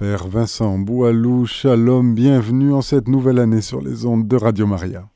Père 0.00 0.28
Vincent 0.28 0.78
Boualou, 0.78 1.44
shalom, 1.44 2.14
bienvenue 2.14 2.72
en 2.72 2.80
cette 2.80 3.06
nouvelle 3.06 3.38
année 3.38 3.60
sur 3.60 3.82
les 3.82 4.06
ondes 4.06 4.26
de 4.26 4.34
Radio 4.34 4.66
Maria. 4.66 5.06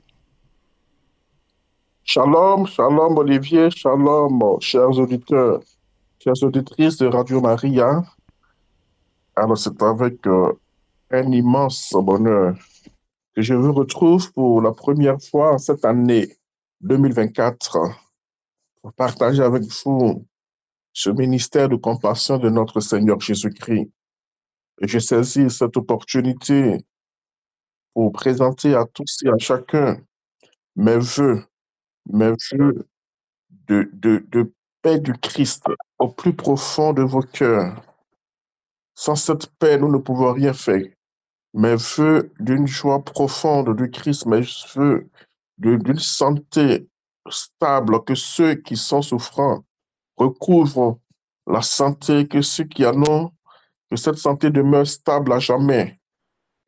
Shalom, 2.03 2.67
shalom 2.67 3.17
Olivier, 3.17 3.70
shalom 3.70 4.58
chers 4.60 4.91
auditeurs, 4.91 5.62
chères 6.23 6.42
auditrices 6.42 6.99
de 6.99 7.07
Radio 7.07 7.41
Maria. 7.41 8.05
Alors 9.34 9.57
c'est 9.57 9.82
avec 9.82 10.27
euh, 10.27 10.52
un 11.11 11.32
immense 11.32 11.95
bonheur 11.95 12.55
que 13.35 13.41
je 13.41 13.55
vous 13.55 13.73
retrouve 13.73 14.30
pour 14.35 14.61
la 14.61 14.73
première 14.73 15.19
fois 15.19 15.57
cette 15.57 15.87
année 15.87 16.29
2024 16.82 17.79
pour 18.82 18.93
partager 18.93 19.43
avec 19.43 19.62
vous 19.62 20.27
ce 20.93 21.09
ministère 21.09 21.71
de 21.71 21.77
compassion 21.77 22.37
de 22.37 22.51
notre 22.51 22.80
Seigneur 22.80 23.19
Jésus-Christ. 23.19 23.89
Je 24.80 24.98
saisis 24.98 25.50
cette 25.50 25.77
opportunité 25.77 26.84
pour 27.92 28.12
présenter 28.12 28.74
à 28.74 28.84
tous 28.87 29.23
et 29.24 29.28
à 29.28 29.38
chacun 29.38 30.00
mes 30.77 30.98
voeux, 30.98 31.45
mes 32.12 32.33
voeux 32.52 32.88
de 33.66 34.52
paix 34.83 34.98
du 34.98 35.14
Christ 35.14 35.64
au 35.98 36.09
plus 36.09 36.34
profond 36.34 36.92
de 36.92 37.02
vos 37.02 37.23
cœurs. 37.23 37.80
Sans 38.95 39.16
cette 39.16 39.47
paix, 39.59 39.78
nous 39.78 39.91
ne 39.91 39.98
pouvons 39.98 40.33
rien 40.33 40.52
faire. 40.52 40.84
Mes 41.55 41.77
voeux 41.77 42.33
d'une 42.41 42.66
joie 42.66 43.02
profonde 43.02 43.77
du 43.77 43.91
Christ, 43.91 44.27
mes 44.27 44.42
voeux 44.75 45.09
d'une 45.59 45.98
santé 45.98 46.88
stable, 47.30 48.05
que 48.05 48.14
ceux 48.14 48.56
qui 48.56 48.77
sont 48.77 49.02
souffrants 49.02 49.64
recouvrent 50.16 50.98
la 51.47 51.62
santé, 51.62 52.27
que 52.27 52.42
ceux 52.42 52.64
qui 52.64 52.84
en 52.84 53.00
ont 53.09 53.33
que 53.91 53.97
cette 53.97 54.16
santé 54.16 54.51
demeure 54.51 54.87
stable 54.87 55.33
à 55.33 55.38
jamais 55.38 56.01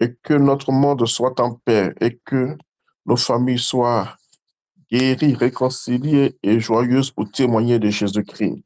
et 0.00 0.14
que 0.22 0.34
notre 0.34 0.72
monde 0.72 1.06
soit 1.06 1.38
en 1.40 1.54
paix 1.54 1.94
et 2.00 2.18
que 2.24 2.56
nos 3.06 3.16
familles 3.16 3.58
soient 3.58 4.16
guéries, 4.90 5.34
réconciliées 5.34 6.36
et 6.42 6.60
joyeuses 6.60 7.10
pour 7.10 7.30
témoigner 7.30 7.78
de 7.78 7.88
Jésus-Christ. 7.88 8.62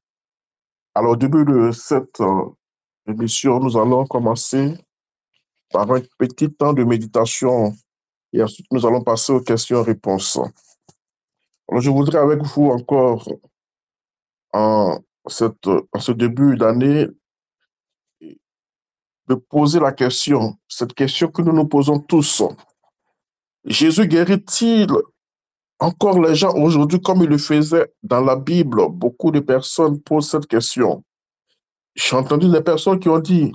Alors, 0.94 1.12
au 1.12 1.16
début 1.16 1.44
de 1.44 1.70
cette 1.72 2.20
euh, 2.20 2.46
émission, 3.06 3.60
nous 3.60 3.76
allons 3.76 4.06
commencer 4.06 4.74
par 5.70 5.90
un 5.92 6.00
petit 6.18 6.52
temps 6.52 6.72
de 6.72 6.84
méditation 6.84 7.74
et 8.32 8.42
ensuite 8.42 8.66
nous 8.72 8.84
allons 8.86 9.02
passer 9.02 9.32
aux 9.32 9.40
questions-réponses. 9.40 10.38
Alors, 11.68 11.80
je 11.80 11.90
voudrais 11.90 12.18
avec 12.18 12.42
vous 12.42 12.66
encore 12.66 13.28
en, 14.52 14.98
ce 15.28 16.12
début 16.12 16.56
d'année 16.56 17.06
de 19.30 19.36
poser 19.36 19.78
la 19.78 19.92
question, 19.92 20.58
cette 20.66 20.92
question 20.92 21.28
que 21.28 21.40
nous 21.40 21.52
nous 21.52 21.68
posons 21.68 22.00
tous. 22.00 22.42
Jésus 23.64 24.08
guérit-il 24.08 24.90
encore 25.78 26.20
les 26.20 26.34
gens 26.34 26.54
aujourd'hui 26.54 27.00
comme 27.00 27.22
il 27.22 27.28
le 27.28 27.38
faisait 27.38 27.92
dans 28.02 28.22
la 28.22 28.34
Bible? 28.34 28.88
Beaucoup 28.90 29.30
de 29.30 29.38
personnes 29.38 30.00
posent 30.00 30.30
cette 30.30 30.48
question. 30.48 31.04
J'ai 31.94 32.16
entendu 32.16 32.50
des 32.50 32.60
personnes 32.60 32.98
qui 32.98 33.08
ont 33.08 33.20
dit, 33.20 33.52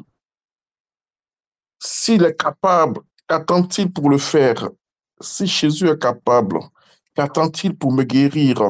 s'il 1.79 2.23
est 2.23 2.39
capable, 2.39 3.01
qu'attend-il 3.27 3.91
pour 3.91 4.09
le 4.09 4.17
faire? 4.17 4.69
Si 5.19 5.45
Jésus 5.45 5.89
est 5.89 6.01
capable, 6.01 6.59
qu'attend-il 7.15 7.77
pour 7.77 7.91
me 7.91 8.03
guérir? 8.03 8.61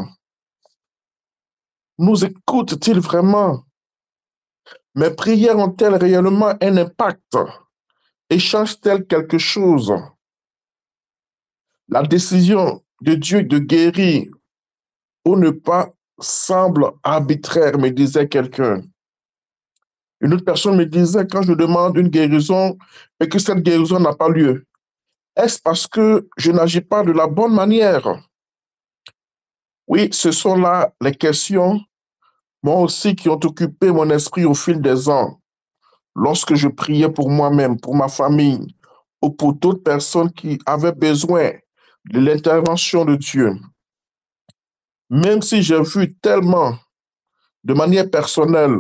Nous 2.00 2.26
écoute-t-il 2.26 3.00
vraiment? 3.00 3.65
Mes 4.96 5.12
prières 5.12 5.58
ont-elles 5.58 5.96
réellement 5.96 6.54
un 6.62 6.78
impact? 6.78 7.38
Et 8.30 8.40
changent-elles 8.40 9.06
quelque 9.06 9.38
chose? 9.38 9.94
La 11.90 12.02
décision 12.02 12.84
de 13.02 13.14
Dieu 13.14 13.44
de 13.44 13.60
guérir 13.60 14.32
ou 15.26 15.36
ne 15.36 15.52
pas 15.52 15.94
semble 16.20 16.92
arbitraire, 17.04 17.78
me 17.78 17.90
disait 17.90 18.28
quelqu'un. 18.28 18.82
Une 20.22 20.34
autre 20.34 20.46
personne 20.46 20.78
me 20.78 20.86
disait 20.86 21.28
quand 21.28 21.42
je 21.42 21.54
demande 21.54 21.98
une 21.98 22.08
guérison 22.08 22.78
et 23.20 23.28
que 23.28 23.38
cette 23.38 23.60
guérison 23.60 24.00
n'a 24.00 24.14
pas 24.14 24.30
lieu, 24.30 24.66
est-ce 25.36 25.62
parce 25.62 25.88
que 25.88 26.28
je 26.38 26.52
n'agis 26.52 26.82
pas 26.82 27.04
de 27.04 27.12
la 27.12 27.28
bonne 27.28 27.54
manière? 27.54 28.24
Oui, 29.88 30.08
ce 30.12 30.32
sont 30.32 30.56
là 30.56 30.94
les 31.02 31.14
questions 31.14 31.82
moi 32.66 32.78
aussi 32.78 33.16
qui 33.16 33.30
ont 33.30 33.40
occupé 33.44 33.92
mon 33.92 34.10
esprit 34.10 34.44
au 34.44 34.56
fil 34.56 34.82
des 34.82 35.08
ans, 35.08 35.40
lorsque 36.16 36.56
je 36.56 36.68
priais 36.68 37.10
pour 37.10 37.30
moi-même, 37.30 37.80
pour 37.80 37.96
ma 37.96 38.08
famille, 38.08 38.76
ou 39.22 39.30
pour 39.30 39.54
d'autres 39.54 39.84
personnes 39.84 40.32
qui 40.32 40.58
avaient 40.66 41.00
besoin 41.10 41.52
de 42.06 42.20
l'intervention 42.20 43.06
de 43.06 43.18
Dieu. 43.18 43.52
Même 45.12 45.44
si 45.44 45.62
j'ai 45.62 45.80
vu 45.84 46.16
tellement, 46.16 46.76
de 47.64 47.76
manière 47.76 48.10
personnelle, 48.10 48.80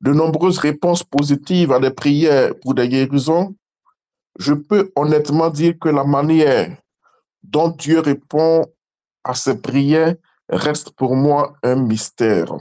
de 0.00 0.14
nombreuses 0.14 0.58
réponses 0.58 1.04
positives 1.04 1.72
à 1.72 1.80
des 1.80 1.90
prières 1.90 2.54
pour 2.62 2.72
des 2.72 2.88
guérisons, 2.88 3.54
je 4.38 4.54
peux 4.54 4.90
honnêtement 4.96 5.50
dire 5.50 5.74
que 5.78 5.90
la 5.90 6.04
manière 6.04 6.74
dont 7.42 7.68
Dieu 7.68 8.00
répond 8.00 8.64
à 9.22 9.34
ces 9.34 9.60
prières 9.60 10.14
reste 10.48 10.92
pour 10.92 11.14
moi 11.14 11.58
un 11.62 11.74
mystère. 11.74 12.56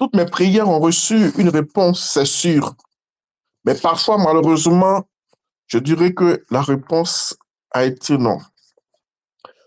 Toutes 0.00 0.16
mes 0.16 0.24
prières 0.24 0.66
ont 0.66 0.80
reçu 0.80 1.30
une 1.36 1.50
réponse, 1.50 2.00
c'est 2.00 2.24
sûr. 2.24 2.74
Mais 3.66 3.74
parfois, 3.74 4.16
malheureusement, 4.16 5.06
je 5.66 5.76
dirais 5.76 6.14
que 6.14 6.42
la 6.50 6.62
réponse 6.62 7.36
a 7.72 7.84
été 7.84 8.16
non. 8.16 8.38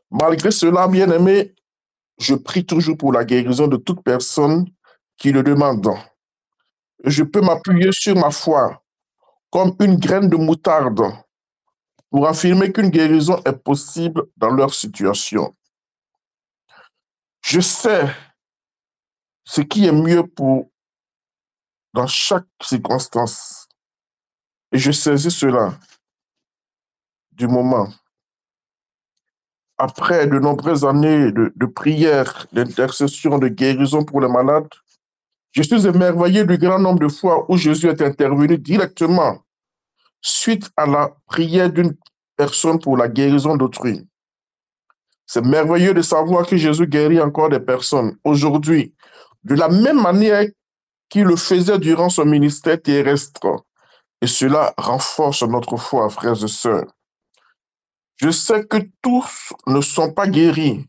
Malgré 0.10 0.50
cela, 0.50 0.88
bien 0.88 1.12
aimé, 1.12 1.54
je 2.18 2.34
prie 2.34 2.66
toujours 2.66 2.98
pour 2.98 3.14
la 3.14 3.26
guérison 3.26 3.68
de 3.68 3.78
toute 3.78 4.04
personne 4.04 4.66
qui 5.18 5.32
le 5.32 5.44
demande. 5.44 5.88
Je 7.04 7.22
peux 7.22 7.42
m'appuyer 7.42 7.92
sur 7.92 8.16
ma 8.16 8.32
foi 8.32 8.82
comme 9.52 9.76
une 9.80 9.98
graine 9.98 10.30
de 10.30 10.36
moutarde 10.36 11.00
pour 12.10 12.28
affirmer 12.28 12.72
qu'une 12.72 12.90
guérison 12.90 13.40
est 13.46 13.64
possible 13.64 14.24
dans 14.38 14.50
leur 14.50 14.74
situation. 14.74 15.54
Je 17.46 17.60
sais 17.60 18.08
ce 19.46 19.62
qui 19.62 19.86
est 19.86 19.92
mieux 19.92 20.26
pour 20.26 20.70
dans 21.94 22.08
chaque 22.08 22.48
circonstance. 22.62 23.68
Et 24.72 24.80
je 24.80 24.92
saisis 24.92 25.32
cela 25.32 25.78
du 27.32 27.48
moment. 27.48 27.90
Après 29.78 30.28
de 30.28 30.40
nombreuses 30.40 30.86
années 30.86 31.32
de, 31.32 31.52
de 31.56 31.66
prière, 31.66 32.48
d'intercession, 32.52 33.38
de 33.38 33.48
guérison 33.48 34.04
pour 34.04 34.22
les 34.22 34.28
malades, 34.28 34.70
je 35.52 35.62
suis 35.62 35.86
émerveillé 35.86 36.46
du 36.46 36.58
grand 36.58 36.80
nombre 36.80 37.00
de 37.00 37.08
fois 37.08 37.46
où 37.50 37.58
Jésus 37.58 37.88
est 37.88 38.02
intervenu 38.02 38.58
directement 38.58 39.40
suite 40.22 40.72
à 40.78 40.88
la 40.88 41.16
prière 41.28 41.72
d'une 41.72 41.96
personne 42.36 42.80
pour 42.80 42.98
la 42.98 43.08
guérison 43.08 43.56
d'autrui. 43.56 44.08
C'est 45.28 45.46
merveilleux 45.46 45.94
de 45.94 46.02
savoir 46.02 46.48
que 46.48 46.58
Jésus 46.58 46.88
guérit 46.88 47.22
encore 47.22 47.50
des 47.50 47.60
personnes 47.60 48.18
aujourd'hui 48.24 48.94
de 49.44 49.56
la 49.56 49.70
même 49.70 50.02
manière 50.02 50.48
qu'il 51.10 51.26
le 51.26 51.36
faisait 51.36 51.80
durant 51.80 52.10
son 52.10 52.26
ministère 52.26 52.82
terrestre. 52.82 53.64
Et 54.22 54.28
cela 54.28 54.74
renforce 54.78 55.44
notre 55.44 55.78
foi, 55.78 56.10
frères 56.10 56.42
et 56.44 56.48
sœurs. 56.48 56.88
Je 58.16 58.32
sais 58.32 58.66
que 58.66 58.78
tous 59.02 59.54
ne 59.68 59.82
sont 59.82 60.14
pas 60.14 60.28
guéris, 60.28 60.88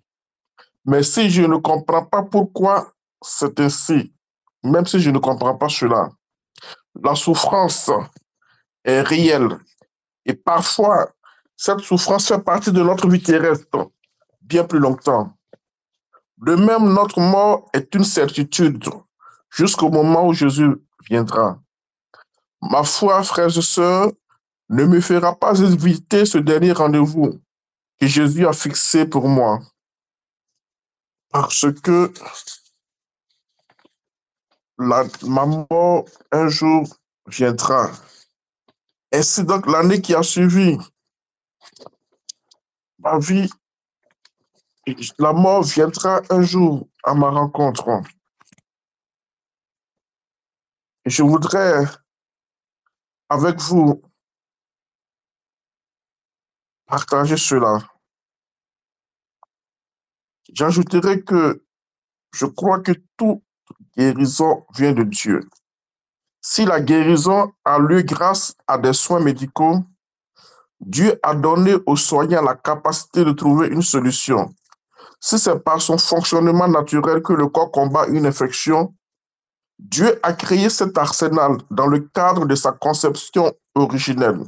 mais 0.85 1.03
si 1.03 1.31
je 1.31 1.43
ne 1.43 1.57
comprends 1.57 2.05
pas 2.05 2.23
pourquoi 2.23 2.93
c'est 3.23 3.59
ainsi, 3.59 4.13
même 4.63 4.87
si 4.87 5.01
je 5.01 5.11
ne 5.11 5.19
comprends 5.19 5.57
pas 5.57 5.69
cela, 5.69 6.11
la 7.03 7.15
souffrance 7.15 7.91
est 8.85 9.01
réelle. 9.01 9.59
Et 10.27 10.35
parfois, 10.35 11.11
cette 11.57 11.81
souffrance 11.81 12.29
fait 12.29 12.43
partie 12.43 12.73
de 12.73 12.83
notre 12.83 13.09
vie 13.09 13.23
terrestre 13.23 13.91
bien 14.43 14.65
plus 14.65 14.79
longtemps. 14.79 15.34
De 16.39 16.55
même, 16.55 16.93
notre 16.93 17.21
mort 17.21 17.71
est 17.73 17.95
une 17.95 18.05
certitude 18.05 18.85
jusqu'au 19.51 19.91
moment 19.91 20.27
où 20.27 20.33
Jésus 20.33 20.75
viendra. 21.09 21.61
Ma 22.61 22.83
foi, 22.83 23.23
frères 23.23 23.57
et 23.57 23.63
sœurs, 23.63 24.11
ne 24.69 24.85
me 24.85 25.01
fera 25.01 25.39
pas 25.39 25.59
éviter 25.61 26.25
ce 26.25 26.39
dernier 26.39 26.73
rendez-vous 26.73 27.41
que 28.01 28.07
Jésus 28.07 28.47
a 28.47 28.53
fixé 28.53 29.07
pour 29.07 29.29
moi. 29.29 29.61
Parce 31.31 31.67
que 31.83 32.13
la, 34.79 35.05
ma 35.23 35.47
mort 35.47 36.05
un 36.33 36.49
jour 36.49 36.87
viendra. 37.27 37.91
Ainsi 39.13 39.45
donc 39.45 39.67
l'année 39.67 40.01
qui 40.01 40.15
a 40.15 40.23
suivi, 40.23 40.79
ma 42.99 43.19
vie 43.19 43.49
la 45.19 45.33
mort 45.33 45.63
viendra 45.63 46.23
un 46.31 46.43
jour 46.43 46.89
à 47.03 47.15
ma 47.15 47.31
rencontre. 47.31 48.03
Je 51.07 51.23
voudrais 51.23 51.85
avec 53.29 53.61
vous 53.61 54.03
partager 56.87 57.37
cela. 57.37 57.79
J'ajouterai 60.53 61.23
que 61.23 61.65
je 62.33 62.47
crois 62.47 62.81
que 62.81 62.93
toute 63.17 63.43
guérison 63.97 64.67
vient 64.75 64.93
de 64.93 65.03
Dieu. 65.03 65.41
Si 66.41 66.65
la 66.65 66.81
guérison 66.81 67.53
a 67.65 67.79
lieu 67.79 68.03
grâce 68.03 68.55
à 68.67 68.77
des 68.77 68.93
soins 68.93 69.21
médicaux, 69.21 69.83
Dieu 70.81 71.19
a 71.23 71.35
donné 71.35 71.75
aux 71.87 71.97
soignants 71.97 72.43
la 72.43 72.55
capacité 72.55 73.25
de 73.25 73.33
trouver 73.33 73.69
une 73.69 73.83
solution. 73.83 74.55
Si 75.25 75.39
c'est 75.39 75.59
par 75.59 75.81
son 75.81 75.97
fonctionnement 75.97 76.69
naturel 76.69 77.23
que 77.23 77.33
le 77.33 77.49
corps 77.49 77.71
combat 77.71 78.07
une 78.09 78.27
infection, 78.27 78.95
Dieu 79.79 80.21
a 80.23 80.35
créé 80.35 80.69
cet 80.69 80.99
arsenal 80.99 81.57
dans 81.71 81.87
le 81.87 82.01
cadre 82.01 82.45
de 82.45 82.55
sa 82.55 82.73
conception 82.73 83.51
originelle. 83.75 84.43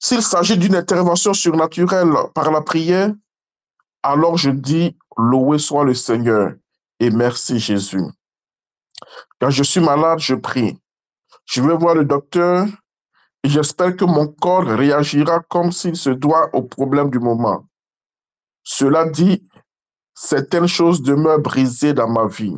S'il 0.00 0.22
s'agit 0.22 0.58
d'une 0.58 0.74
intervention 0.74 1.34
surnaturelle 1.34 2.14
par 2.34 2.50
la 2.50 2.62
prière, 2.62 3.12
alors 4.02 4.36
je 4.38 4.50
dis, 4.50 4.98
loué 5.16 5.58
soit 5.58 5.84
le 5.84 5.94
Seigneur 5.94 6.54
et 6.98 7.10
merci 7.10 7.60
Jésus. 7.60 8.02
Quand 9.40 9.50
je 9.50 9.62
suis 9.62 9.80
malade, 9.80 10.18
je 10.18 10.34
prie. 10.34 10.76
Je 11.44 11.62
vais 11.62 11.76
voir 11.76 11.94
le 11.94 12.04
docteur 12.04 12.66
et 13.44 13.48
j'espère 13.48 13.94
que 13.94 14.04
mon 14.04 14.26
corps 14.26 14.66
réagira 14.66 15.38
comme 15.48 15.70
s'il 15.70 15.94
se 15.94 16.10
doit 16.10 16.50
au 16.52 16.62
problème 16.62 17.10
du 17.10 17.20
moment. 17.20 17.64
Cela 18.64 19.08
dit, 19.08 19.46
certaines 20.14 20.66
choses 20.66 21.02
demeurent 21.02 21.40
brisées 21.40 21.92
dans 21.92 22.08
ma 22.08 22.26
vie. 22.26 22.56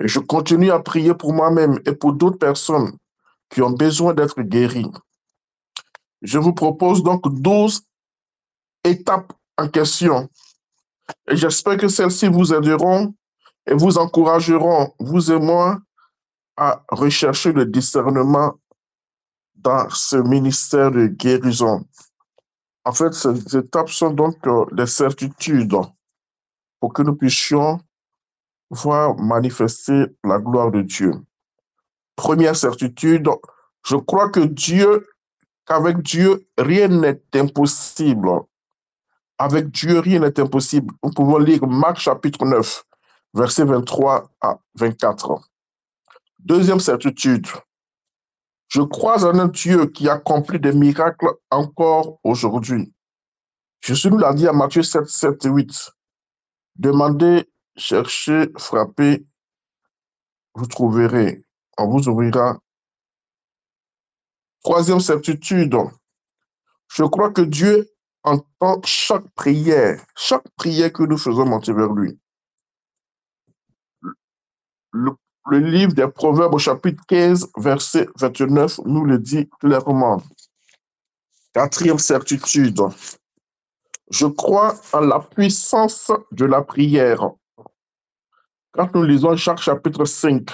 Je 0.00 0.18
continue 0.18 0.72
à 0.72 0.80
prier 0.80 1.14
pour 1.14 1.32
moi-même 1.32 1.78
et 1.86 1.92
pour 1.92 2.12
d'autres 2.12 2.38
personnes 2.38 2.98
qui 3.48 3.62
ont 3.62 3.70
besoin 3.70 4.12
d'être 4.12 4.42
guéries. 4.42 4.90
Je 6.22 6.38
vous 6.38 6.52
propose 6.52 7.02
donc 7.02 7.22
12 7.40 7.82
étapes 8.82 9.32
en 9.56 9.68
question. 9.68 10.28
Et 11.28 11.36
j'espère 11.36 11.76
que 11.76 11.88
celles-ci 11.88 12.26
vous 12.28 12.52
aideront 12.52 13.14
et 13.66 13.74
vous 13.74 13.98
encourageront, 13.98 14.94
vous 14.98 15.30
et 15.30 15.38
moi, 15.38 15.78
à 16.56 16.82
rechercher 16.88 17.52
le 17.52 17.66
discernement 17.66 18.54
dans 19.54 19.88
ce 19.90 20.16
ministère 20.16 20.90
de 20.90 21.06
guérison. 21.06 21.84
En 22.84 22.92
fait, 22.92 23.14
ces 23.14 23.56
étapes 23.56 23.88
sont 23.88 24.10
donc 24.10 24.36
euh, 24.46 24.66
des 24.72 24.86
certitudes 24.86 25.76
pour 26.80 26.92
que 26.92 27.02
nous 27.02 27.14
puissions 27.14 27.80
voir 28.70 29.16
manifester 29.16 30.06
la 30.22 30.38
gloire 30.38 30.70
de 30.70 30.82
Dieu. 30.82 31.12
Première 32.16 32.56
certitude, 32.56 33.28
je 33.86 33.96
crois 33.96 34.28
que 34.28 34.40
Dieu, 34.40 35.06
qu'avec 35.66 36.02
Dieu, 36.02 36.46
rien 36.58 36.88
n'est 36.88 37.22
impossible. 37.34 38.28
Avec 39.38 39.70
Dieu, 39.70 39.98
rien 40.00 40.20
n'est 40.20 40.38
impossible. 40.38 40.94
Nous 41.02 41.10
pouvons 41.10 41.38
lire 41.38 41.66
Marc 41.66 41.98
chapitre 41.98 42.44
9, 42.44 42.84
versets 43.34 43.64
23 43.64 44.30
à 44.40 44.58
24. 44.76 45.40
Deuxième 46.38 46.80
certitude, 46.80 47.46
je 48.68 48.82
crois 48.82 49.24
en 49.24 49.38
un 49.38 49.48
Dieu 49.48 49.86
qui 49.86 50.08
accomplit 50.08 50.58
des 50.58 50.72
miracles 50.72 51.28
encore 51.50 52.18
aujourd'hui. 52.24 52.92
Jésus 53.80 54.10
nous 54.10 54.18
l'a 54.18 54.32
dit 54.32 54.48
à 54.48 54.52
Matthieu 54.52 54.82
7, 54.82 55.06
7 55.06 55.44
et 55.44 55.48
8. 55.48 55.92
Demandez, 56.76 57.48
cherchez, 57.76 58.48
frappez, 58.56 59.26
vous 60.54 60.66
trouverez. 60.66 61.44
On 61.76 61.88
vous 61.88 62.08
ouvrira. 62.08 62.58
Troisième 64.62 65.00
certitude. 65.00 65.76
Je 66.88 67.04
crois 67.04 67.30
que 67.30 67.42
Dieu 67.42 67.90
entend 68.22 68.80
chaque 68.84 69.28
prière, 69.34 70.04
chaque 70.16 70.48
prière 70.56 70.92
que 70.92 71.02
nous 71.02 71.18
faisons 71.18 71.44
monter 71.44 71.72
vers 71.72 71.92
lui. 71.92 72.18
Le 75.50 75.58
livre 75.58 75.92
des 75.92 76.08
Proverbes 76.08 76.54
au 76.54 76.58
chapitre 76.58 77.02
15, 77.08 77.50
verset 77.58 78.08
29 78.16 78.80
nous 78.86 79.04
le 79.04 79.18
dit 79.18 79.48
clairement. 79.60 80.22
Quatrième 81.52 81.98
certitude. 81.98 82.80
Je 84.10 84.26
crois 84.26 84.74
en 84.92 85.00
la 85.00 85.20
puissance 85.20 86.10
de 86.32 86.44
la 86.44 86.62
prière. 86.62 87.30
Quand 88.72 88.94
nous 88.94 89.04
lisons 89.04 89.36
chaque 89.36 89.60
chapitre 89.60 90.04
5, 90.04 90.50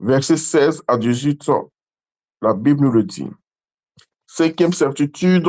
verset 0.00 0.36
16 0.36 0.82
à 0.86 0.96
18, 0.96 1.50
la 2.42 2.54
Bible 2.54 2.84
nous 2.84 2.92
le 2.92 3.02
dit. 3.02 3.28
Cinquième 4.26 4.72
certitude. 4.72 5.48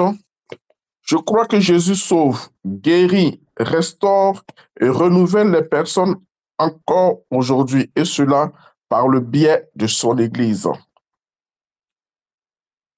Je 1.04 1.16
crois 1.18 1.46
que 1.46 1.60
Jésus 1.60 1.96
sauve, 1.96 2.50
guérit, 2.66 3.42
restaure 3.58 4.44
et 4.80 4.90
renouvelle 4.90 5.52
les 5.52 5.64
personnes 5.64 6.16
encore 6.58 7.22
aujourd'hui, 7.32 7.92
et 7.96 8.06
cela 8.06 8.52
par 8.92 9.08
le 9.08 9.22
biais 9.22 9.70
de 9.74 9.88
son 9.88 10.18
Église. 10.18 10.68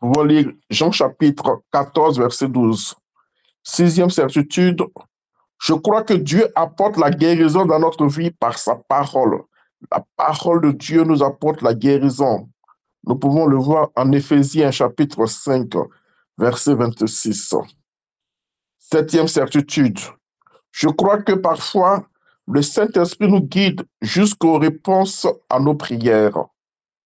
Vous 0.01 0.12
pouvons 0.12 0.24
lire 0.24 0.51
Jean 0.72 0.92
chapitre 0.92 1.62
14, 1.72 2.18
verset 2.18 2.48
12. 2.48 2.95
Sixième 3.62 4.10
certitude, 4.10 4.84
je 5.62 5.74
crois 5.75 6.01
que 6.01 6.16
Dieu 6.16 6.48
apporte 6.56 6.98
la 6.98 7.12
guérison 7.12 7.68
dans 7.68 7.78
notre 7.78 8.07
vie 8.07 8.31
par 8.31 8.57
sa 8.57 8.75
parole. 8.75 9.44
La 9.92 10.04
parole 10.18 10.62
de 10.62 10.72
Dieu 10.72 11.04
nous 11.04 11.22
apporte 11.22 11.62
la 11.62 11.75
guérison. 11.75 12.50
Nous 13.04 13.16
pouvons 13.16 13.45
le 13.45 13.57
voir 13.57 13.90
en 13.95 14.12
Éphésiens 14.13 14.72
chapitre 14.72 15.28
5, 15.28 15.74
verset 16.40 16.74
26. 16.74 17.54
Septième 18.80 19.28
certitude, 19.28 20.00
je 20.72 20.88
crois 20.88 21.22
que 21.22 21.34
parfois 21.34 22.04
le 22.48 22.62
Saint-Esprit 22.62 23.30
nous 23.30 23.42
guide 23.42 23.84
jusqu'aux 24.01 24.57
réponses 24.57 25.28
à 25.50 25.60
nos 25.60 25.75
prières. 25.75 26.38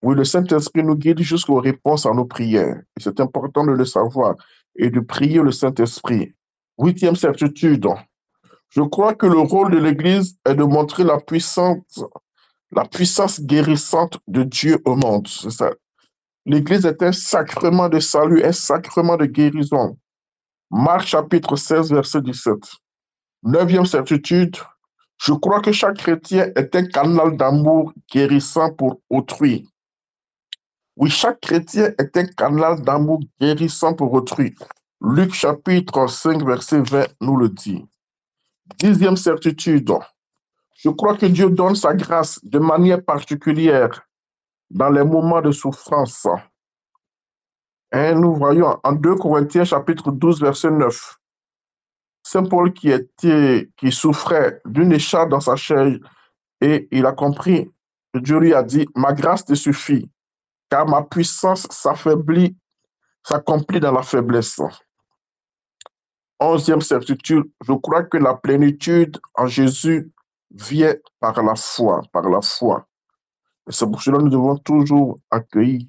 Oui, 0.02 0.16
le 0.16 0.24
Saint-Esprit 0.24 0.84
nous 0.84 0.96
guide 0.96 1.20
jusqu'aux 1.20 1.60
réponses 1.60 2.06
à 2.06 2.12
nos 2.12 2.26
prières. 2.26 2.82
C'est 3.00 3.20
important 3.20 3.66
de 3.66 3.72
le 3.72 3.86
savoir 3.86 4.36
et 4.76 4.90
de 4.90 5.00
prier 5.00 5.42
le 5.42 5.52
Saint-Esprit. 5.52 6.34
Huitième 6.78 7.16
certitude. 7.16 7.88
Je 8.70 8.82
crois 8.82 9.16
que 9.16 9.26
le 9.26 9.40
rôle 9.40 9.72
de 9.72 9.78
l'Église 9.78 10.38
est 10.46 10.56
de 10.56 10.64
montrer 10.64 11.04
la 11.04 11.20
puissance, 11.20 12.04
la 12.72 12.86
puissance 12.86 13.40
guérissante 13.42 14.20
de 14.28 14.44
Dieu 14.44 14.80
au 14.86 14.96
monde. 14.96 15.28
L'Église 16.46 16.86
est 16.86 17.02
un 17.02 17.12
sacrement 17.12 17.90
de 17.90 18.00
salut, 18.00 18.44
un 18.44 18.52
sacrement 18.52 19.18
de 19.18 19.26
guérison. 19.26 19.98
Marc 20.70 21.08
chapitre 21.08 21.56
16, 21.56 21.92
verset 21.92 22.22
17. 22.22 22.56
Neuvième 23.44 23.86
certitude, 23.86 24.58
je 25.18 25.34
crois 25.34 25.62
que 25.62 25.72
chaque 25.72 25.98
chrétien 25.98 26.52
est 26.56 26.76
un 26.76 26.86
canal 26.86 27.36
d'amour 27.38 27.94
guérissant 28.12 28.72
pour 28.72 29.02
autrui. 29.10 29.68
Oui, 30.96 31.10
chaque 31.10 31.42
chrétien 31.42 31.92
est 32.00 32.18
un 32.18 32.26
canal 32.26 32.82
d'amour 32.82 33.20
guérissant 33.40 33.94
pour 33.94 34.14
autrui. 34.14 34.56
Luc 35.02 35.34
chapitre 35.34 36.08
5, 36.08 36.44
verset 36.44 36.82
20 36.82 37.08
nous 37.22 37.38
le 37.38 37.50
dit. 37.50 37.86
Dixième 38.80 39.18
certitude. 39.18 39.92
Je 40.76 40.90
crois 40.90 41.18
que 41.18 41.26
Dieu 41.26 41.50
donne 41.50 41.76
sa 41.76 41.94
grâce 41.94 42.40
de 42.44 42.60
manière 42.60 43.04
particulière 43.04 44.08
dans 44.70 44.90
les 44.90 45.04
moments 45.04 45.42
de 45.42 45.52
souffrance. 45.52 46.28
Et 47.92 48.14
nous 48.14 48.36
voyons 48.36 48.80
en 48.84 48.92
2 48.92 49.16
Corinthiens 49.16 49.66
chapitre 49.66 50.12
12, 50.12 50.42
verset 50.42 50.72
9. 50.72 51.18
Saint 52.30 52.44
Paul 52.44 52.74
qui, 52.74 52.92
souffrait 53.90 54.62
d'une 54.66 54.92
écharpe 54.92 55.30
dans 55.30 55.40
sa 55.40 55.56
chair 55.56 55.98
et 56.60 56.86
il 56.92 57.06
a 57.06 57.14
compris. 57.14 57.72
Dieu 58.14 58.40
lui 58.40 58.54
a 58.54 58.64
dit, 58.64 58.86
ma 58.96 59.14
grâce 59.14 59.46
te 59.46 59.54
suffit, 59.54 60.10
car 60.70 60.86
ma 60.86 61.04
puissance 61.04 61.66
s'affaiblit, 61.70 62.58
s'accomplit 63.24 63.80
dans 63.80 63.94
la 63.94 64.02
faiblesse. 64.02 64.60
Onzième 66.42 66.82
certitude, 66.82 67.46
je 67.66 67.72
crois 67.72 68.04
que 68.04 68.18
la 68.18 68.34
plénitude 68.34 69.18
en 69.36 69.48
Jésus 69.48 70.12
vient 70.52 70.96
par 71.22 71.42
la 71.42 71.56
foi, 71.56 72.02
par 72.12 72.28
la 72.30 72.42
foi. 72.42 72.86
c'est 73.70 73.86
pour 73.86 74.02
cela 74.02 74.18
que 74.18 74.24
nous 74.24 74.30
devons 74.30 74.58
toujours 74.58 75.20
accueillir 75.32 75.88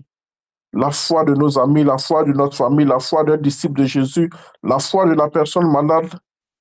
la 0.73 0.92
foi 0.92 1.25
de 1.25 1.35
nos 1.35 1.59
amis, 1.59 1.83
la 1.83 1.99
foi 1.99 2.23
de 2.23 2.33
notre 2.33 2.57
famille, 2.57 2.87
la 2.87 3.00
foi 3.00 3.25
d'un 3.25 3.38
disciple 3.38 3.80
de 3.80 3.87
Jésus, 3.87 4.30
la 4.62 4.78
foi 4.78 5.07
de 5.07 5.14
la 5.14 5.28
personne 5.28 5.68
malade 5.73 6.11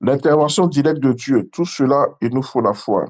L'intervention 0.02 0.68
directe 0.68 1.00
de 1.00 1.14
Dieu, 1.14 1.50
tout 1.52 1.66
cela, 1.66 2.08
il 2.22 2.30
nous 2.30 2.44
faut 2.44 2.62
la 2.62 2.74
foi. 2.74 3.06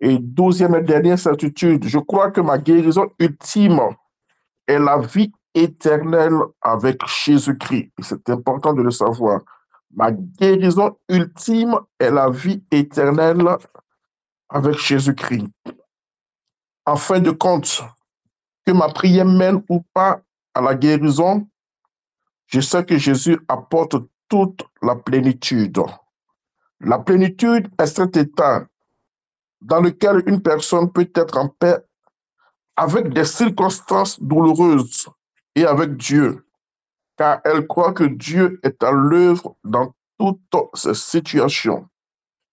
Et 0.00 0.18
douzième 0.18 0.74
et 0.74 0.82
dernière 0.82 1.18
certitude, 1.18 1.86
je 1.86 1.98
crois 1.98 2.30
que 2.30 2.40
ma 2.40 2.58
guérison 2.58 3.08
ultime 3.18 3.80
est 4.66 4.78
la 4.78 4.98
vie 4.98 5.32
éternelle 5.54 6.36
avec 6.60 7.00
Jésus-Christ. 7.06 7.92
C'est 8.00 8.28
important 8.30 8.72
de 8.72 8.82
le 8.82 8.90
savoir. 8.90 9.40
Ma 9.94 10.10
guérison 10.10 10.96
ultime 11.08 11.78
est 11.98 12.10
la 12.10 12.30
vie 12.30 12.62
éternelle 12.70 13.56
avec 14.48 14.78
Jésus-Christ. 14.78 15.48
En 16.84 16.96
fin 16.96 17.20
de 17.20 17.30
compte, 17.30 17.82
que 18.66 18.72
ma 18.72 18.88
prière 18.88 19.24
mène 19.26 19.62
ou 19.68 19.82
pas 19.94 20.20
à 20.54 20.60
la 20.60 20.74
guérison, 20.74 21.48
je 22.46 22.60
sais 22.60 22.84
que 22.84 22.98
Jésus 22.98 23.38
apporte 23.48 23.96
toute 24.28 24.64
la 24.82 24.96
plénitude. 24.96 25.80
La 26.84 26.98
plénitude 26.98 27.70
est 27.78 27.86
cet 27.86 28.16
état 28.16 28.66
dans 29.60 29.80
lequel 29.80 30.24
une 30.26 30.42
personne 30.42 30.90
peut 30.92 31.08
être 31.14 31.38
en 31.38 31.48
paix 31.48 31.78
avec 32.76 33.12
des 33.14 33.24
circonstances 33.24 34.20
douloureuses 34.20 35.08
et 35.54 35.64
avec 35.64 35.96
Dieu, 35.96 36.44
car 37.16 37.40
elle 37.44 37.68
croit 37.68 37.92
que 37.92 38.04
Dieu 38.04 38.58
est 38.64 38.82
à 38.82 38.90
l'œuvre 38.90 39.56
dans 39.62 39.94
toutes 40.18 40.40
ces 40.74 40.94
situations. 40.94 41.88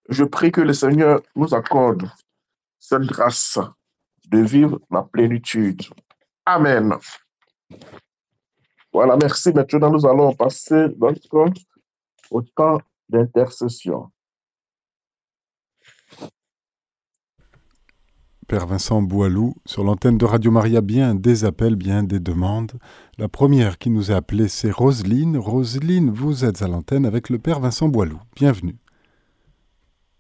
Je 0.09 0.23
prie 0.23 0.51
que 0.51 0.61
le 0.61 0.73
Seigneur 0.73 1.21
nous 1.35 1.55
accorde 1.55 2.07
cette 2.79 3.07
grâce 3.07 3.57
de 4.27 4.39
vivre 4.39 4.79
la 4.91 5.01
plénitude. 5.01 5.81
Amen. 6.45 6.93
Voilà, 8.93 9.17
merci. 9.17 9.51
Maintenant, 9.53 9.89
nous 9.89 10.05
allons 10.05 10.35
passer 10.35 10.85
au 12.29 12.41
temps 12.41 12.79
d'intercession. 13.07 14.11
Père 18.49 18.65
Vincent 18.65 19.03
Boilou, 19.03 19.53
sur 19.67 19.83
l'antenne 19.83 20.17
de 20.17 20.25
Radio 20.25 20.49
Maria, 20.49 20.81
bien 20.81 21.13
des 21.13 21.45
appels, 21.45 21.75
bien 21.75 22.01
des 22.01 22.19
demandes. 22.19 22.71
La 23.19 23.27
première 23.27 23.77
qui 23.77 23.91
nous 23.91 24.11
a 24.11 24.15
appelé, 24.15 24.47
c'est 24.47 24.71
Roselyne. 24.71 25.37
Roselyne, 25.37 26.09
vous 26.09 26.43
êtes 26.43 26.63
à 26.63 26.67
l'antenne 26.67 27.05
avec 27.05 27.29
le 27.29 27.37
Père 27.37 27.59
Vincent 27.59 27.89
Boilou. 27.89 28.17
Bienvenue. 28.35 28.73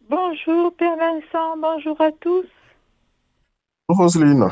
Bonjour 0.07 0.71
Père 0.75 0.95
Vincent, 0.95 1.57
bonjour 1.57 1.99
à 1.99 2.11
tous. 2.11 2.45
Roselyne. 3.87 4.49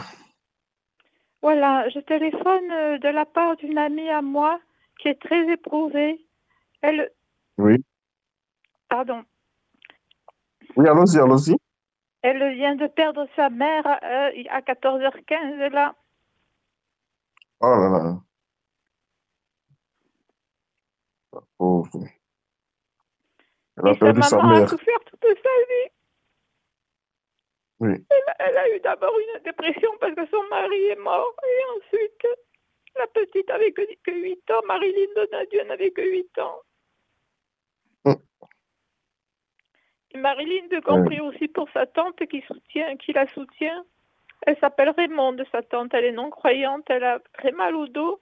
Voilà, 1.44 1.88
je 1.90 2.00
téléphone 2.00 2.72
euh, 2.72 2.98
de 2.98 3.10
la 3.10 3.26
part 3.26 3.58
d'une 3.58 3.78
amie 3.78 4.10
à 4.10 4.24
moi 4.24 4.60
qui 5.00 5.10
est 5.10 5.22
très 5.22 5.54
éprouvée. 5.54 6.26
Elle. 6.82 7.12
Oui. 7.60 7.76
Pardon. 8.90 9.22
Oui, 10.76 10.88
allons-y, 10.88 11.20
allons-y. 11.20 11.56
Elle 12.30 12.56
vient 12.56 12.76
de 12.76 12.88
perdre 12.88 13.26
sa 13.38 13.50
mère 13.50 13.88
euh, 13.88 14.44
à 14.50 14.60
14h15 14.60 15.70
là. 15.72 15.96
Oh 17.62 17.68
là 17.68 17.90
là. 17.90 18.20
Pauvre. 21.58 22.04
Elle 23.78 23.88
a 23.88 23.92
Et 23.92 23.98
perdu 23.98 24.22
sa 24.24 24.36
maman 24.40 24.56
a 24.56 24.60
mère. 24.60 24.70
souffert 24.70 25.00
toute 25.06 25.22
sa 25.22 25.28
vie. 25.30 25.90
Oui. 27.80 27.94
Elle, 28.10 28.36
elle 28.40 28.58
a 28.58 28.76
eu 28.76 28.80
d'abord 28.82 29.18
une 29.18 29.44
dépression 29.44 29.92
parce 30.02 30.14
que 30.14 30.28
son 30.28 30.44
mari 30.50 30.88
est 30.88 31.00
mort. 31.00 31.34
Et 31.46 31.78
ensuite, 31.78 32.28
la 32.98 33.08
petite 33.08 33.50
avait 33.52 33.72
que, 33.72 33.84
que 34.04 34.12
8 34.12 34.52
ans. 34.52 34.62
Marilyn 34.68 35.14
Donadieu 35.16 35.64
n'avait 35.64 35.92
que 35.92 36.02
8 36.02 36.40
ans. 36.40 36.62
Mm. 38.04 38.14
Et 40.07 40.07
Marilyn 40.18 40.68
de 40.72 40.80
compris 40.80 41.20
aussi 41.20 41.48
pour 41.48 41.70
sa 41.72 41.86
tante 41.86 42.26
qui, 42.28 42.42
soutient, 42.42 42.96
qui 42.98 43.14
la 43.14 43.28
soutient. 43.28 43.84
Elle 44.46 44.58
s'appelle 44.60 44.90
Raymonde, 44.90 45.44
sa 45.52 45.62
tante. 45.62 45.94
Elle 45.94 46.06
est 46.06 46.12
non-croyante. 46.12 46.86
Elle 46.90 47.04
a 47.04 47.20
très 47.34 47.52
mal 47.52 47.76
au 47.76 47.88
dos. 47.88 48.20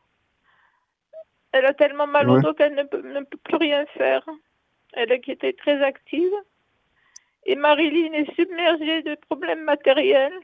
Elle 1.51 1.65
a 1.65 1.73
tellement 1.73 2.07
mal 2.07 2.29
au 2.29 2.39
dos 2.39 2.53
qu'elle 2.53 2.75
ne 2.75 2.83
peut, 2.83 3.01
ne 3.01 3.21
peut 3.21 3.37
plus 3.37 3.57
rien 3.57 3.85
faire. 3.97 4.25
Elle 4.93 5.19
qui 5.21 5.31
était 5.31 5.53
très 5.53 5.81
active. 5.81 6.33
Et 7.45 7.55
Marilyn 7.55 8.13
est 8.13 8.33
submergée 8.35 9.03
de 9.03 9.15
problèmes 9.15 9.63
matériels 9.63 10.39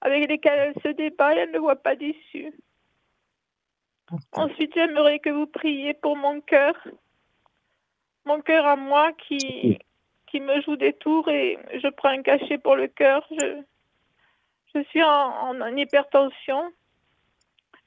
avec 0.00 0.28
lesquels 0.28 0.74
elle 0.74 0.82
se 0.82 0.88
débat 0.96 1.34
et 1.34 1.40
elle 1.40 1.50
ne 1.50 1.58
voit 1.58 1.76
pas 1.76 1.94
d'issue. 1.94 2.52
Ensuite, 4.32 4.72
j'aimerais 4.74 5.18
que 5.18 5.30
vous 5.30 5.46
priez 5.46 5.94
pour 5.94 6.16
mon 6.16 6.40
cœur. 6.40 6.74
Mon 8.24 8.40
cœur 8.40 8.66
à 8.66 8.76
moi 8.76 9.12
qui, 9.12 9.78
qui 10.30 10.40
me 10.40 10.60
joue 10.62 10.76
des 10.76 10.92
tours 10.94 11.28
et 11.28 11.58
je 11.82 11.88
prends 11.88 12.10
un 12.10 12.22
cachet 12.22 12.58
pour 12.58 12.76
le 12.76 12.88
cœur. 12.88 13.26
Je, 13.30 13.62
je 14.74 14.82
suis 14.84 15.02
en, 15.02 15.08
en- 15.08 15.60
en 15.60 15.76
hypertension 15.76 16.72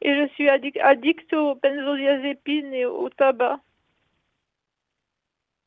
et 0.02 0.14
je 0.16 0.28
suis 0.34 0.48
addic- 0.48 0.82
addict 0.82 1.32
aux 1.34 1.56
benzodiazépines 1.56 2.74
et 2.74 2.86
au 2.86 3.10
tabac. 3.10 3.60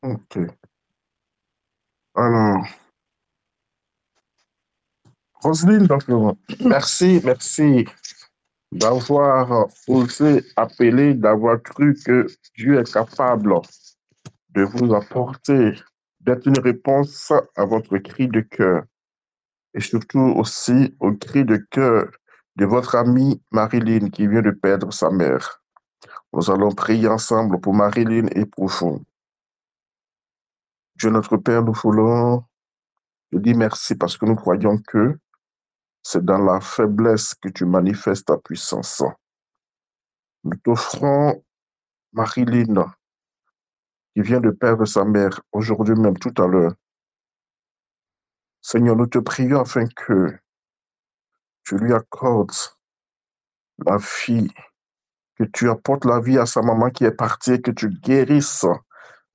Ok. 0.03 0.37
Alors, 2.15 2.63
Roselyne, 5.41 5.85
donc, 5.87 6.03
merci, 6.61 7.21
merci 7.23 7.85
d'avoir 8.71 9.67
osé 9.87 10.43
appeler, 10.55 11.13
d'avoir 11.13 11.61
cru 11.61 11.95
que 12.05 12.27
Dieu 12.55 12.79
est 12.79 12.91
capable 12.91 13.55
de 14.49 14.63
vous 14.63 14.93
apporter, 14.93 15.73
une 16.27 16.59
réponse 16.59 17.31
à 17.55 17.65
votre 17.65 17.97
cri 17.99 18.27
de 18.27 18.41
cœur 18.41 18.83
et 19.73 19.79
surtout 19.79 20.33
aussi 20.35 20.95
au 20.99 21.13
cri 21.13 21.45
de 21.45 21.57
cœur 21.71 22.11
de 22.57 22.65
votre 22.65 22.95
amie 22.95 23.41
Marilyn 23.51 24.09
qui 24.09 24.27
vient 24.27 24.41
de 24.41 24.51
perdre 24.51 24.91
sa 24.91 25.09
mère. 25.09 25.61
Nous 26.33 26.51
allons 26.51 26.73
prier 26.73 27.07
ensemble 27.07 27.59
pour 27.61 27.73
Marilyn 27.73 28.27
et 28.35 28.45
pour 28.45 28.67
vous. 28.67 29.03
Dieu 30.95 31.11
notre 31.11 31.37
Père, 31.37 31.63
nous 31.63 31.73
voulons 31.73 32.43
te 33.31 33.37
dire 33.37 33.55
merci 33.55 33.95
parce 33.95 34.17
que 34.17 34.25
nous 34.25 34.35
croyons 34.35 34.79
que 34.79 35.17
c'est 36.03 36.25
dans 36.25 36.39
la 36.39 36.59
faiblesse 36.59 37.35
que 37.35 37.49
tu 37.49 37.65
manifestes 37.65 38.27
ta 38.27 38.37
puissance. 38.37 39.03
Nous 40.43 40.57
t'offrons 40.63 41.43
Marilyn 42.13 42.91
qui 44.17 44.23
vient 44.23 44.41
de 44.41 44.49
perdre 44.49 44.85
sa 44.85 45.05
mère 45.05 45.41
aujourd'hui 45.51 45.93
même, 45.93 46.17
tout 46.17 46.33
à 46.41 46.47
l'heure. 46.47 46.73
Seigneur, 48.63 48.95
nous 48.95 49.05
te 49.05 49.19
prions 49.19 49.59
afin 49.61 49.85
que 49.85 50.35
tu 51.63 51.77
lui 51.77 51.93
accordes 51.93 52.49
la 53.85 53.97
vie, 53.97 54.51
que 55.35 55.43
tu 55.43 55.69
apportes 55.69 56.03
la 56.03 56.19
vie 56.19 56.39
à 56.39 56.47
sa 56.47 56.63
maman 56.63 56.89
qui 56.89 57.03
est 57.03 57.11
partie 57.11 57.51
et 57.51 57.61
que 57.61 57.69
tu 57.69 57.89
guérisses 57.89 58.65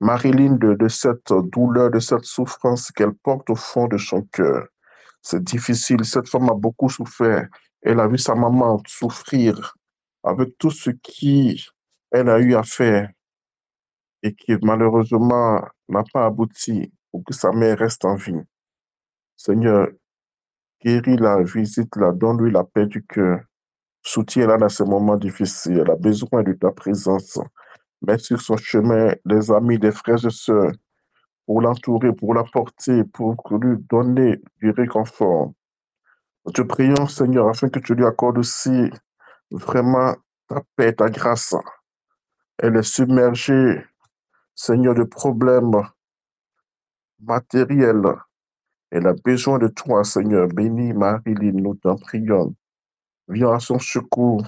Marilyn 0.01 0.55
de, 0.55 0.73
de 0.73 0.87
cette 0.89 1.31
douleur, 1.31 1.89
de 1.89 1.99
cette 1.99 2.25
souffrance 2.25 2.91
qu'elle 2.91 3.13
porte 3.13 3.49
au 3.51 3.55
fond 3.55 3.87
de 3.87 3.97
son 3.97 4.23
cœur. 4.33 4.67
C'est 5.21 5.45
difficile. 5.45 6.03
Cette 6.03 6.27
femme 6.27 6.49
a 6.49 6.55
beaucoup 6.55 6.89
souffert. 6.89 7.47
Elle 7.83 8.01
a 8.01 8.07
vu 8.09 8.17
sa 8.17 8.35
maman 8.35 8.83
souffrir 8.85 9.77
avec 10.25 10.57
tout 10.57 10.71
ce 10.71 10.89
qui 10.89 11.65
elle 12.11 12.27
a 12.27 12.37
eu 12.41 12.53
à 12.53 12.63
faire 12.63 13.09
et 14.23 14.33
qui 14.33 14.57
malheureusement 14.61 15.61
n'a 15.89 16.03
pas 16.13 16.25
abouti 16.25 16.91
pour 17.11 17.23
que 17.25 17.33
sa 17.33 17.51
mère 17.51 17.77
reste 17.77 18.05
en 18.05 18.15
vie. 18.15 18.41
Seigneur, 19.35 19.89
guéris-la, 20.83 21.43
visite-la, 21.43 22.13
donne-lui 22.13 22.51
la 22.51 22.63
paix 22.63 22.87
du 22.87 23.05
cœur. 23.05 23.41
Soutiens-la 24.01 24.57
dans 24.57 24.69
ces 24.69 24.85
moments 24.85 25.17
difficiles. 25.17 25.79
Elle 25.79 25.91
a 25.91 25.95
besoin 25.95 26.43
de 26.43 26.53
ta 26.53 26.71
présence. 26.71 27.39
Mets 28.01 28.17
sur 28.17 28.41
son 28.41 28.57
chemin 28.57 29.13
des 29.25 29.51
amis, 29.51 29.77
des 29.77 29.91
frères 29.91 30.25
et 30.25 30.29
sœurs 30.29 30.71
pour 31.45 31.61
l'entourer, 31.61 32.13
pour 32.13 32.33
la 32.33 32.43
porter, 32.43 33.03
pour 33.03 33.35
lui 33.51 33.77
donner 33.89 34.41
du 34.61 34.71
réconfort. 34.71 35.51
Nous 36.45 36.51
te 36.51 36.61
prions, 36.61 37.07
Seigneur, 37.07 37.47
afin 37.47 37.69
que 37.69 37.79
tu 37.79 37.95
lui 37.95 38.05
accordes 38.05 38.37
aussi 38.37 38.89
vraiment 39.51 40.15
ta 40.47 40.61
paix, 40.75 40.93
ta 40.93 41.09
grâce. 41.09 41.55
Elle 42.57 42.75
est 42.77 42.83
submergée, 42.83 43.83
Seigneur, 44.55 44.95
de 44.95 45.03
problèmes 45.03 45.81
matériels. 47.19 48.15
Elle 48.91 49.07
a 49.07 49.13
besoin 49.13 49.57
de 49.59 49.67
toi, 49.67 50.03
Seigneur. 50.03 50.47
Bénis 50.47 50.93
Marie-Line, 50.93 51.61
nous 51.61 51.75
t'en 51.75 51.95
prions. 51.95 52.55
Viens 53.27 53.53
à 53.53 53.59
son 53.59 53.79
secours. 53.79 54.47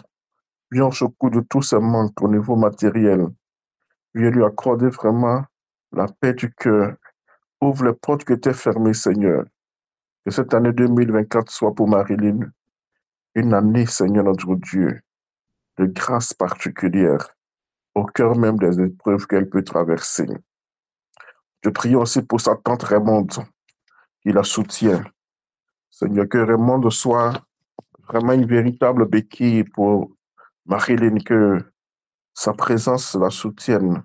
Viens 0.71 0.85
au 0.87 0.91
secours 0.91 1.31
de 1.31 1.41
tous 1.41 1.61
ses 1.61 1.79
manques 1.79 2.21
au 2.21 2.27
niveau 2.27 2.55
matériel. 2.55 3.27
Viens 4.13 4.29
lui 4.29 4.43
accorder 4.43 4.89
vraiment 4.89 5.43
la 5.91 6.07
paix 6.07 6.33
du 6.33 6.51
cœur. 6.53 6.95
Ouvre 7.61 7.85
les 7.85 7.93
portes 7.93 8.23
que 8.23 8.33
tu 8.33 8.49
as 8.49 8.53
fermées, 8.53 8.93
Seigneur. 8.93 9.45
Que 10.25 10.31
cette 10.31 10.53
année 10.53 10.73
2024 10.73 11.51
soit 11.51 11.73
pour 11.73 11.87
Marilyn 11.87 12.51
une 13.35 13.53
année, 13.53 13.85
Seigneur 13.85 14.23
notre 14.23 14.55
Dieu, 14.55 15.01
de 15.77 15.85
grâce 15.85 16.33
particulière 16.33 17.34
au 17.95 18.05
cœur 18.05 18.37
même 18.37 18.57
des 18.57 18.79
épreuves 18.81 19.25
qu'elle 19.25 19.49
peut 19.49 19.63
traverser. 19.63 20.27
Je 21.63 21.69
prie 21.69 21.95
aussi 21.95 22.21
pour 22.21 22.39
sa 22.39 22.55
tante 22.57 22.83
Raymonde 22.83 23.33
qui 24.21 24.31
la 24.31 24.43
soutient. 24.43 25.03
Seigneur, 25.89 26.27
que 26.27 26.37
Raymonde 26.37 26.91
soit 26.91 27.33
vraiment 28.07 28.33
une 28.33 28.45
véritable 28.45 29.07
béquille 29.07 29.63
pour 29.63 30.11
Marilyn, 30.65 31.17
que 31.19 31.57
sa 32.33 32.53
présence 32.53 33.15
la 33.15 33.29
soutienne. 33.29 34.03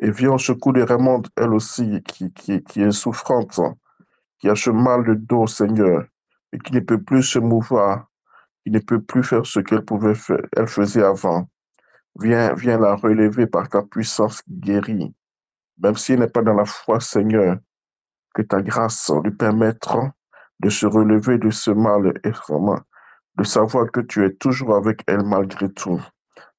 Et 0.00 0.10
viens 0.10 0.32
au 0.32 0.38
secours 0.38 0.72
de 0.72 0.82
Raymonde, 0.82 1.28
elle 1.36 1.54
aussi, 1.54 2.02
qui, 2.02 2.32
qui, 2.32 2.80
est 2.80 2.90
souffrante, 2.90 3.60
qui 4.40 4.48
a 4.48 4.56
ce 4.56 4.70
mal 4.70 5.04
de 5.04 5.14
dos, 5.14 5.46
Seigneur, 5.46 6.04
et 6.52 6.58
qui 6.58 6.72
ne 6.72 6.80
peut 6.80 7.00
plus 7.00 7.22
se 7.22 7.38
mouvoir. 7.38 8.08
qui 8.64 8.70
ne 8.70 8.78
peut 8.78 9.00
plus 9.00 9.24
faire 9.24 9.44
ce 9.44 9.60
qu'elle 9.60 9.84
pouvait 9.84 10.14
faire, 10.14 10.42
elle 10.56 10.68
faisait 10.68 11.02
avant. 11.02 11.48
Viens, 12.20 12.54
viens 12.54 12.78
la 12.78 12.94
relever 12.94 13.46
par 13.46 13.68
ta 13.68 13.82
puissance 13.82 14.42
qui 14.42 14.54
guérit. 14.54 15.14
Même 15.78 15.96
s'il 15.96 16.20
n'est 16.20 16.28
pas 16.28 16.42
dans 16.42 16.54
la 16.54 16.64
foi, 16.64 17.00
Seigneur, 17.00 17.56
que 18.34 18.42
ta 18.42 18.60
grâce 18.62 19.10
lui 19.24 19.30
permettra 19.32 20.12
de 20.60 20.68
se 20.68 20.86
relever 20.86 21.38
de 21.38 21.50
ce 21.50 21.70
mal 21.70 22.12
et 22.24 22.30
vraiment 22.30 22.78
de 23.36 23.44
savoir 23.44 23.90
que 23.90 24.00
tu 24.00 24.24
es 24.24 24.32
toujours 24.34 24.76
avec 24.76 25.02
elle 25.06 25.24
malgré 25.24 25.70
tout. 25.70 26.00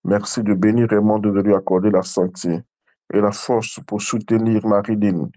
Merci 0.04 0.44
de 0.44 0.54
bénir 0.54 0.90
Raymond, 0.90 1.20
de 1.20 1.30
lui 1.30 1.54
accorder 1.54 1.90
la 1.90 2.02
santé 2.02 2.62
et 3.14 3.22
la 3.22 3.32
force 3.32 3.80
pour 3.88 4.02
soutenir 4.02 4.66
Marilyn. 4.66 5.30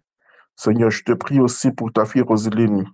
Seigneur, 0.57 0.91
je 0.91 1.05
te 1.05 1.13
prie 1.13 1.39
aussi 1.39 1.71
pour 1.71 1.93
ta 1.93 2.07
fille 2.07 2.23
Roselyne, 2.23 2.87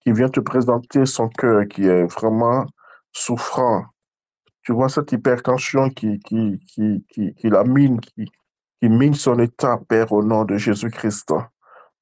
qui 0.00 0.12
vient 0.12 0.28
te 0.28 0.40
présenter 0.40 1.04
son 1.04 1.28
cœur, 1.28 1.68
qui 1.68 1.86
est 1.86 2.04
vraiment 2.04 2.64
souffrant. 3.12 3.84
Tu 4.64 4.72
vois 4.72 4.88
cette 4.88 5.12
hypertension 5.12 5.90
qui, 5.90 6.18
qui, 6.20 6.58
qui, 6.66 7.04
qui, 7.10 7.34
qui 7.34 7.48
la 7.50 7.64
mine, 7.64 8.00
qui, 8.00 8.24
qui 8.80 8.88
mine 8.88 9.14
son 9.14 9.38
état, 9.38 9.78
Père, 9.88 10.10
au 10.12 10.22
nom 10.22 10.44
de 10.44 10.56
Jésus-Christ. 10.56 11.32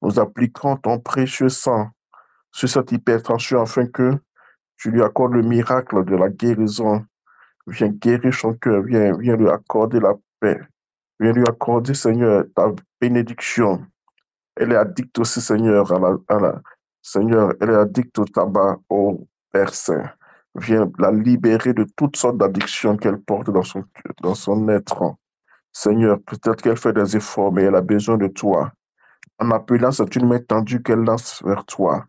Nous 0.01 0.19
appliquons 0.19 0.77
ton 0.77 0.99
précieux 0.99 1.49
sang 1.49 1.89
sur 2.51 2.69
cette 2.69 2.91
hypertension 2.91 3.61
afin 3.61 3.85
que 3.87 4.17
tu 4.77 4.91
lui 4.91 5.01
accordes 5.01 5.33
le 5.33 5.43
miracle 5.43 6.05
de 6.05 6.15
la 6.15 6.29
guérison. 6.29 7.05
Viens 7.67 7.89
guérir 7.89 8.33
son 8.33 8.53
cœur, 8.53 8.81
viens, 8.83 9.17
viens 9.17 9.35
lui 9.35 9.49
accorder 9.49 9.99
la 9.99 10.13
paix. 10.39 10.59
Viens 11.19 11.33
lui 11.33 11.43
accorder, 11.47 11.93
Seigneur, 11.93 12.45
ta 12.55 12.71
bénédiction. 12.99 13.85
Elle 14.55 14.71
est 14.71 14.77
addicte 14.77 15.17
aussi, 15.19 15.41
Seigneur, 15.41 15.91
à 15.91 16.39
la, 16.39 16.61
Seigneur, 17.01 17.53
elle 17.59 17.69
est 17.71 17.75
addicte 17.75 18.17
au 18.19 18.25
tabac, 18.25 18.77
au 18.89 19.27
Père 19.51 19.73
Saint. 19.73 20.09
Viens 20.55 20.89
la 20.99 21.11
libérer 21.11 21.73
de 21.73 21.85
toutes 21.95 22.15
sortes 22.15 22.37
d'addictions 22.37 22.95
qu'elle 22.97 23.17
porte 23.17 23.49
dans 23.49 23.63
son, 23.63 23.83
dans 24.21 24.35
son 24.35 24.69
être. 24.69 25.15
Seigneur, 25.71 26.19
peut-être 26.21 26.61
qu'elle 26.61 26.77
fait 26.77 26.93
des 26.93 27.17
efforts, 27.17 27.51
mais 27.51 27.63
elle 27.63 27.75
a 27.75 27.81
besoin 27.81 28.17
de 28.17 28.27
toi. 28.27 28.71
En 29.39 29.49
appelant, 29.49 29.91
c'est 29.91 30.15
une 30.15 30.27
main 30.27 30.39
tendue 30.39 30.83
qu'elle 30.83 30.99
lance 30.99 31.41
vers 31.43 31.65
toi. 31.65 32.05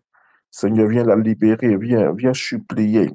Seigneur, 0.51 0.89
viens 0.89 1.05
la 1.05 1.17
libérer, 1.17 1.77
viens, 1.79 2.13
viens 2.13 2.35
supplier 2.35 3.11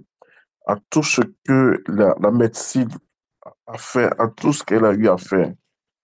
à 0.66 0.76
tout 0.90 1.04
ce 1.04 1.22
que 1.46 1.82
la, 1.88 2.16
la 2.20 2.32
médecine 2.32 2.90
a 3.68 3.78
fait, 3.78 4.10
à 4.20 4.28
tout 4.28 4.52
ce 4.52 4.64
qu'elle 4.64 4.86
a 4.86 4.94
eu 4.94 5.08
à 5.08 5.18
faire. 5.18 5.54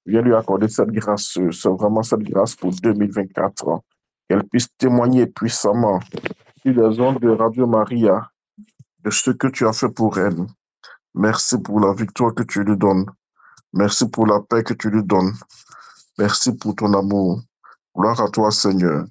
Viens 0.06 0.22
lui 0.22 0.36
accorder 0.36 0.68
cette 0.68 0.92
grâce, 0.92 1.38
c'est 1.52 1.70
vraiment 1.70 2.04
cette 2.04 2.22
grâce 2.22 2.56
pour 2.56 2.72
2024. 2.72 3.82
Qu'elle 4.30 4.44
puisse 4.44 4.68
témoigner 4.78 5.26
puissamment 5.26 6.00
sur 6.62 6.74
les 6.74 7.00
ondes 7.00 7.20
de 7.20 7.30
Radio 7.30 7.66
Maria 7.66 8.32
de 9.06 9.12
ce 9.12 9.32
que 9.32 9.48
tu 9.48 9.68
as 9.68 9.74
fait 9.74 9.90
pour 9.90 10.18
elle. 10.18 10.48
Merci 11.14 11.62
pour 11.62 11.80
la 11.80 11.94
victoire 11.94 12.34
que 12.34 12.44
tu 12.44 12.64
lui 12.64 12.76
donnes. 12.76 13.06
Merci 13.72 14.10
pour 14.10 14.26
la 14.26 14.42
paix 14.42 14.64
que 14.64 14.74
tu 14.74 14.90
lui 14.90 15.04
donnes. 15.04 15.34
Merci 16.18 16.58
pour 16.58 16.76
ton 16.76 16.92
amour. 16.94 17.42
Gloire 17.96 18.20
à 18.20 18.30
toi, 18.30 18.50
Seigneur. 18.52 19.06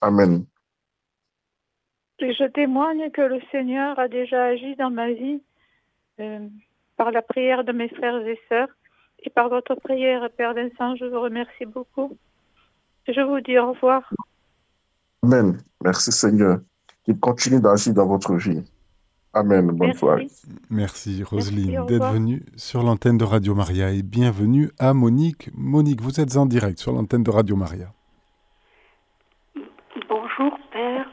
Amen. 0.00 0.44
Et 2.18 2.34
je 2.34 2.44
témoigne 2.44 3.10
que 3.10 3.22
le 3.22 3.40
Seigneur 3.50 3.98
a 3.98 4.06
déjà 4.06 4.44
agi 4.44 4.76
dans 4.76 4.90
ma 4.90 5.10
vie 5.10 5.42
euh, 6.20 6.46
par 6.96 7.10
la 7.10 7.22
prière 7.22 7.64
de 7.64 7.72
mes 7.72 7.88
frères 7.88 8.24
et 8.26 8.38
sœurs 8.48 8.68
et 9.24 9.30
par 9.30 9.48
votre 9.48 9.74
prière, 9.76 10.28
Père 10.36 10.54
Vincent. 10.54 10.94
Je 10.96 11.06
vous 11.06 11.20
remercie 11.20 11.64
beaucoup. 11.64 12.16
Je 13.08 13.20
vous 13.20 13.40
dis 13.40 13.58
au 13.58 13.72
revoir. 13.72 14.12
Amen. 15.22 15.58
Merci, 15.82 16.12
Seigneur. 16.12 16.60
Qu'il 17.04 17.18
continue 17.18 17.60
d'agir 17.60 17.94
dans 17.94 18.06
votre 18.06 18.34
vie. 18.34 18.62
Amen. 19.34 19.68
Bonne 19.68 19.88
Merci. 19.88 19.98
soirée. 19.98 20.26
Merci 20.70 21.22
Roselyne 21.22 21.86
d'être 21.86 22.12
venue 22.12 22.42
sur 22.56 22.82
l'antenne 22.82 23.16
de 23.16 23.24
Radio 23.24 23.54
Maria 23.54 23.90
et 23.90 24.02
bienvenue 24.02 24.68
à 24.78 24.92
Monique. 24.92 25.48
Monique, 25.56 26.02
vous 26.02 26.20
êtes 26.20 26.36
en 26.36 26.44
direct 26.44 26.78
sur 26.78 26.92
l'antenne 26.92 27.22
de 27.22 27.30
Radio 27.30 27.56
Maria. 27.56 27.86
Bonjour 30.08 30.58
père, 30.70 31.06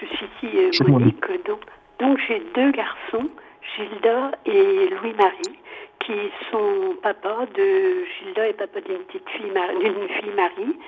je 0.00 0.06
suis 0.06 0.26
ici 0.42 0.82
euh, 0.82 0.88
Monique. 0.88 1.20
Donc, 1.46 1.60
donc 2.00 2.18
j'ai 2.26 2.42
deux 2.54 2.72
garçons, 2.72 3.28
Gilda 3.76 4.32
et 4.46 4.88
Louis-Marie, 4.88 5.58
qui 6.00 6.14
sont 6.50 6.96
papa 7.02 7.44
de 7.54 8.04
Gilda 8.04 8.48
et 8.48 8.54
papa 8.54 8.80
d'une 8.80 9.00
petite 9.00 9.28
fille, 9.28 9.52
d'une 9.80 10.08
fille 10.08 10.34
Marie 10.34 10.78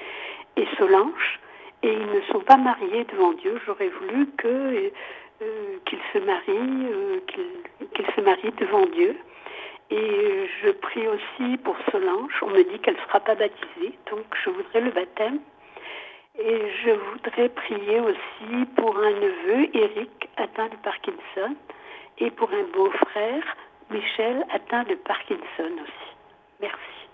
et 0.56 0.66
Solange. 0.78 1.40
Et 1.82 1.92
ils 1.92 2.06
ne 2.06 2.20
sont 2.32 2.40
pas 2.40 2.56
mariés 2.56 3.06
devant 3.12 3.34
Dieu. 3.34 3.60
J'aurais 3.64 3.90
voulu 4.00 4.26
que 4.36 4.90
euh, 5.40 5.78
qu'ils 5.86 6.00
se 6.12 6.18
marient, 6.18 6.92
euh, 6.92 7.20
qu'ils 7.94 8.06
se 8.16 8.20
marient 8.20 8.52
devant 8.58 8.86
Dieu. 8.86 9.16
Et 9.90 9.96
euh, 9.96 10.46
je 10.62 10.70
prie 10.70 11.06
aussi 11.08 11.56
pour 11.58 11.76
Solange. 11.90 12.32
On 12.42 12.50
me 12.50 12.62
dit 12.62 12.78
qu'elle 12.80 12.96
ne 12.96 13.00
sera 13.00 13.20
pas 13.20 13.34
baptisée, 13.34 13.98
donc 14.10 14.24
je 14.44 14.50
voudrais 14.50 14.80
le 14.80 14.90
baptême. 14.90 15.38
Et 16.38 16.70
je 16.84 16.90
voudrais 16.90 17.48
prier 17.48 18.00
aussi 18.00 18.64
pour 18.76 18.96
un 18.96 19.10
neveu, 19.10 19.68
Eric, 19.74 20.28
atteint 20.36 20.68
de 20.68 20.76
Parkinson, 20.76 21.56
et 22.18 22.30
pour 22.30 22.50
un 22.50 22.64
beau-frère, 22.74 23.42
Michel, 23.90 24.44
atteint 24.52 24.84
de 24.84 24.94
Parkinson 24.94 25.72
aussi. 25.82 26.16
Merci. 26.60 27.08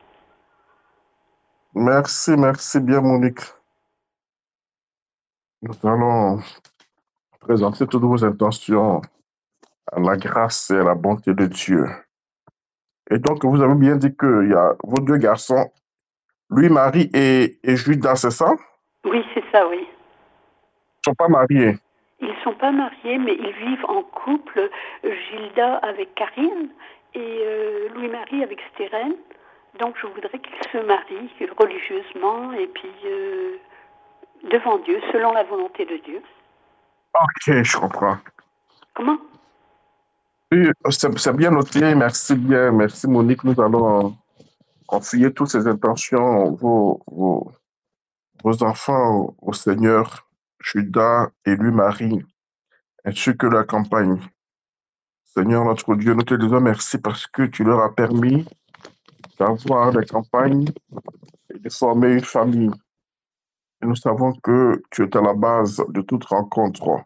Merci, 1.74 2.36
merci 2.36 2.80
bien, 2.80 3.00
Monique. 3.00 3.40
Nous 5.62 5.74
allons 5.82 6.40
présenter 7.44 7.86
toutes 7.86 8.02
vos 8.02 8.24
intentions 8.24 9.00
à 9.92 10.00
la 10.00 10.16
grâce 10.16 10.70
et 10.70 10.78
à 10.78 10.84
la 10.84 10.94
bonté 10.94 11.34
de 11.34 11.46
Dieu. 11.46 11.84
Et 13.10 13.18
donc, 13.18 13.44
vous 13.44 13.62
avez 13.62 13.74
bien 13.74 13.96
dit 13.96 14.14
qu'il 14.16 14.48
y 14.50 14.54
a 14.54 14.74
vos 14.82 15.02
deux 15.08 15.18
garçons, 15.18 15.70
Louis-Marie 16.50 17.10
et, 17.14 17.58
et 17.62 17.76
Judas, 17.76 18.16
c'est 18.16 18.30
ça? 18.30 18.50
Oui, 19.04 19.22
c'est 19.34 19.44
ça, 19.52 19.68
oui. 19.68 19.86
Ils 19.86 21.10
ne 21.10 21.12
sont 21.12 21.14
pas 21.14 21.28
mariés? 21.28 21.74
Ils 22.20 22.28
ne 22.28 22.40
sont 22.42 22.54
pas 22.54 22.72
mariés, 22.72 23.18
mais 23.18 23.34
ils 23.34 23.52
vivent 23.66 23.84
en 23.88 24.02
couple, 24.02 24.70
Gilda 25.02 25.76
avec 25.90 26.14
Karine 26.14 26.70
et 27.14 27.38
euh, 27.42 27.88
Louis-Marie 27.94 28.42
avec 28.42 28.60
Stérène. 28.72 29.16
Donc 29.80 29.96
je 30.00 30.06
voudrais 30.06 30.38
qu'ils 30.38 30.70
se 30.72 30.78
marient 30.78 31.28
religieusement 31.58 32.52
et 32.52 32.68
puis 32.68 32.94
euh, 33.04 33.56
devant 34.50 34.78
Dieu, 34.78 35.00
selon 35.12 35.32
la 35.32 35.42
volonté 35.42 35.84
de 35.84 35.96
Dieu. 35.98 36.22
Ok, 37.14 37.62
je 37.62 37.76
comprends. 37.76 38.18
Comment? 38.94 39.18
Oui, 40.52 40.68
c'est 40.90 41.36
bien 41.36 41.50
noté. 41.50 41.94
Merci 41.94 42.34
bien. 42.34 42.72
Merci, 42.72 43.06
Monique. 43.06 43.44
Nous 43.44 43.60
allons 43.60 44.16
confier 44.86 45.32
toutes 45.32 45.48
ces 45.48 45.66
intentions, 45.66 46.52
vos, 46.52 47.02
vos, 47.06 47.52
vos 48.42 48.62
enfants 48.62 49.34
au, 49.40 49.52
Seigneur, 49.52 50.28
Judas 50.60 51.28
et 51.46 51.56
lui-Marie, 51.56 52.24
ainsi 53.04 53.36
que 53.36 53.46
la 53.46 53.64
campagne. 53.64 54.20
Seigneur 55.24 55.64
notre 55.64 55.96
Dieu, 55.96 56.14
nous 56.14 56.22
te 56.22 56.34
disons 56.34 56.60
merci 56.60 56.98
parce 56.98 57.26
que 57.26 57.42
tu 57.42 57.64
leur 57.64 57.80
as 57.80 57.94
permis 57.94 58.46
d'avoir 59.38 59.92
des 59.92 60.06
campagnes 60.06 60.68
et 61.52 61.58
de 61.58 61.70
former 61.70 62.12
une 62.12 62.20
famille. 62.20 62.70
Nous 63.84 63.96
savons 63.96 64.32
que 64.42 64.82
tu 64.90 65.02
es 65.02 65.14
à 65.14 65.20
la 65.20 65.34
base 65.34 65.84
de 65.90 66.00
toute 66.00 66.24
rencontre. 66.24 67.04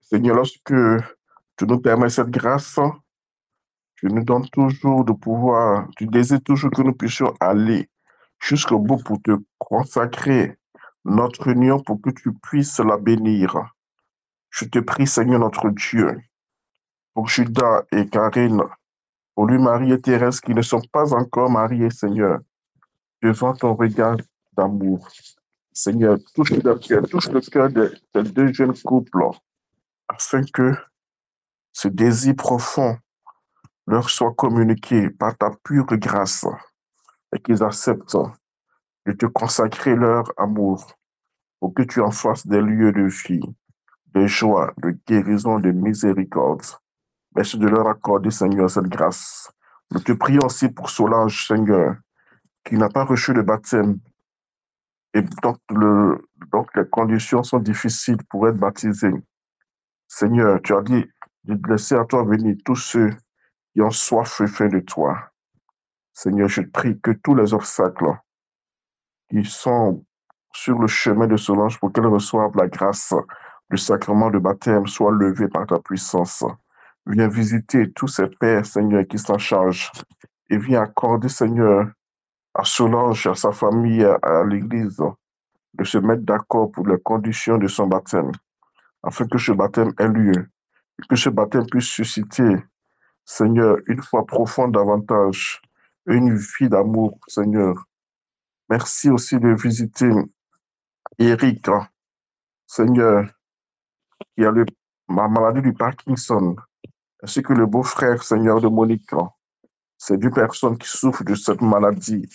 Seigneur, 0.00 0.36
lorsque 0.36 0.72
tu 1.56 1.66
nous 1.66 1.80
permets 1.80 2.08
cette 2.08 2.30
grâce, 2.30 2.80
tu 3.96 4.06
nous 4.06 4.24
donnes 4.24 4.48
toujours 4.48 5.04
de 5.04 5.12
pouvoir, 5.12 5.86
tu 5.98 6.06
désires 6.06 6.42
toujours 6.42 6.70
que 6.70 6.80
nous 6.80 6.94
puissions 6.94 7.34
aller 7.40 7.90
jusqu'au 8.40 8.78
bout 8.78 9.02
pour 9.04 9.20
te 9.20 9.32
consacrer 9.58 10.56
notre 11.04 11.48
union 11.48 11.78
pour 11.78 12.00
que 12.00 12.08
tu 12.08 12.32
puisses 12.32 12.80
la 12.80 12.96
bénir. 12.96 13.54
Je 14.48 14.64
te 14.64 14.78
prie, 14.78 15.06
Seigneur 15.06 15.40
notre 15.40 15.68
Dieu, 15.68 16.22
pour 17.12 17.28
Judas 17.28 17.82
et 17.92 18.08
Karine, 18.08 18.62
pour 19.34 19.46
lui, 19.46 19.58
Marie 19.58 19.92
et 19.92 20.00
Thérèse, 20.00 20.40
qui 20.40 20.54
ne 20.54 20.62
sont 20.62 20.82
pas 20.90 21.12
encore 21.12 21.50
mariés, 21.50 21.90
Seigneur, 21.90 22.38
devant 23.20 23.52
ton 23.52 23.74
regard 23.74 24.16
d'amour. 24.56 25.06
Seigneur, 25.72 26.18
touche 26.34 26.50
le 26.50 26.74
cœur, 26.78 27.02
touche 27.08 27.30
le 27.30 27.40
cœur 27.40 27.70
de 27.70 27.94
ces 28.14 28.22
deux 28.24 28.52
jeunes 28.52 28.76
couples, 28.82 29.24
afin 30.08 30.42
que 30.52 30.74
ce 31.72 31.88
désir 31.88 32.36
profond 32.36 32.98
leur 33.86 34.10
soit 34.10 34.34
communiqué 34.34 35.10
par 35.10 35.36
ta 35.36 35.50
pure 35.64 35.86
grâce 35.86 36.46
et 37.34 37.40
qu'ils 37.40 37.62
acceptent 37.62 38.16
de 39.06 39.12
te 39.12 39.26
consacrer 39.26 39.96
leur 39.96 40.24
amour 40.36 40.86
pour 41.58 41.74
que 41.74 41.82
tu 41.82 42.00
en 42.00 42.10
fasses 42.10 42.46
des 42.46 42.60
lieux 42.60 42.92
de 42.92 43.08
vie, 43.26 43.40
de 44.14 44.26
joie, 44.26 44.72
de 44.78 44.96
guérison, 45.06 45.58
de 45.58 45.70
miséricorde. 45.70 46.62
Merci 47.34 47.56
de 47.56 47.66
leur 47.66 47.88
accorder, 47.88 48.30
Seigneur, 48.30 48.68
cette 48.68 48.88
grâce. 48.88 49.50
Nous 49.90 50.00
te 50.00 50.12
prions 50.12 50.44
aussi 50.44 50.68
pour 50.68 50.90
Solange, 50.90 51.46
Seigneur, 51.46 51.96
qui 52.64 52.76
n'a 52.76 52.88
pas 52.88 53.04
reçu 53.04 53.32
le 53.32 53.42
baptême. 53.42 53.98
Et 55.14 55.22
donc, 55.42 55.58
le, 55.70 56.26
donc 56.52 56.74
les 56.74 56.88
conditions 56.88 57.42
sont 57.42 57.58
difficiles 57.58 58.22
pour 58.30 58.48
être 58.48 58.56
baptisé. 58.56 59.10
Seigneur, 60.08 60.60
tu 60.62 60.74
as 60.74 60.82
dit 60.82 61.04
de 61.44 61.68
laisser 61.68 61.94
à 61.94 62.04
toi 62.04 62.24
venir 62.24 62.56
tous 62.64 62.76
ceux 62.76 63.10
qui 63.72 63.82
ont 63.82 63.90
soif 63.90 64.40
et 64.40 64.46
faim 64.46 64.68
de 64.68 64.80
toi. 64.80 65.18
Seigneur, 66.14 66.48
je 66.48 66.62
prie 66.62 67.00
que 67.00 67.10
tous 67.10 67.34
les 67.34 67.54
obstacles 67.54 68.16
qui 69.30 69.44
sont 69.44 70.04
sur 70.54 70.78
le 70.78 70.86
chemin 70.86 71.26
de 71.26 71.36
Solange 71.36 71.78
pour 71.78 71.92
qu'elle 71.92 72.06
reçoive 72.06 72.56
la 72.56 72.68
grâce 72.68 73.14
du 73.70 73.78
sacrement 73.78 74.30
de 74.30 74.38
baptême 74.38 74.86
soient 74.86 75.12
levés 75.12 75.48
par 75.48 75.66
ta 75.66 75.78
puissance. 75.78 76.44
Viens 77.06 77.28
visiter 77.28 77.90
tous 77.92 78.08
ces 78.08 78.26
pères, 78.28 78.66
Seigneur, 78.66 79.06
qui 79.08 79.18
s'en 79.18 79.38
chargent 79.38 79.90
et 80.50 80.58
viens 80.58 80.82
accorder, 80.82 81.28
Seigneur, 81.28 81.86
à 82.54 82.64
Solange, 82.64 83.26
à 83.26 83.34
sa 83.34 83.52
famille, 83.52 84.04
à 84.04 84.44
l'Église, 84.44 85.02
de 85.74 85.84
se 85.84 85.98
mettre 85.98 86.22
d'accord 86.22 86.70
pour 86.70 86.86
les 86.86 87.00
conditions 87.00 87.58
de 87.58 87.66
son 87.66 87.86
baptême, 87.86 88.32
afin 89.02 89.26
que 89.26 89.38
ce 89.38 89.52
baptême 89.52 89.92
ait 89.98 90.08
lieu, 90.08 90.32
et 90.98 91.06
que 91.08 91.16
ce 91.16 91.30
baptême 91.30 91.66
puisse 91.66 91.86
susciter, 91.86 92.56
Seigneur, 93.24 93.78
une 93.86 94.02
foi 94.02 94.26
profonde 94.26 94.72
davantage, 94.72 95.62
une 96.06 96.34
vie 96.34 96.68
d'amour, 96.68 97.18
Seigneur. 97.28 97.86
Merci 98.68 99.10
aussi 99.10 99.38
de 99.38 99.54
visiter 99.54 100.10
Eric, 101.18 101.68
Seigneur, 102.66 103.26
qui 104.34 104.44
a 104.44 104.50
le, 104.50 104.66
la 105.08 105.28
maladie 105.28 105.62
du 105.62 105.72
Parkinson, 105.72 106.56
ainsi 107.22 107.42
que 107.42 107.52
le 107.52 107.66
beau-frère, 107.66 108.22
Seigneur, 108.22 108.60
de 108.60 108.68
Monique. 108.68 109.10
Ces 110.04 110.16
deux 110.16 110.32
personnes 110.32 110.76
qui 110.78 110.88
souffrent 110.88 111.22
de 111.22 111.36
cette 111.36 111.62
maladie, 111.62 112.28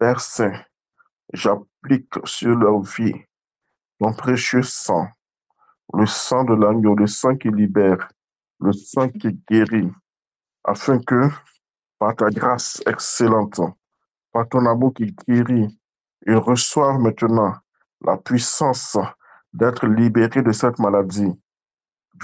Père 0.00 0.18
Saint, 0.18 0.64
j'applique 1.32 2.12
sur 2.24 2.56
leur 2.56 2.80
vie 2.80 3.14
ton 4.00 4.12
précieux 4.12 4.64
sang, 4.64 5.06
le 5.94 6.06
sang 6.06 6.42
de 6.42 6.54
l'agneau, 6.54 6.96
le 6.96 7.06
sang 7.06 7.36
qui 7.36 7.50
libère, 7.50 8.08
le 8.58 8.72
sang 8.72 9.08
qui 9.10 9.32
guérit, 9.48 9.92
afin 10.64 10.98
que, 10.98 11.28
par 12.00 12.16
ta 12.16 12.30
grâce 12.30 12.82
excellente, 12.84 13.60
par 14.32 14.48
ton 14.48 14.66
amour 14.66 14.92
qui 14.92 15.14
guérit, 15.28 15.78
ils 16.26 16.34
reçoivent 16.34 16.98
maintenant 16.98 17.54
la 18.04 18.16
puissance 18.16 18.98
d'être 19.52 19.86
libérés 19.86 20.42
de 20.42 20.50
cette 20.50 20.80
maladie. 20.80 21.32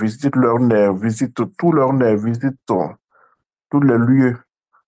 Visite 0.00 0.34
leurs 0.34 0.58
nerfs, 0.58 0.94
visite 0.94 1.40
tous 1.58 1.70
leurs 1.70 1.92
nerfs, 1.92 2.16
visite 2.16 2.58
tous 2.66 3.80
les 3.80 3.98
lieux, 3.98 4.43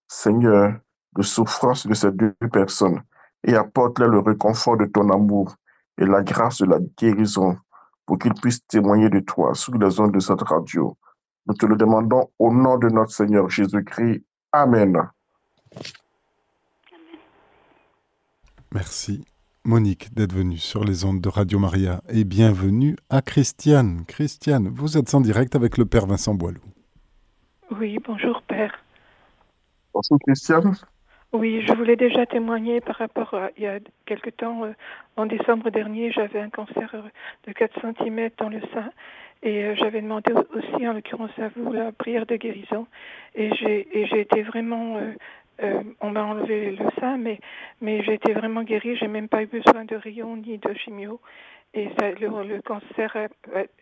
Seigneur, 0.08 0.74
de 1.14 1.22
souffrance 1.22 1.86
de 1.86 1.94
ces 1.94 2.12
deux 2.12 2.34
personnes 2.52 3.02
et 3.44 3.54
apporte-leur 3.54 4.08
le 4.08 4.18
réconfort 4.20 4.76
de 4.76 4.86
ton 4.86 5.10
amour 5.10 5.54
et 5.98 6.04
la 6.04 6.22
grâce 6.22 6.58
de 6.58 6.66
la 6.66 6.78
guérison 6.98 7.56
pour 8.04 8.18
qu'ils 8.18 8.34
puissent 8.34 8.66
témoigner 8.66 9.08
de 9.08 9.20
toi 9.20 9.54
sur 9.54 9.74
les 9.74 9.98
ondes 10.00 10.12
de 10.12 10.20
cette 10.20 10.42
radio. 10.42 10.96
Nous 11.46 11.54
te 11.54 11.66
le 11.66 11.76
demandons 11.76 12.30
au 12.38 12.52
nom 12.52 12.76
de 12.78 12.88
notre 12.88 13.12
Seigneur 13.12 13.48
Jésus-Christ. 13.48 14.24
Amen. 14.52 14.96
Merci. 18.72 19.24
Monique 19.64 20.14
d'être 20.14 20.32
venue 20.32 20.58
sur 20.58 20.84
les 20.84 21.04
ondes 21.04 21.20
de 21.20 21.28
Radio 21.28 21.58
Maria 21.58 22.00
et 22.08 22.22
bienvenue 22.24 22.96
à 23.10 23.20
Christiane. 23.20 24.04
Christiane, 24.06 24.68
vous 24.68 24.96
êtes 24.96 25.12
en 25.14 25.20
direct 25.20 25.56
avec 25.56 25.76
le 25.76 25.86
Père 25.86 26.06
Vincent 26.06 26.34
Boileau. 26.34 26.60
Oui, 27.72 27.98
bonjour 28.06 28.42
Père. 28.42 28.72
Oui, 31.32 31.64
je 31.66 31.72
voulais 31.74 31.96
déjà 31.96 32.24
témoigner 32.24 32.80
par 32.80 32.96
rapport 32.96 33.34
à 33.34 33.50
il 33.56 33.64
y 33.64 33.66
a 33.66 33.78
quelque 34.06 34.30
temps, 34.30 34.64
euh, 34.64 34.72
en 35.16 35.26
décembre 35.26 35.70
dernier, 35.70 36.12
j'avais 36.12 36.40
un 36.40 36.50
cancer 36.50 36.94
de 37.46 37.52
4 37.52 37.80
cm 37.80 38.30
dans 38.38 38.48
le 38.48 38.60
sein 38.72 38.90
et 39.42 39.64
euh, 39.64 39.74
j'avais 39.74 40.00
demandé 40.00 40.32
aussi, 40.54 40.86
en 40.86 40.92
l'occurrence 40.92 41.36
à 41.38 41.48
vous, 41.48 41.72
la 41.72 41.92
prière 41.92 42.26
de 42.26 42.36
guérison 42.36 42.86
et 43.34 43.52
j'ai 43.54 44.20
été 44.20 44.42
vraiment 44.42 45.00
euh, 45.62 45.82
on 46.00 46.10
m'a 46.10 46.24
enlevé 46.24 46.72
le 46.72 46.90
sein, 47.00 47.16
mais, 47.16 47.40
mais 47.80 48.02
j'ai 48.04 48.14
été 48.14 48.32
vraiment 48.32 48.62
guérie. 48.62 48.96
J'ai 48.96 49.08
même 49.08 49.28
pas 49.28 49.42
eu 49.42 49.46
besoin 49.46 49.84
de 49.84 49.96
rayons 49.96 50.36
ni 50.36 50.58
de 50.58 50.74
chimio. 50.74 51.20
Et 51.74 51.88
ça, 51.98 52.10
le, 52.10 52.60
cancer 52.62 53.16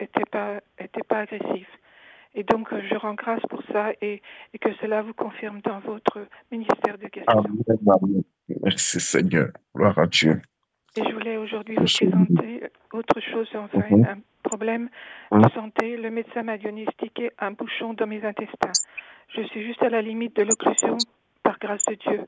n'était 0.00 0.24
pas, 0.30 0.60
était 0.78 1.02
pas 1.02 1.20
agressif. 1.20 1.66
Et 2.34 2.42
donc, 2.42 2.72
euh, 2.72 2.80
je 2.90 2.96
rends 2.96 3.14
grâce 3.14 3.42
pour 3.48 3.62
ça 3.72 3.92
et, 4.02 4.20
et, 4.52 4.58
que 4.58 4.72
cela 4.80 5.02
vous 5.02 5.14
confirme 5.14 5.60
dans 5.60 5.78
votre 5.80 6.26
ministère 6.50 6.98
de 6.98 7.06
guérison. 7.06 7.44
Amen. 7.88 8.22
Merci 8.62 9.00
Seigneur. 9.00 9.48
Gloire 9.74 9.98
à 9.98 10.06
Dieu. 10.06 10.40
Et 10.96 11.02
je 11.02 11.12
voulais 11.12 11.36
aujourd'hui 11.36 11.76
vous 11.76 11.84
présenter 11.84 12.62
autre 12.92 13.20
chose, 13.20 13.48
enfin, 13.54 13.78
mm 13.90 14.02
-hmm. 14.02 14.10
un 14.12 14.18
problème 14.42 14.88
de 15.32 15.48
santé. 15.50 15.96
Le 15.96 16.10
médecin 16.10 16.42
m'a 16.42 16.58
diagnostiqué 16.58 17.30
un 17.38 17.52
bouchon 17.52 17.94
dans 17.94 18.06
mes 18.06 18.22
intestins. 18.24 18.76
Je 19.34 19.42
suis 19.48 19.62
juste 19.66 19.82
à 19.82 19.88
la 19.88 20.02
limite 20.02 20.36
de 20.36 20.42
l'occlusion 20.42 20.96
par 21.42 21.58
grâce 21.58 21.84
de 21.86 21.94
Dieu. 21.94 22.20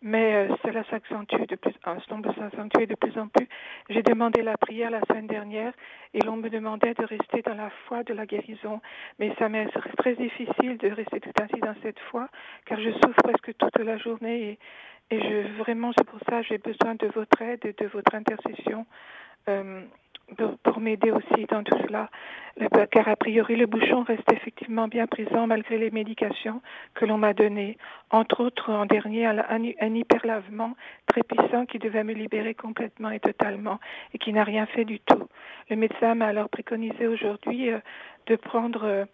Mais 0.00 0.34
euh, 0.34 0.54
cela 0.62 0.84
s'accentue 0.84 1.46
de 1.48 1.56
plus, 1.56 1.74
euh, 1.86 1.98
semble 2.08 2.32
s'accentuer 2.34 2.86
de 2.86 2.94
plus 2.94 3.18
en 3.18 3.26
plus. 3.26 3.48
J'ai 3.90 4.02
demandé 4.02 4.42
la 4.42 4.56
prière 4.56 4.90
la 4.90 5.00
semaine 5.08 5.26
dernière 5.26 5.72
et 6.14 6.20
l'on 6.20 6.36
me 6.36 6.48
demandait 6.48 6.94
de 6.94 7.04
rester 7.04 7.42
dans 7.42 7.54
la 7.54 7.70
foi 7.86 8.04
de 8.04 8.14
la 8.14 8.24
guérison. 8.24 8.80
Mais 9.18 9.34
ça 9.38 9.48
m'est 9.48 9.66
très 9.96 10.14
difficile 10.14 10.76
de 10.78 10.88
rester 10.90 11.20
tout 11.20 11.32
ainsi 11.40 11.60
dans 11.60 11.74
cette 11.82 11.98
foi, 12.10 12.28
car 12.66 12.78
je 12.80 12.90
souffre 12.92 13.22
presque 13.24 13.56
toute 13.56 13.78
la 13.78 13.98
journée 13.98 14.58
et, 15.10 15.16
et 15.16 15.20
je 15.20 15.58
vraiment 15.58 15.90
c'est 15.96 16.06
pour 16.06 16.20
ça 16.28 16.42
j'ai 16.42 16.58
besoin 16.58 16.94
de 16.94 17.08
votre 17.08 17.42
aide 17.42 17.64
et 17.64 17.72
de 17.72 17.86
votre 17.86 18.14
intercession. 18.14 18.86
Euh, 19.48 19.82
pour, 20.36 20.80
m'aider 20.80 21.10
aussi 21.10 21.46
dans 21.48 21.62
tout 21.62 21.76
cela, 21.86 22.10
car 22.90 23.08
a 23.08 23.16
priori 23.16 23.56
le 23.56 23.66
bouchon 23.66 24.02
reste 24.02 24.30
effectivement 24.32 24.88
bien 24.88 25.06
présent 25.06 25.46
malgré 25.46 25.78
les 25.78 25.90
médications 25.90 26.60
que 26.94 27.04
l'on 27.04 27.18
m'a 27.18 27.34
données. 27.34 27.78
Entre 28.10 28.40
autres, 28.42 28.70
en 28.70 28.86
dernier, 28.86 29.26
un, 29.26 29.94
hyperlavement 29.94 30.74
très 31.06 31.22
puissant 31.22 31.66
qui 31.66 31.78
devait 31.78 32.04
me 32.04 32.12
libérer 32.12 32.54
complètement 32.54 33.10
et 33.10 33.20
totalement 33.20 33.78
et 34.14 34.18
qui 34.18 34.32
n'a 34.32 34.44
rien 34.44 34.66
fait 34.66 34.84
du 34.84 35.00
tout. 35.00 35.28
Le 35.70 35.76
médecin 35.76 36.14
m'a 36.14 36.26
alors 36.26 36.48
préconisé 36.48 37.06
aujourd'hui 37.06 37.70
euh, 37.70 37.78
de 38.26 38.36
prendre 38.36 39.06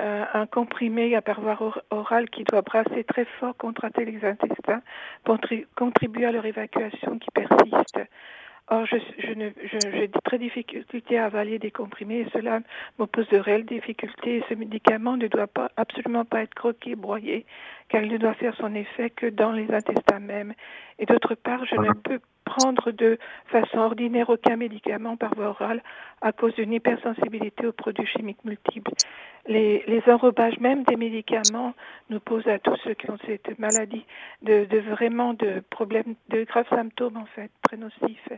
euh, 0.00 0.24
un 0.32 0.46
comprimé 0.46 1.14
à 1.16 1.22
parvoir 1.22 1.80
oral 1.90 2.30
qui 2.30 2.44
doit 2.44 2.62
brasser 2.62 3.04
très 3.04 3.24
fort, 3.40 3.56
contracter 3.56 4.04
les 4.04 4.24
intestins 4.24 4.82
pour 5.24 5.38
contribuer 5.76 6.26
à 6.26 6.32
leur 6.32 6.46
évacuation 6.46 7.18
qui 7.18 7.30
persiste. 7.32 7.98
Or, 8.70 8.84
je, 8.84 8.96
je 9.18 9.32
j'ai 9.92 10.08
de 10.08 10.18
très 10.24 10.38
difficulté 10.38 11.18
à 11.18 11.24
avaler 11.24 11.58
des 11.58 11.70
comprimés 11.70 12.20
et 12.20 12.26
cela 12.34 12.60
me 12.98 13.06
pose 13.06 13.26
de 13.28 13.38
réelles 13.38 13.64
difficultés. 13.64 14.44
Ce 14.48 14.54
médicament 14.54 15.16
ne 15.16 15.26
doit 15.26 15.46
pas, 15.46 15.70
absolument 15.76 16.26
pas 16.26 16.42
être 16.42 16.54
croqué, 16.54 16.94
broyé, 16.94 17.46
car 17.88 18.02
il 18.02 18.12
ne 18.12 18.18
doit 18.18 18.34
faire 18.34 18.54
son 18.56 18.74
effet 18.74 19.10
que 19.10 19.26
dans 19.26 19.52
les 19.52 19.70
intestins 19.72 20.20
même. 20.20 20.54
Et 20.98 21.06
d'autre 21.06 21.34
part, 21.34 21.64
je 21.64 21.76
ne 21.76 21.92
peux 21.92 22.20
prendre 22.44 22.90
de 22.90 23.18
façon 23.46 23.78
ordinaire 23.78 24.30
aucun 24.30 24.56
médicament 24.56 25.16
par 25.16 25.34
voie 25.34 25.48
orale 25.48 25.82
à 26.22 26.32
cause 26.32 26.54
d'une 26.54 26.72
hypersensibilité 26.72 27.66
aux 27.66 27.72
produits 27.72 28.06
chimiques 28.06 28.44
multiples. 28.44 28.92
Les, 29.46 29.84
les 29.86 30.02
enrobages 30.06 30.58
même 30.58 30.84
des 30.84 30.96
médicaments 30.96 31.74
nous 32.10 32.20
posent 32.20 32.48
à 32.48 32.58
tous 32.58 32.76
ceux 32.84 32.94
qui 32.94 33.10
ont 33.10 33.18
cette 33.26 33.58
maladie 33.58 34.04
de, 34.42 34.64
de 34.64 34.78
vraiment 34.78 35.34
de 35.34 35.62
problèmes, 35.70 36.14
de 36.28 36.44
graves 36.44 36.68
symptômes 36.70 37.16
en 37.16 37.26
fait, 37.26 37.50
très 37.62 37.76
nocifs. 37.76 38.28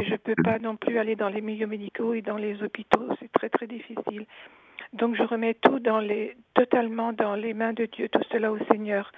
Et 0.00 0.04
je 0.04 0.12
ne 0.12 0.16
peux 0.16 0.34
pas 0.42 0.58
non 0.58 0.76
plus 0.76 0.98
aller 0.98 1.14
dans 1.14 1.28
les 1.28 1.40
milieux 1.40 1.68
médicaux 1.68 2.14
et 2.14 2.22
dans 2.22 2.36
les 2.36 2.60
hôpitaux, 2.62 3.06
c'est 3.20 3.30
très 3.30 3.48
très 3.48 3.68
difficile. 3.68 4.26
Donc 4.92 5.16
je 5.16 5.22
remets 5.22 5.54
tout 5.54 5.78
dans 5.78 6.00
les, 6.00 6.36
totalement 6.54 7.12
dans 7.12 7.34
les 7.34 7.54
mains 7.54 7.72
de 7.72 7.86
Dieu, 7.86 8.08
tout 8.08 8.22
cela 8.30 8.52
au 8.52 8.58
Seigneur 8.70 9.10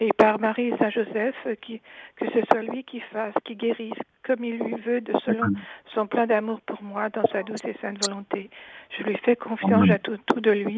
et 0.00 0.10
par 0.16 0.40
Marie 0.40 0.68
et 0.68 0.76
Saint 0.76 0.90
Joseph, 0.90 1.36
qui, 1.62 1.80
que 2.16 2.26
ce 2.30 2.40
soit 2.50 2.62
lui 2.62 2.84
qui 2.84 3.00
fasse, 3.00 3.34
qui 3.44 3.54
guérisse 3.54 3.92
comme 4.24 4.42
il 4.42 4.58
lui 4.58 4.74
veut, 4.80 5.00
de 5.00 5.12
selon 5.24 5.46
son 5.94 6.06
plein 6.06 6.26
d'amour 6.26 6.60
pour 6.62 6.82
moi, 6.82 7.10
dans 7.10 7.26
sa 7.26 7.42
douce 7.42 7.64
et 7.64 7.76
sainte 7.80 8.04
volonté. 8.04 8.50
Je 8.98 9.04
lui 9.04 9.16
fais 9.18 9.36
confiance 9.36 9.88
tout, 10.02 10.18
tout 10.26 10.40
de 10.40 10.50
lui, 10.50 10.76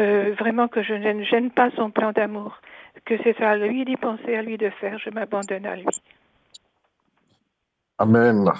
euh, 0.00 0.34
vraiment 0.38 0.68
que 0.68 0.82
je 0.82 0.94
ne 0.94 1.22
gêne 1.24 1.50
pas 1.50 1.70
son 1.76 1.90
plan 1.90 2.12
d'amour, 2.12 2.60
que 3.04 3.14
c'est 3.22 3.40
à 3.40 3.56
lui 3.56 3.84
d'y 3.84 3.96
penser, 3.96 4.34
à 4.34 4.42
lui 4.42 4.58
de 4.58 4.68
faire, 4.68 4.98
je 4.98 5.10
m'abandonne 5.10 5.66
à 5.66 5.76
lui. 5.76 5.86
Amen. 7.98 8.50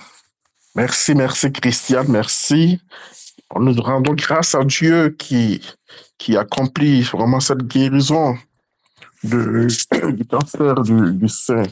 Merci, 0.75 1.15
merci 1.15 1.53
Christiane, 1.53 2.09
merci. 2.09 2.81
Nous 3.55 3.75
rendons 3.83 4.15
grâce 4.15 4.55
à 4.55 4.65
Dieu 4.65 5.11
qui, 5.11 5.61
qui 6.17 6.35
accomplit 6.35 7.03
vraiment 7.03 7.41
cette 7.41 7.65
guérison 7.67 8.39
de, 9.23 9.69
du 10.13 10.25
cancer 10.25 10.83
du, 10.83 11.29
sein. 11.29 11.65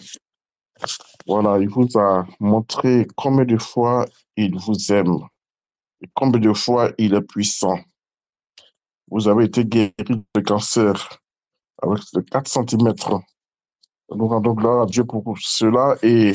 Voilà, 1.27 1.59
il 1.59 1.71
vous 1.71 1.89
a 1.97 2.27
montré 2.41 3.09
combien 3.17 3.47
de 3.47 3.57
fois 3.57 4.05
il 4.37 4.55
vous 4.59 4.93
aime 4.93 5.17
et 6.03 6.09
combien 6.13 6.41
de 6.41 6.53
fois 6.53 6.93
il 6.99 7.15
est 7.15 7.23
puissant. 7.23 7.81
Vous 9.11 9.29
avez 9.29 9.45
été 9.45 9.65
guéri 9.65 9.93
de 10.35 10.41
cancer 10.41 11.21
avec 11.83 12.03
de 12.13 12.21
4 12.21 12.47
cm. 12.47 12.95
Nous 14.15 14.29
rendons 14.29 14.53
gloire 14.53 14.83
à 14.83 14.87
Dieu 14.87 15.05
pour 15.05 15.39
cela 15.39 15.97
et 16.03 16.33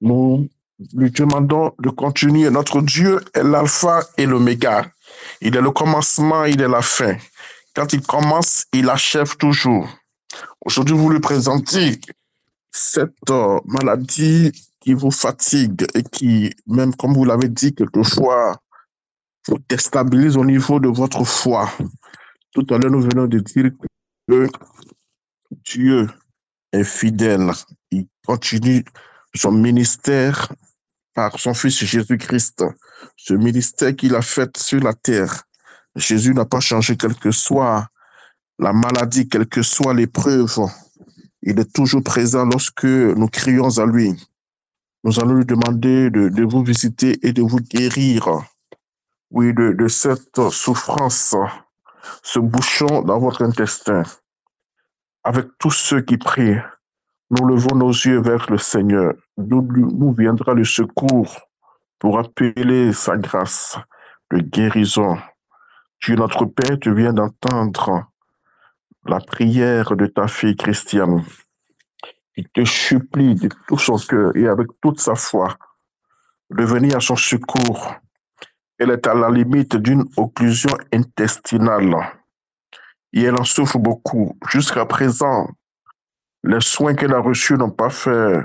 nous 0.00 0.48
lui 0.92 1.10
demandons 1.10 1.72
de 1.78 1.90
continuer. 1.90 2.50
Notre 2.50 2.80
Dieu 2.82 3.20
est 3.34 3.42
l'alpha 3.42 4.02
et 4.16 4.26
l'oméga. 4.26 4.90
Il 5.40 5.56
est 5.56 5.60
le 5.60 5.70
commencement, 5.70 6.44
il 6.44 6.60
est 6.60 6.68
la 6.68 6.82
fin. 6.82 7.16
Quand 7.74 7.92
il 7.92 8.02
commence, 8.02 8.66
il 8.72 8.88
achève 8.88 9.36
toujours. 9.36 9.88
Aujourd'hui, 10.64 10.96
vous 10.96 11.10
lui 11.10 11.20
présentez 11.20 12.00
cette 12.70 13.30
euh, 13.30 13.60
maladie 13.64 14.52
qui 14.80 14.94
vous 14.94 15.10
fatigue 15.10 15.86
et 15.94 16.02
qui, 16.02 16.52
même 16.66 16.94
comme 16.94 17.14
vous 17.14 17.24
l'avez 17.24 17.48
dit 17.48 17.74
quelquefois, 17.74 18.56
vous 19.48 19.58
déstabilise 19.68 20.36
au 20.36 20.44
niveau 20.44 20.80
de 20.80 20.88
votre 20.88 21.24
foi. 21.24 21.70
Tout 22.52 22.66
à 22.70 22.78
l'heure, 22.78 22.90
nous 22.90 23.02
venons 23.02 23.26
de 23.26 23.38
dire 23.38 23.70
que 24.28 24.48
Dieu 25.64 26.08
est 26.72 26.84
fidèle. 26.84 27.50
Il 27.90 28.06
continue 28.26 28.84
son 29.34 29.52
ministère 29.52 30.48
par 31.14 31.38
son 31.38 31.54
Fils 31.54 31.84
Jésus-Christ. 31.84 32.64
Ce 33.16 33.34
ministère 33.34 33.94
qu'il 33.96 34.14
a 34.14 34.22
fait 34.22 34.56
sur 34.56 34.80
la 34.80 34.92
terre. 34.92 35.44
Jésus 35.96 36.34
n'a 36.34 36.44
pas 36.44 36.60
changé, 36.60 36.96
quelle 36.96 37.14
que 37.14 37.30
soit 37.30 37.88
la 38.58 38.72
maladie, 38.72 39.28
quelle 39.28 39.46
que 39.46 39.62
soit 39.62 39.94
l'épreuve. 39.94 40.58
Il 41.42 41.58
est 41.60 41.72
toujours 41.72 42.02
présent 42.02 42.44
lorsque 42.44 42.84
nous 42.84 43.28
crions 43.28 43.78
à 43.78 43.86
lui. 43.86 44.12
Nous 45.04 45.20
allons 45.20 45.34
lui 45.34 45.44
demander 45.44 46.10
de, 46.10 46.42
vous 46.44 46.64
visiter 46.64 47.18
et 47.26 47.32
de 47.32 47.42
vous 47.42 47.60
guérir. 47.60 48.28
Oui, 49.30 49.52
de, 49.52 49.72
de 49.72 49.88
cette 49.88 50.50
souffrance, 50.50 51.34
ce 52.22 52.38
bouchon 52.38 53.02
dans 53.02 53.18
votre 53.18 53.42
intestin. 53.42 54.02
Avec 55.22 55.46
tous 55.58 55.70
ceux 55.70 56.00
qui 56.00 56.16
prient, 56.16 56.58
nous 57.36 57.46
levons 57.46 57.74
nos 57.74 57.90
yeux 57.90 58.20
vers 58.20 58.46
le 58.50 58.58
Seigneur. 58.58 59.14
D'où 59.36 59.62
nous 59.62 60.12
viendra 60.12 60.54
le 60.54 60.64
secours 60.64 61.40
pour 61.98 62.18
appeler 62.18 62.92
sa 62.92 63.16
grâce 63.16 63.76
de 64.30 64.38
guérison. 64.38 65.18
Dieu 66.00 66.14
notre 66.14 66.44
Père, 66.44 66.78
tu 66.80 66.94
viens 66.94 67.12
d'entendre 67.12 68.06
la 69.06 69.18
prière 69.20 69.96
de 69.96 70.06
ta 70.06 70.28
fille 70.28 70.56
Christiane. 70.56 71.24
Il 72.36 72.48
te 72.48 72.64
supplie 72.64 73.34
de 73.34 73.48
tout 73.66 73.78
son 73.78 73.96
cœur 73.96 74.36
et 74.36 74.46
avec 74.46 74.68
toute 74.80 75.00
sa 75.00 75.14
foi 75.14 75.56
de 76.50 76.64
venir 76.64 76.96
à 76.96 77.00
son 77.00 77.16
secours. 77.16 77.94
Elle 78.78 78.90
est 78.90 79.06
à 79.06 79.14
la 79.14 79.30
limite 79.30 79.76
d'une 79.76 80.04
occlusion 80.16 80.76
intestinale 80.92 81.96
et 83.12 83.22
elle 83.22 83.40
en 83.40 83.44
souffre 83.44 83.78
beaucoup. 83.78 84.36
Jusqu'à 84.48 84.84
présent, 84.84 85.48
les 86.44 86.60
soins 86.60 86.94
qu'elle 86.94 87.14
a 87.14 87.20
reçus 87.20 87.54
n'ont 87.54 87.70
pas 87.70 87.90
fait 87.90 88.42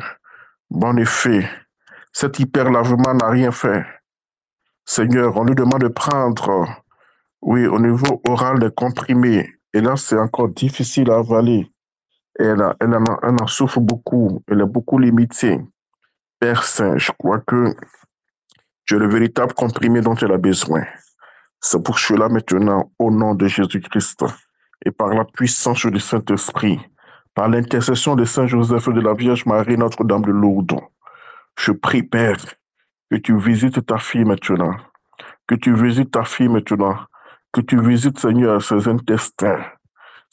bon 0.69 0.97
effet. 0.97 1.49
Cet 2.13 2.39
hyperlavement 2.39 3.13
n'a 3.13 3.29
rien 3.29 3.51
fait. 3.51 3.85
Seigneur, 4.85 5.35
on 5.38 5.43
lui 5.43 5.55
demande 5.55 5.81
de 5.81 5.89
prendre, 5.89 6.67
oui, 7.41 7.67
au 7.67 7.79
niveau 7.79 8.21
oral 8.27 8.59
des 8.59 8.71
comprimés. 8.71 9.53
Et 9.73 9.81
là, 9.81 9.97
c'est 9.97 10.17
encore 10.17 10.49
difficile 10.49 11.12
à 11.12 11.17
avaler. 11.17 11.71
Elle, 12.39 12.63
elle, 12.79 12.95
en, 12.95 13.19
elle 13.21 13.35
en 13.41 13.47
souffre 13.47 13.81
beaucoup. 13.81 14.41
Elle 14.47 14.62
est 14.62 14.65
beaucoup 14.65 14.97
limitée. 14.97 15.59
Père 16.39 16.63
Saint, 16.63 16.97
je 16.97 17.12
crois 17.19 17.39
que 17.39 17.75
tu 18.85 18.95
es 18.95 18.99
le 18.99 19.09
véritable 19.09 19.53
comprimé 19.53 20.01
dont 20.01 20.15
elle 20.15 20.31
a 20.31 20.38
besoin. 20.38 20.83
C'est 21.59 21.83
pour 21.83 21.99
cela 21.99 22.29
maintenant, 22.29 22.91
au 22.97 23.12
nom 23.12 23.35
de 23.35 23.45
Jésus-Christ, 23.45 24.23
et 24.85 24.91
par 24.91 25.09
la 25.09 25.25
puissance 25.25 25.85
du 25.85 25.99
Saint-Esprit, 25.99 26.79
par 27.39 27.47
l'intercession 27.47 28.17
de 28.17 28.25
Saint 28.25 28.47
Joseph 28.47 28.89
et 28.89 28.91
de 28.91 28.99
la 28.99 29.13
Vierge 29.13 29.45
Marie, 29.45 29.78
Notre-Dame 29.78 30.23
de 30.23 30.32
Lourdes, 30.32 30.78
je 31.58 31.71
prie, 31.71 32.04
Père, 32.04 32.36
que 33.10 33.15
tu 33.15 33.39
visites 33.39 33.86
ta 33.86 33.97
fille 33.97 34.25
maintenant, 34.25 34.75
que 35.47 35.56
tu 35.56 35.73
visites 35.73 36.12
ta 36.12 36.25
fille 36.25 36.49
maintenant, 36.49 36.97
que 37.54 37.62
tu 37.62 37.82
visites, 37.82 38.19
Seigneur, 38.19 38.62
ses 38.62 38.89
intestins, 38.89 39.63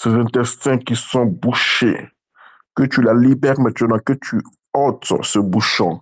ses 0.02 0.14
intestins 0.14 0.78
qui 0.78 0.96
sont 0.96 1.26
bouchés, 1.26 2.08
que 2.74 2.82
tu 2.82 3.02
la 3.02 3.14
libères 3.14 3.60
maintenant, 3.60 4.00
que 4.00 4.14
tu 4.14 4.42
ôtes 4.74 5.12
ce 5.22 5.38
bouchon, 5.38 6.00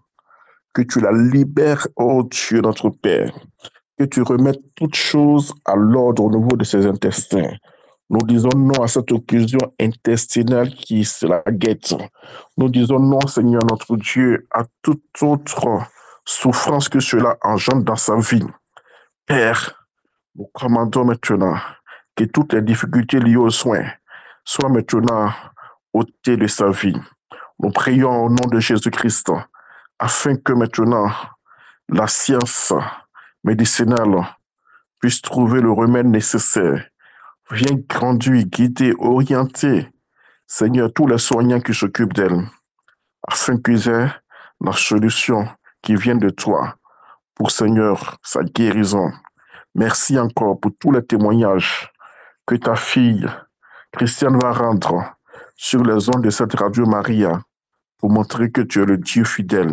que 0.73 0.81
tu 0.81 1.01
la 1.01 1.13
libères, 1.13 1.87
oh 1.97 2.27
Dieu, 2.31 2.63
notre 2.63 2.89
Père, 2.89 3.31
que 3.99 4.05
tu 4.05 4.23
remettes 4.23 4.63
toutes 4.75 4.97
choses 4.97 5.53
à 5.67 5.77
l'ordre 5.77 6.25
au 6.25 6.31
niveau 6.31 6.57
de 6.57 6.65
ses 6.65 6.87
intestins, 6.87 7.53
nous 8.15 8.25
disons 8.29 8.51
non 8.55 8.81
à 8.81 8.87
cette 8.87 9.11
occlusion 9.11 9.59
intestinale 9.81 10.71
qui 10.71 11.05
se 11.05 11.27
la 11.27 11.43
guette. 11.49 11.97
Nous 12.57 12.69
disons 12.69 13.01
non, 13.01 13.27
Seigneur 13.27 13.63
notre 13.69 13.97
Dieu, 13.97 14.47
à 14.53 14.63
toute 14.83 15.03
autre 15.21 15.83
souffrance 16.25 16.89
que 16.89 17.01
cela 17.01 17.37
engendre 17.43 17.83
dans 17.83 17.97
sa 17.97 18.15
vie. 18.15 18.47
Père, 19.27 19.85
nous 20.37 20.49
commandons 20.55 21.07
maintenant 21.07 21.57
que 22.15 22.23
toutes 22.23 22.53
les 22.53 22.63
difficultés 22.63 23.19
liées 23.19 23.35
aux 23.35 23.51
soins 23.51 23.91
soient 24.45 24.71
maintenant 24.71 25.33
ôtées 25.93 26.37
de 26.37 26.47
sa 26.47 26.71
vie. 26.71 26.97
Nous 27.59 27.71
prions 27.71 28.27
au 28.27 28.29
nom 28.29 28.47
de 28.49 28.61
Jésus-Christ 28.61 29.33
afin 29.99 30.37
que 30.37 30.53
maintenant 30.53 31.11
la 31.89 32.07
science 32.07 32.73
médicinale 33.43 34.25
puisse 35.01 35.21
trouver 35.21 35.61
le 35.61 35.73
remède 35.73 36.07
nécessaire 36.07 36.85
Viens 37.51 37.79
conduire, 37.89 38.45
guider, 38.47 38.95
orienter, 38.99 39.89
Seigneur, 40.47 40.93
tous 40.95 41.07
les 41.07 41.19
soignants 41.19 41.61
qui 41.61 41.75
s'occupent 41.75 42.15
d'elle, 42.15 42.49
afin 43.29 43.59
qu'ils 43.59 43.89
aient 43.89 44.11
la 44.61 44.73
solution 44.73 45.47
qui 45.83 45.95
vient 45.95 46.17
de 46.17 46.31
toi 46.31 46.77
pour, 47.35 47.51
Seigneur, 47.51 48.17
sa 48.23 48.43
guérison. 48.43 49.13
Merci 49.75 50.19
encore 50.19 50.59
pour 50.59 50.73
tous 50.79 50.93
les 50.93 51.05
témoignages 51.05 51.93
que 52.47 52.55
ta 52.55 52.77
fille 52.77 53.27
Christiane 53.93 54.39
va 54.41 54.53
rendre 54.53 55.15
sur 55.55 55.83
les 55.85 56.09
ondes 56.09 56.25
de 56.25 56.31
cette 56.31 56.59
radio 56.59 56.85
Maria 56.87 57.43
pour 57.99 58.11
montrer 58.11 58.51
que 58.51 58.61
tu 58.61 58.83
es 58.83 58.87
le 58.87 58.99
Dieu 58.99 59.25
fidèle 59.25 59.73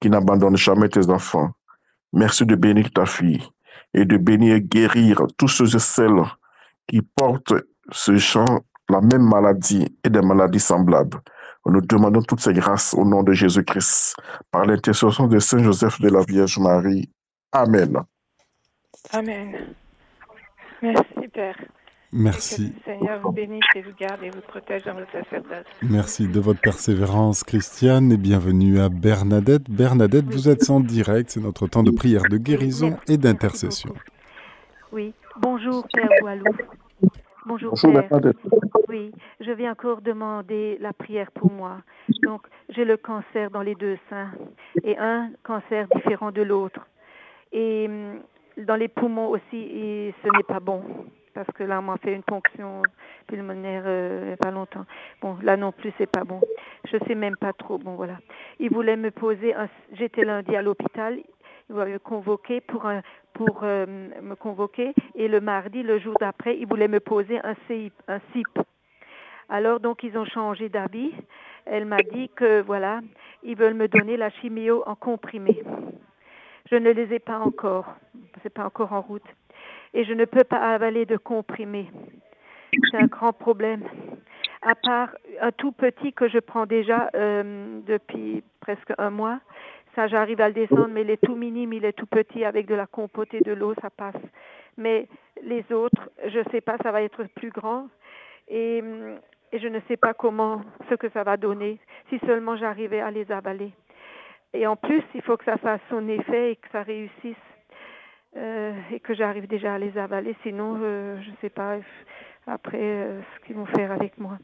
qui 0.00 0.08
n'abandonne 0.08 0.56
jamais 0.56 0.88
tes 0.88 1.10
enfants. 1.10 1.50
Merci 2.12 2.46
de 2.46 2.54
bénir 2.54 2.90
ta 2.94 3.04
fille 3.04 3.46
et 3.92 4.04
de 4.04 4.16
bénir 4.16 4.56
et 4.56 4.62
guérir 4.62 5.22
tous 5.36 5.48
ceux 5.48 5.76
et 5.76 5.78
celles 5.78 6.24
qui 6.88 7.02
portent 7.02 7.54
ce 7.92 8.16
genre, 8.16 8.62
la 8.88 9.00
même 9.00 9.28
maladie 9.28 9.86
et 10.04 10.10
des 10.10 10.22
maladies 10.22 10.60
semblables. 10.60 11.18
Nous 11.66 11.82
demandons 11.82 12.22
toutes 12.22 12.40
ces 12.40 12.54
grâces 12.54 12.94
au 12.94 13.04
nom 13.04 13.22
de 13.22 13.34
Jésus-Christ, 13.34 14.16
par 14.50 14.64
l'intercession 14.64 15.26
de 15.26 15.38
Saint 15.38 15.62
Joseph 15.62 16.00
de 16.00 16.08
la 16.08 16.22
Vierge 16.22 16.58
Marie. 16.58 17.10
Amen. 17.52 17.98
Amen. 19.12 19.74
Merci, 20.80 21.28
Père. 21.32 21.56
Merci. 22.10 22.72
Que 22.72 22.90
le 22.90 22.98
Seigneur 22.98 23.20
vous 23.20 23.32
bénisse 23.32 23.64
et 23.74 23.82
vous 23.82 23.92
garde 24.00 24.22
et 24.22 24.30
vous 24.30 24.40
protège 24.40 24.84
dans 24.84 24.94
votre 24.94 25.12
sacerdoce. 25.12 25.66
Merci 25.82 26.26
de 26.26 26.40
votre 26.40 26.60
persévérance, 26.60 27.44
Christiane, 27.44 28.12
et 28.12 28.16
bienvenue 28.16 28.80
à 28.80 28.88
Bernadette. 28.88 29.68
Bernadette, 29.68 30.24
vous 30.24 30.48
êtes 30.48 30.70
en 30.70 30.80
direct, 30.80 31.30
c'est 31.30 31.40
notre 31.40 31.66
temps 31.66 31.82
de 31.82 31.90
prière 31.90 32.22
de 32.30 32.38
guérison 32.38 32.96
et 33.08 33.18
d'intercession. 33.18 33.92
Oui, 34.90 35.12
bonjour 35.40 35.86
Père 35.92 36.08
Boilou. 36.20 36.44
Bonjour, 37.46 37.72
Père. 37.80 38.04
Oui, 38.88 39.12
je 39.40 39.50
viens 39.52 39.72
encore 39.72 40.02
demander 40.02 40.76
la 40.80 40.92
prière 40.92 41.30
pour 41.32 41.50
moi. 41.50 41.78
Donc, 42.22 42.42
j'ai 42.68 42.84
le 42.84 42.96
cancer 42.96 43.50
dans 43.50 43.62
les 43.62 43.74
deux 43.74 43.98
seins 44.10 44.30
et 44.84 44.98
un 44.98 45.30
cancer 45.44 45.86
différent 45.94 46.30
de 46.30 46.42
l'autre. 46.42 46.80
Et 47.52 47.86
hum, 47.88 48.20
dans 48.66 48.76
les 48.76 48.88
poumons 48.88 49.28
aussi, 49.28 49.56
et 49.56 50.14
ce 50.22 50.28
n'est 50.36 50.44
pas 50.44 50.60
bon 50.60 50.82
parce 51.38 51.56
que 51.56 51.62
là, 51.62 51.78
on 51.78 51.82
m'a 51.82 51.96
fait 51.98 52.12
une 52.12 52.24
ponction 52.24 52.82
pulmonaire 53.28 53.84
euh, 53.86 54.34
pas 54.34 54.50
longtemps. 54.50 54.86
Bon, 55.22 55.36
là 55.40 55.56
non 55.56 55.70
plus, 55.70 55.92
c'est 55.96 56.10
pas 56.10 56.24
bon. 56.24 56.40
Je 56.90 56.96
sais 57.06 57.14
même 57.14 57.36
pas 57.36 57.52
trop. 57.52 57.78
Bon, 57.78 57.94
voilà. 57.94 58.18
Il 58.58 58.70
voulait 58.70 58.96
me 58.96 59.12
poser 59.12 59.54
un. 59.54 59.68
J'étais 59.92 60.24
lundi 60.24 60.56
à 60.56 60.62
l'hôpital. 60.62 61.16
M'avait 61.70 61.98
convoqué 61.98 62.60
pour 62.60 62.86
un, 62.86 63.02
pour 63.34 63.60
euh, 63.62 63.86
me 64.22 64.34
convoquer 64.34 64.94
et 65.14 65.28
le 65.28 65.40
mardi, 65.40 65.82
le 65.82 65.98
jour 65.98 66.14
d'après, 66.18 66.56
ils 66.58 66.66
voulaient 66.66 66.88
me 66.88 67.00
poser 67.00 67.38
un 67.44 67.54
CIP. 67.66 67.92
Un 68.08 68.20
CIP. 68.32 68.58
Alors 69.48 69.80
donc 69.80 70.02
ils 70.02 70.16
ont 70.16 70.24
changé 70.24 70.68
d'avis. 70.68 71.12
Elle 71.66 71.84
m'a 71.84 71.98
dit 71.98 72.30
que 72.34 72.62
voilà, 72.62 73.00
ils 73.42 73.56
veulent 73.56 73.74
me 73.74 73.88
donner 73.88 74.16
la 74.16 74.30
chimio 74.30 74.82
en 74.86 74.94
comprimé. 74.94 75.62
Je 76.70 76.76
ne 76.76 76.90
les 76.90 77.14
ai 77.14 77.18
pas 77.18 77.38
encore, 77.38 77.94
c'est 78.42 78.52
pas 78.52 78.64
encore 78.64 78.92
en 78.92 79.00
route, 79.00 79.26
et 79.94 80.04
je 80.04 80.12
ne 80.12 80.24
peux 80.24 80.44
pas 80.44 80.74
avaler 80.74 81.06
de 81.06 81.16
comprimé. 81.16 81.90
C'est 82.90 82.98
un 82.98 83.06
grand 83.06 83.32
problème. 83.32 83.84
À 84.62 84.74
part 84.74 85.10
un 85.40 85.52
tout 85.52 85.72
petit 85.72 86.12
que 86.12 86.28
je 86.28 86.38
prends 86.38 86.66
déjà 86.66 87.10
euh, 87.14 87.80
depuis 87.86 88.42
presque 88.60 88.92
un 88.98 89.10
mois, 89.10 89.40
ça, 89.98 90.06
j'arrive 90.06 90.40
à 90.40 90.46
le 90.46 90.54
descendre, 90.54 90.90
mais 90.92 91.02
il 91.02 91.10
est 91.10 91.20
tout 91.20 91.34
minime, 91.34 91.72
il 91.72 91.84
est 91.84 91.92
tout 91.92 92.06
petit, 92.06 92.44
avec 92.44 92.66
de 92.66 92.76
la 92.76 92.86
compote 92.86 93.34
et 93.34 93.40
de 93.40 93.52
l'eau, 93.52 93.74
ça 93.82 93.90
passe. 93.90 94.14
Mais 94.76 95.08
les 95.42 95.64
autres, 95.72 96.08
je 96.24 96.38
ne 96.38 96.44
sais 96.52 96.60
pas, 96.60 96.76
ça 96.84 96.92
va 96.92 97.02
être 97.02 97.24
plus 97.34 97.50
grand. 97.50 97.88
Et, 98.46 98.80
et, 99.50 99.58
je 99.58 99.66
ne 99.66 99.80
sais 99.88 99.96
pas 99.96 100.14
comment, 100.14 100.62
ce 100.88 100.94
que 100.94 101.08
ça 101.08 101.24
va 101.24 101.36
donner, 101.36 101.80
si 102.10 102.20
seulement 102.20 102.56
j'arrivais 102.56 103.00
à 103.00 103.10
les 103.10 103.30
avaler. 103.32 103.72
et 104.54 104.68
en 104.68 104.76
plus, 104.76 105.02
il 105.16 105.22
faut 105.22 105.36
que 105.36 105.44
ça 105.44 105.56
fasse 105.56 105.80
son 105.90 106.06
effet 106.06 106.52
et 106.52 106.56
que 106.56 106.68
ça 106.70 106.84
réussisse. 106.84 107.36
Euh, 108.36 108.72
et 108.92 109.00
que 109.00 109.14
j'arrive 109.14 109.48
déjà 109.48 109.74
à 109.74 109.78
les 109.78 109.98
avaler. 109.98 110.36
Sinon, 110.44 110.76
je 110.76 111.28
ne 111.28 111.36
sais 111.40 111.50
pas 111.50 111.78
après 112.46 112.78
ce 112.78 113.46
qu'ils 113.46 113.56
vont 113.56 113.66
faire 113.66 113.90
avec 113.90 114.16
moi. 114.16 114.38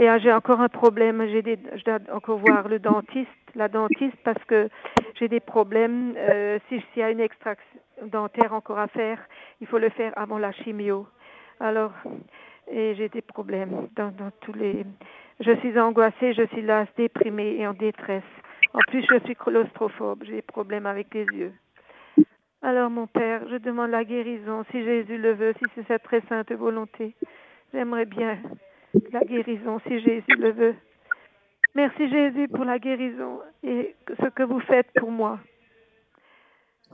Et 0.00 0.08
ah, 0.08 0.18
j'ai 0.18 0.32
encore 0.32 0.62
un 0.62 0.68
problème. 0.68 1.26
J'ai 1.28 1.42
des, 1.42 1.58
je 1.74 1.84
dois 1.84 1.98
encore 2.10 2.38
voir 2.38 2.68
le 2.68 2.78
dentiste, 2.78 3.28
la 3.54 3.68
dentiste, 3.68 4.16
parce 4.24 4.42
que 4.44 4.68
j'ai 5.14 5.28
des 5.28 5.40
problèmes. 5.40 6.14
Euh, 6.16 6.58
S'il 6.68 6.82
y 6.96 7.02
a 7.02 7.10
une 7.10 7.20
extraction 7.20 7.80
dentaire 8.02 8.52
encore 8.54 8.78
à 8.78 8.88
faire, 8.88 9.18
il 9.60 9.66
faut 9.66 9.78
le 9.78 9.90
faire 9.90 10.12
avant 10.16 10.38
la 10.38 10.52
chimio. 10.52 11.06
Alors, 11.60 11.92
et 12.70 12.94
j'ai 12.94 13.08
des 13.08 13.22
problèmes 13.22 13.88
dans, 13.96 14.10
dans 14.10 14.30
tous 14.40 14.52
les. 14.54 14.84
Je 15.40 15.52
suis 15.56 15.78
angoissée, 15.78 16.32
je 16.34 16.46
suis 16.46 16.62
là, 16.62 16.86
déprimée 16.96 17.56
et 17.58 17.66
en 17.66 17.74
détresse. 17.74 18.22
En 18.72 18.80
plus, 18.88 19.04
je 19.10 19.18
suis 19.24 19.34
claustrophobe, 19.34 20.22
j'ai 20.24 20.36
des 20.36 20.42
problèmes 20.42 20.86
avec 20.86 21.12
les 21.12 21.24
yeux. 21.24 21.52
Alors, 22.62 22.90
mon 22.90 23.06
Père, 23.06 23.42
je 23.50 23.56
demande 23.56 23.90
la 23.90 24.04
guérison, 24.04 24.64
si 24.70 24.84
Jésus 24.84 25.16
le 25.16 25.32
veut, 25.32 25.54
si 25.58 25.64
c'est 25.74 25.86
sa 25.88 25.98
très 25.98 26.20
sainte 26.28 26.52
volonté. 26.52 27.14
J'aimerais 27.72 28.04
bien 28.04 28.38
la 29.12 29.20
guérison, 29.20 29.80
si 29.86 29.98
Jésus 30.00 30.36
le 30.38 30.50
veut. 30.50 30.74
Merci 31.74 32.10
Jésus 32.10 32.48
pour 32.48 32.64
la 32.64 32.78
guérison 32.78 33.40
et 33.62 33.94
ce 34.08 34.28
que 34.30 34.42
vous 34.42 34.60
faites 34.60 34.88
pour 34.98 35.10
moi. 35.10 35.38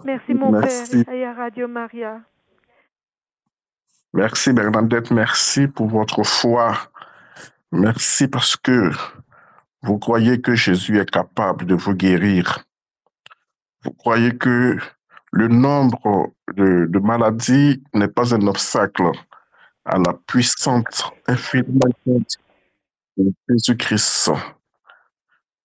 Merci 0.04 0.34
mon 0.34 0.52
Père 0.60 1.12
et 1.12 1.24
à 1.24 1.32
Radio 1.32 1.66
Maria. 1.66 2.20
Merci 4.12 4.52
Bernadette, 4.52 5.10
merci 5.10 5.66
pour 5.66 5.88
votre 5.88 6.22
foi. 6.24 6.74
Merci 7.72 8.28
parce 8.28 8.56
que 8.56 8.90
vous 9.82 9.98
croyez 9.98 10.40
que 10.40 10.54
Jésus 10.54 10.98
est 10.98 11.10
capable 11.10 11.64
de 11.64 11.74
vous 11.74 11.94
guérir. 11.94 12.64
Vous 13.84 13.92
croyez 13.92 14.36
que 14.36 14.76
le 15.32 15.48
nombre 15.48 16.32
de, 16.54 16.86
de 16.86 16.98
maladies 16.98 17.82
n'est 17.94 18.08
pas 18.08 18.34
un 18.34 18.46
obstacle 18.46 19.10
à 19.84 19.98
la 19.98 20.14
puissante 20.26 21.12
infiniment 21.26 21.90
de 23.16 23.32
Jésus-Christ. 23.48 24.30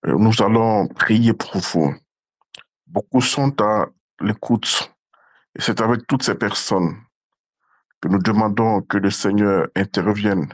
Nous 0.04 0.42
allons 0.42 0.88
prier 0.88 1.34
pour 1.34 1.58
vous. 1.58 1.94
Beaucoup 2.88 3.22
sont 3.22 3.54
à 3.62 3.88
l'écoute. 4.20 4.92
Et 5.56 5.62
c'est 5.62 5.82
avec 5.82 6.08
toutes 6.08 6.24
ces 6.24 6.36
personnes 6.36 6.96
que 8.02 8.08
nous 8.08 8.20
demandons 8.20 8.82
que 8.82 8.98
le 8.98 9.12
Seigneur 9.12 9.68
intervienne 9.76 10.54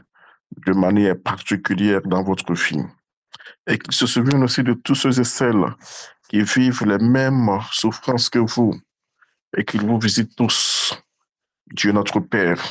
de 0.66 0.72
manière 0.72 1.20
particulière 1.20 2.02
dans 2.02 2.22
votre 2.22 2.52
vie. 2.52 2.84
Et 3.66 3.78
qu'il 3.78 3.94
se 3.94 4.06
souvienne 4.06 4.42
aussi 4.42 4.62
de 4.62 4.74
tous 4.74 4.94
ceux 4.94 5.18
et 5.20 5.24
celles 5.24 5.74
qui 6.28 6.42
vivent 6.42 6.84
les 6.84 6.98
mêmes 6.98 7.48
souffrances 7.72 8.28
que 8.28 8.38
vous 8.38 8.74
et 9.56 9.64
qu'il 9.64 9.86
vous 9.86 9.98
visite 9.98 10.36
tous. 10.36 10.94
Dieu 11.72 11.92
notre 11.92 12.20
Père, 12.20 12.62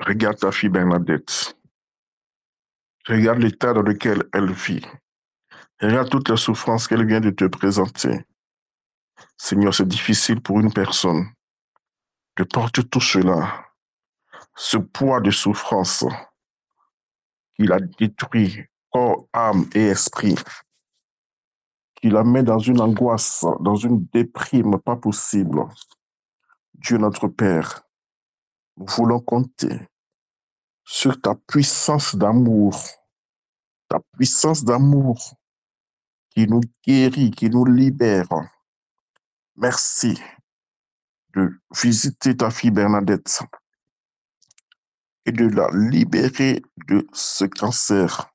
Regarde 0.00 0.38
ta 0.38 0.52
fille 0.52 0.68
Bernadette. 0.68 1.56
Regarde 3.08 3.38
l'état 3.38 3.72
dans 3.72 3.82
lequel 3.82 4.24
elle 4.32 4.52
vit. 4.52 4.82
Regarde 5.80 6.08
toutes 6.08 6.30
les 6.30 6.38
souffrances 6.38 6.88
qu'elle 6.88 7.06
vient 7.06 7.20
de 7.20 7.30
te 7.30 7.44
présenter. 7.44 8.24
Seigneur, 9.36 9.74
c'est 9.74 9.86
difficile 9.86 10.40
pour 10.40 10.58
une 10.58 10.72
personne 10.72 11.26
de 12.38 12.44
porter 12.44 12.82
tout 12.82 13.00
cela, 13.00 13.66
ce 14.54 14.78
poids 14.78 15.20
de 15.20 15.30
souffrance 15.30 16.04
qu'il 17.54 17.72
a 17.72 17.80
détruit 17.80 18.64
corps, 18.90 19.28
âme 19.34 19.68
et 19.74 19.88
esprit, 19.88 20.36
qui 21.96 22.08
la 22.08 22.24
met 22.24 22.42
dans 22.42 22.58
une 22.58 22.80
angoisse, 22.80 23.44
dans 23.60 23.76
une 23.76 24.06
déprime 24.06 24.78
pas 24.80 24.96
possible. 24.96 25.62
Dieu 26.72 26.96
notre 26.96 27.28
Père, 27.28 27.82
nous 28.78 28.86
voulons 28.86 29.20
compter 29.20 29.88
sur 30.84 31.20
ta 31.20 31.34
puissance 31.34 32.16
d'amour, 32.16 32.82
ta 33.88 34.00
puissance 34.16 34.64
d'amour 34.64 35.36
qui 36.36 36.46
nous 36.46 36.60
guérit, 36.86 37.30
qui 37.30 37.48
nous 37.48 37.64
libère. 37.64 38.28
Merci 39.56 40.20
de 41.34 41.50
visiter 41.74 42.36
ta 42.36 42.50
fille 42.50 42.70
Bernadette 42.70 43.40
et 45.24 45.32
de 45.32 45.48
la 45.48 45.70
libérer 45.72 46.62
de 46.88 47.06
ce 47.14 47.46
cancer. 47.46 48.30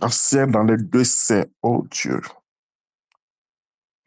Cancer 0.00 0.46
dans 0.46 0.64
les 0.64 0.78
deux 0.78 1.04
seins, 1.04 1.44
oh 1.60 1.86
Dieu. 1.90 2.22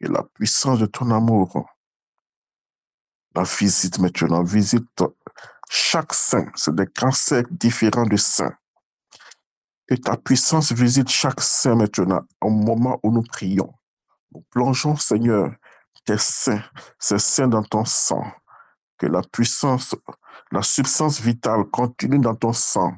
Et 0.00 0.08
la 0.08 0.24
puissance 0.24 0.80
de 0.80 0.86
ton 0.86 1.12
amour 1.12 1.68
la 3.36 3.44
visite 3.44 4.00
maintenant, 4.00 4.42
visite 4.42 5.04
chaque 5.70 6.12
sein, 6.14 6.50
c'est 6.56 6.74
des 6.74 6.86
cancers 6.86 7.44
différents 7.52 8.06
de 8.06 8.16
sein. 8.16 8.52
Et 9.88 9.98
ta 9.98 10.16
puissance 10.16 10.72
visite 10.72 11.08
chaque 11.08 11.40
sein 11.40 11.74
maintenant, 11.74 12.20
au 12.42 12.50
moment 12.50 13.00
où 13.02 13.10
nous 13.10 13.22
prions. 13.22 13.72
Nous 14.32 14.44
plongeons, 14.50 14.96
Seigneur, 14.96 15.54
tes 16.04 16.18
seins, 16.18 16.62
ces 16.98 17.18
seins 17.18 17.48
dans 17.48 17.62
ton 17.62 17.84
sang. 17.84 18.24
Que 18.98 19.06
la 19.06 19.22
puissance, 19.22 19.94
la 20.50 20.62
substance 20.62 21.20
vitale 21.20 21.64
continue 21.64 22.18
dans 22.18 22.34
ton 22.34 22.52
sang. 22.52 22.94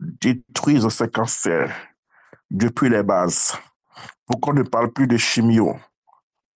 Détruise 0.00 0.88
ces 0.88 1.08
cancers 1.08 1.72
depuis 2.50 2.88
les 2.88 3.02
bases. 3.02 3.52
Pourquoi 4.26 4.54
ne 4.54 4.62
parle 4.62 4.92
plus 4.92 5.06
de 5.06 5.16
chimio? 5.16 5.76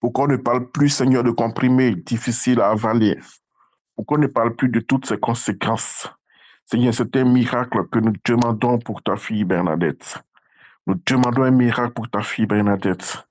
Pourquoi 0.01 0.27
ne 0.27 0.37
parle 0.37 0.71
plus, 0.71 0.89
Seigneur, 0.89 1.23
de 1.23 1.31
comprimés 1.31 1.95
difficiles 1.95 2.61
à 2.61 2.71
avaler 2.71 3.19
Pourquoi 3.95 4.19
ne 4.19 4.27
parle 4.27 4.57
plus 4.57 4.69
de 4.69 4.81
toutes 4.81 5.07
ces 5.07 5.19
conséquences 5.19 6.09
Seigneur, 6.65 6.95
c'est 6.95 7.17
un 7.17 7.25
miracle 7.25 7.87
que 7.91 7.99
nous 7.99 8.13
demandons 8.25 8.79
pour 8.79 9.03
ta 9.03 9.17
fille 9.17 9.45
Bernadette. 9.45 10.19
Nous 10.87 10.95
demandons 11.07 11.43
un 11.43 11.51
miracle 11.51 11.93
pour 11.93 12.09
ta 12.09 12.23
fille 12.23 12.47
Bernadette. 12.47 13.27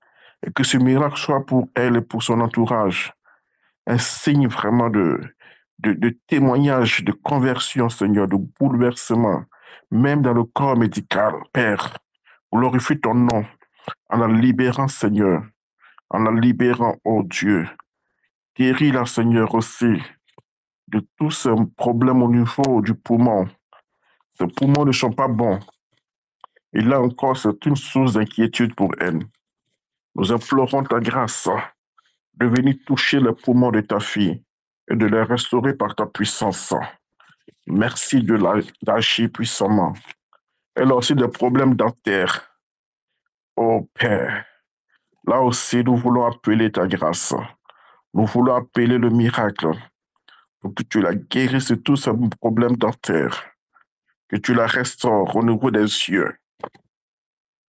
Et 0.45 0.51
que 0.51 0.63
ce 0.63 0.77
miracle 0.77 1.17
soit 1.17 1.45
pour 1.45 1.67
elle 1.75 1.97
et 1.97 2.01
pour 2.01 2.23
son 2.23 2.41
entourage 2.41 3.13
un 3.87 3.97
signe 3.97 4.47
vraiment 4.47 4.89
de, 4.89 5.19
témoignage, 6.27 7.03
de 7.03 7.11
conversion, 7.11 7.89
Seigneur, 7.89 8.27
de 8.27 8.37
bouleversement, 8.59 9.43
même 9.89 10.21
dans 10.21 10.33
le 10.33 10.43
corps 10.43 10.77
médical. 10.77 11.33
Père, 11.53 11.97
glorifie 12.53 12.99
ton 12.99 13.15
nom 13.15 13.45
en 14.09 14.17
la 14.17 14.27
libérant, 14.27 14.87
Seigneur, 14.87 15.43
en 16.09 16.19
la 16.19 16.31
libérant, 16.39 16.95
oh 17.03 17.23
Dieu. 17.23 17.67
Guéris-la, 18.55 19.05
Seigneur, 19.05 19.55
aussi 19.55 20.01
de 20.91 21.05
tous 21.17 21.31
ces 21.31 21.53
problèmes 21.77 22.21
au 22.21 22.29
niveau 22.29 22.81
du 22.81 22.93
poumon. 22.93 23.47
Ces 24.37 24.47
poumons 24.47 24.85
ne 24.85 24.91
sont 24.91 25.11
pas 25.11 25.27
bons. 25.27 25.59
Et 26.73 26.81
là 26.81 27.01
encore, 27.01 27.37
c'est 27.37 27.65
une 27.65 27.75
source 27.75 28.13
d'inquiétude 28.13 28.75
pour 28.75 28.91
elle. 28.99 29.19
Nous 30.15 30.31
implorons 30.31 30.83
ta 30.83 30.99
grâce 30.99 31.49
de 32.35 32.45
venir 32.45 32.75
toucher 32.85 33.19
les 33.19 33.33
poumons 33.33 33.71
de 33.71 33.81
ta 33.81 33.99
fille 33.99 34.43
et 34.89 34.95
de 34.95 35.05
les 35.05 35.23
restaurer 35.23 35.73
par 35.73 35.95
ta 35.95 36.05
puissance. 36.05 36.73
Merci 37.67 38.21
de 38.21 38.35
l'agir 38.85 39.29
puissamment. 39.33 39.93
Elle 40.75 40.91
a 40.91 40.95
aussi 40.95 41.15
des 41.15 41.27
problèmes 41.27 41.75
dentaires. 41.75 42.47
Oh 43.55 43.89
Père, 43.93 44.45
Là 45.27 45.39
aussi, 45.39 45.83
nous 45.83 45.95
voulons 45.95 46.25
appeler 46.25 46.71
ta 46.71 46.87
grâce. 46.87 47.33
Nous 48.13 48.25
voulons 48.25 48.55
appeler 48.55 48.97
le 48.97 49.09
miracle 49.09 49.71
pour 50.61 50.73
que 50.75 50.83
tu 50.83 51.01
la 51.01 51.15
guérisses 51.15 51.69
de 51.69 51.75
tous 51.75 51.97
ces 51.97 52.11
problèmes 52.39 52.77
dentaires, 52.77 53.43
que 54.29 54.37
tu 54.37 54.53
la 54.53 54.67
restaures 54.67 55.35
au 55.35 55.43
niveau 55.43 55.71
des 55.71 55.81
yeux. 55.81 56.33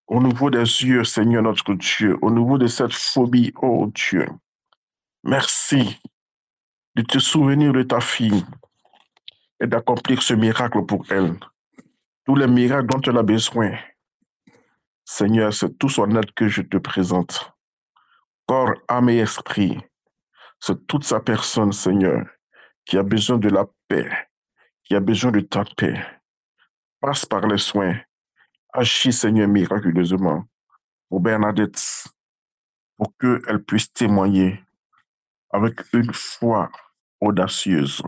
Au 0.07 0.21
niveau 0.21 0.49
des 0.49 0.59
yeux, 0.59 1.03
Seigneur 1.03 1.41
notre 1.41 1.73
Dieu, 1.73 2.17
au 2.21 2.29
niveau 2.29 2.57
de 2.57 2.67
cette 2.67 2.93
phobie, 2.93 3.51
oh 3.61 3.91
Dieu. 3.93 4.27
Merci 5.23 5.99
de 6.95 7.01
te 7.01 7.17
souvenir 7.17 7.73
de 7.73 7.81
ta 7.83 7.99
fille 7.99 8.45
et 9.59 9.67
d'accomplir 9.67 10.21
ce 10.21 10.33
miracle 10.35 10.85
pour 10.85 11.05
elle. 11.09 11.35
Tous 12.25 12.35
les 12.35 12.47
miracles 12.47 12.87
dont 12.87 13.01
elle 13.01 13.17
a 13.17 13.23
besoin, 13.23 13.71
Seigneur, 15.05 15.53
c'est 15.53 15.77
tout 15.77 15.89
son 15.89 16.15
aide 16.15 16.31
que 16.33 16.47
je 16.47 16.61
te 16.61 16.77
présente. 16.77 17.51
Corps, 18.45 18.73
âme 18.87 19.09
et 19.09 19.19
esprit, 19.19 19.79
c'est 20.59 20.85
toute 20.87 21.05
sa 21.05 21.19
personne, 21.19 21.71
Seigneur, 21.71 22.25
qui 22.85 22.97
a 22.97 23.03
besoin 23.03 23.37
de 23.37 23.49
la 23.49 23.65
paix, 23.87 24.09
qui 24.83 24.95
a 24.95 24.99
besoin 24.99 25.31
de 25.31 25.39
ta 25.41 25.63
paix. 25.77 25.99
Passe 26.99 27.25
par 27.25 27.47
les 27.47 27.57
soins. 27.57 27.99
Agis, 28.73 29.13
Seigneur, 29.13 29.47
miraculeusement 29.47 30.45
pour 31.09 31.19
Bernadette, 31.19 32.05
pour 32.97 33.15
qu'elle 33.17 33.63
puisse 33.63 33.91
témoigner 33.93 34.63
avec 35.51 35.81
une 35.93 36.13
foi 36.13 36.71
audacieuse 37.21 38.01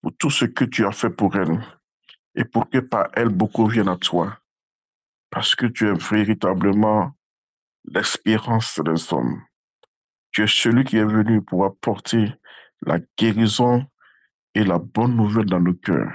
pour 0.00 0.16
tout 0.16 0.30
ce 0.30 0.44
que 0.44 0.64
tu 0.64 0.86
as 0.86 0.92
fait 0.92 1.10
pour 1.10 1.34
elle 1.36 1.60
et 2.34 2.44
pour 2.44 2.70
que 2.70 2.78
par 2.78 3.08
elle 3.14 3.28
beaucoup 3.28 3.66
viennent 3.66 3.88
à 3.88 3.96
toi 3.96 4.38
parce 5.30 5.54
que 5.54 5.66
tu 5.66 5.88
es 5.88 5.94
véritablement 5.94 7.12
l'espérance 7.84 8.80
des 8.80 9.12
hommes. 9.12 9.42
Tu 10.32 10.42
es 10.42 10.46
celui 10.46 10.84
qui 10.84 10.96
est 10.96 11.04
venu 11.04 11.42
pour 11.42 11.64
apporter 11.64 12.34
la 12.86 12.98
guérison 13.18 13.84
et 14.54 14.64
la 14.64 14.78
bonne 14.78 15.16
nouvelle 15.16 15.46
dans 15.46 15.60
nos 15.60 15.74
cœurs. 15.74 16.12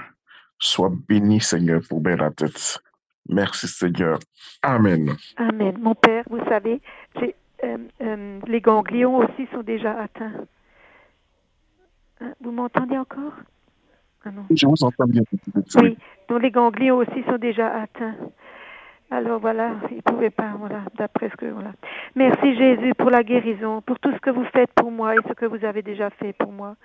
Sois 0.58 0.92
béni, 1.08 1.40
Seigneur, 1.40 1.80
pour 1.88 2.00
Bernadette. 2.00 2.78
Merci, 3.28 3.68
Seigneur. 3.68 4.18
Amen. 4.62 5.16
Amen. 5.36 5.76
Mon 5.80 5.94
Père, 5.94 6.24
vous 6.30 6.44
savez, 6.48 6.80
euh, 7.22 7.78
euh, 8.00 8.40
les 8.46 8.60
ganglions 8.60 9.16
aussi 9.16 9.46
sont 9.52 9.62
déjà 9.62 10.00
atteints. 10.00 10.46
Hein, 12.20 12.32
vous 12.40 12.52
m'entendez 12.52 12.96
encore? 12.96 13.34
Ah 14.24 14.30
Je 14.50 14.66
vous 14.66 14.82
entends 14.82 15.06
bien. 15.06 15.22
Oui, 15.76 15.96
donc 16.28 16.42
les 16.42 16.50
ganglions 16.50 16.96
aussi 16.96 17.22
sont 17.28 17.38
déjà 17.38 17.82
atteints. 17.82 18.16
Alors 19.10 19.40
voilà, 19.40 19.72
il 19.90 19.96
ne 19.98 20.02
pouvait 20.02 20.30
pas, 20.30 20.54
voilà, 20.58 20.82
d'après 20.98 21.30
ce 21.30 21.36
que, 21.36 21.46
voilà. 21.46 21.72
Merci 22.16 22.56
Jésus 22.56 22.92
pour 22.94 23.10
la 23.10 23.22
guérison, 23.22 23.80
pour 23.82 23.98
tout 24.00 24.12
ce 24.12 24.18
que 24.18 24.30
vous 24.30 24.44
faites 24.52 24.70
pour 24.74 24.90
moi 24.90 25.14
et 25.14 25.18
ce 25.28 25.32
que 25.34 25.46
vous 25.46 25.64
avez 25.64 25.82
déjà 25.82 26.10
fait 26.10 26.32
pour 26.32 26.52
moi. 26.52 26.76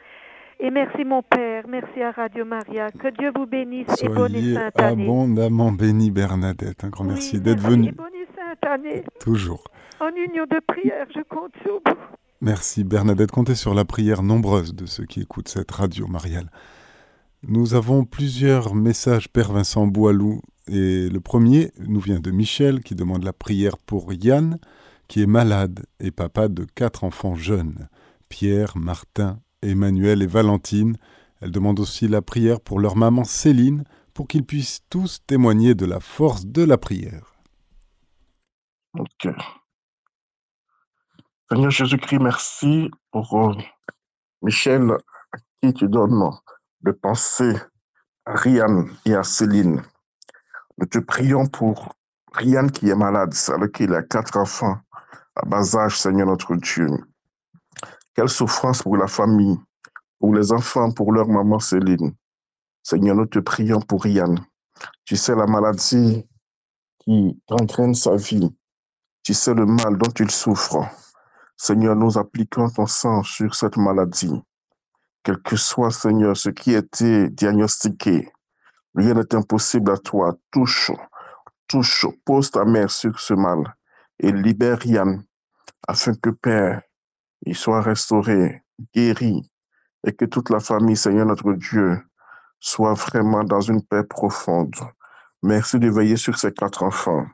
Et 0.59 0.69
merci 0.69 1.03
mon 1.03 1.23
Père, 1.23 1.63
merci 1.67 2.03
à 2.03 2.11
Radio 2.11 2.45
Maria. 2.45 2.91
Que 2.91 3.07
Dieu 3.07 3.31
vous 3.35 3.47
bénisse 3.47 3.87
et 4.03 4.07
bonne 4.07 4.35
et 4.35 4.53
sainte 4.53 4.79
année. 4.79 5.03
abondamment 5.03 5.71
béni 5.71 6.11
Bernadette. 6.11 6.83
Un 6.83 6.89
grand 6.89 7.03
merci 7.03 7.41
d'être 7.41 7.59
venue. 7.61 7.89
Et 7.89 7.91
bonne 7.91 8.13
et 8.13 8.27
sainte 8.35 8.71
année. 8.71 9.03
Toujours. 9.19 9.63
En 9.99 10.09
union 10.09 10.45
de 10.45 10.59
prière, 10.67 11.07
je 11.15 11.21
compte 11.23 11.53
sur 11.63 11.81
vous. 11.83 11.97
Merci 12.41 12.83
Bernadette. 12.83 13.31
Comptez 13.31 13.55
sur 13.55 13.73
la 13.73 13.85
prière 13.85 14.21
nombreuse 14.21 14.75
de 14.75 14.85
ceux 14.85 15.05
qui 15.05 15.21
écoutent 15.21 15.47
cette 15.47 15.71
radio 15.71 16.05
mariale. 16.05 16.51
Nous 17.47 17.73
avons 17.73 18.05
plusieurs 18.05 18.75
messages, 18.75 19.27
Père 19.27 19.51
Vincent 19.51 19.87
Boilou, 19.87 20.41
et 20.67 21.09
le 21.09 21.19
premier 21.19 21.71
nous 21.79 21.99
vient 21.99 22.19
de 22.19 22.29
Michel 22.29 22.83
qui 22.83 22.93
demande 22.93 23.23
la 23.23 23.33
prière 23.33 23.79
pour 23.79 24.13
Yann, 24.13 24.59
qui 25.07 25.23
est 25.23 25.27
malade 25.27 25.83
et 25.99 26.11
papa 26.11 26.49
de 26.49 26.65
quatre 26.65 27.03
enfants 27.03 27.33
jeunes, 27.33 27.89
Pierre, 28.29 28.77
Martin, 28.77 29.39
Emmanuel 29.63 30.21
et 30.21 30.27
Valentine. 30.27 30.97
Elle 31.41 31.49
demande 31.49 31.79
aussi 31.79 32.07
la 32.07 32.21
prière 32.21 32.61
pour 32.61 32.79
leur 32.79 32.95
maman 32.95 33.23
Céline, 33.23 33.85
pour 34.13 34.27
qu'ils 34.27 34.45
puissent 34.45 34.81
tous 34.91 35.21
témoigner 35.25 35.73
de 35.73 35.87
la 35.87 35.99
force 35.99 36.45
de 36.45 36.63
la 36.63 36.77
prière. 36.77 37.33
Ok. 38.93 39.29
Seigneur 41.49 41.71
Jésus-Christ, 41.71 42.19
merci 42.19 42.91
pour 43.11 43.33
euh, 43.33 43.55
Michel, 44.43 44.91
à 44.91 45.37
qui 45.63 45.73
tu 45.73 45.87
donnes 45.89 46.13
de 46.83 46.91
penser 46.91 47.53
à 48.25 48.35
Rian 48.35 48.85
et 49.05 49.15
à 49.15 49.23
Céline. 49.23 49.81
Nous 50.77 50.87
te 50.87 50.99
prions 50.99 51.47
pour 51.47 51.95
Rian 52.33 52.67
qui 52.67 52.89
est 52.89 52.95
malade, 52.95 53.33
alors 53.49 53.71
qu'il 53.71 53.93
a 53.93 54.03
quatre 54.03 54.37
enfants 54.37 54.77
à 55.35 55.45
bas 55.45 55.75
âge, 55.75 55.97
Seigneur 55.97 56.27
notre 56.27 56.55
Dieu. 56.55 56.87
Quelle 58.13 58.29
souffrance 58.29 58.81
pour 58.81 58.97
la 58.97 59.07
famille, 59.07 59.57
pour 60.19 60.33
les 60.33 60.51
enfants, 60.51 60.91
pour 60.91 61.13
leur 61.13 61.27
maman 61.27 61.59
Céline. 61.59 62.13
Seigneur, 62.83 63.15
nous 63.15 63.25
te 63.25 63.39
prions 63.39 63.79
pour 63.79 64.03
Rian. 64.03 64.35
Tu 65.05 65.15
sais 65.15 65.35
la 65.35 65.45
maladie 65.45 66.27
qui 66.99 67.39
entraîne 67.49 67.93
sa 67.93 68.15
vie. 68.15 68.55
Tu 69.23 69.33
sais 69.33 69.53
le 69.53 69.65
mal 69.65 69.97
dont 69.97 70.11
il 70.19 70.31
souffre. 70.31 70.87
Seigneur, 71.55 71.95
nous 71.95 72.17
appliquons 72.17 72.69
ton 72.69 72.87
sang 72.87 73.21
sur 73.23 73.53
cette 73.53 73.77
maladie. 73.77 74.41
Quel 75.23 75.37
que 75.41 75.55
soit, 75.55 75.91
Seigneur, 75.91 76.35
ce 76.35 76.49
qui 76.49 76.75
a 76.75 76.79
été 76.79 77.29
diagnostiqué, 77.29 78.31
rien 78.95 79.13
n'est 79.13 79.35
impossible 79.35 79.91
à 79.91 79.97
toi. 79.97 80.35
Touche, 80.51 80.91
touche, 81.67 82.05
pose 82.25 82.51
ta 82.51 82.65
main 82.65 82.87
sur 82.87 83.19
ce 83.19 83.33
mal 83.33 83.75
et 84.19 84.31
libère 84.31 84.85
Yann 84.85 85.23
afin 85.87 86.13
que 86.13 86.29
Père, 86.29 86.81
il 87.45 87.55
soit 87.55 87.81
restauré, 87.81 88.61
guéri, 88.93 89.49
et 90.05 90.13
que 90.13 90.25
toute 90.25 90.49
la 90.49 90.59
famille, 90.59 90.97
Seigneur 90.97 91.25
notre 91.25 91.53
Dieu, 91.53 92.01
soit 92.59 92.93
vraiment 92.93 93.43
dans 93.43 93.61
une 93.61 93.81
paix 93.83 94.03
profonde. 94.03 94.75
Merci 95.43 95.79
de 95.79 95.89
veiller 95.89 96.17
sur 96.17 96.37
ces 96.37 96.51
quatre 96.53 96.83
enfants. 96.83 97.25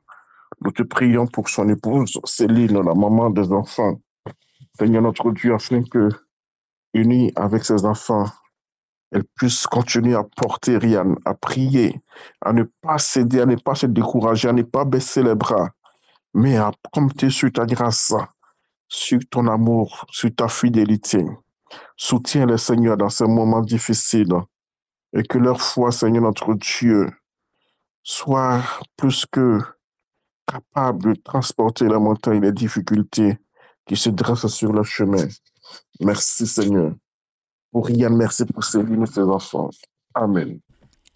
Nous 0.61 0.71
te 0.71 0.83
prions 0.83 1.27
pour 1.27 1.49
son 1.49 1.67
épouse, 1.69 2.17
Céline, 2.23 2.81
la 2.81 2.93
maman 2.93 3.29
des 3.29 3.51
enfants. 3.51 3.99
Seigneur 4.79 5.01
notre 5.01 5.31
Dieu, 5.31 5.53
afin 5.53 5.83
que, 5.83 6.09
unie 6.97 7.31
avec 7.35 7.63
ses 7.63 7.85
enfants, 7.85 8.25
elle 9.11 9.23
puisse 9.35 9.65
continuer 9.67 10.15
à 10.15 10.23
porter 10.23 10.77
Rian, 10.77 11.15
à 11.25 11.33
prier, 11.33 12.01
à 12.41 12.51
ne 12.51 12.63
pas 12.81 12.97
céder, 12.97 13.41
à 13.41 13.45
ne 13.45 13.55
pas 13.55 13.75
se 13.75 13.85
décourager, 13.85 14.49
à 14.49 14.53
ne 14.53 14.63
pas 14.63 14.83
baisser 14.83 15.23
les 15.23 15.35
bras, 15.35 15.69
mais 16.33 16.57
à 16.57 16.71
compter 16.91 17.29
sur 17.29 17.51
ta 17.51 17.65
grâce, 17.65 18.13
sur 18.89 19.19
ton 19.29 19.47
amour, 19.47 20.05
sur 20.11 20.33
ta 20.35 20.47
fidélité. 20.47 21.25
Soutiens 21.95 22.45
les 22.45 22.57
Seigneur 22.57 22.97
dans 22.97 23.09
ces 23.09 23.25
moments 23.25 23.61
difficiles 23.61 24.33
et 25.13 25.23
que 25.23 25.37
leur 25.37 25.61
foi, 25.61 25.91
Seigneur 25.91 26.23
notre 26.23 26.53
Dieu, 26.55 27.09
soit 28.03 28.61
plus 28.97 29.25
que 29.25 29.59
capable 30.47 31.13
de 31.13 31.21
transporter 31.21 31.87
la 31.87 31.99
montagne, 31.99 32.41
les 32.41 32.51
difficultés 32.51 33.37
qui 33.85 33.95
se 33.95 34.09
dressent 34.09 34.47
sur 34.47 34.73
le 34.73 34.83
chemin. 34.83 35.27
Merci 35.99 36.47
Seigneur. 36.47 36.93
Pour 37.71 37.87
rien, 37.87 38.09
merci 38.09 38.45
pour 38.45 38.63
Céline 38.63 39.03
et 39.03 39.07
ses 39.07 39.21
enfants. 39.21 39.69
Amen. 40.13 40.59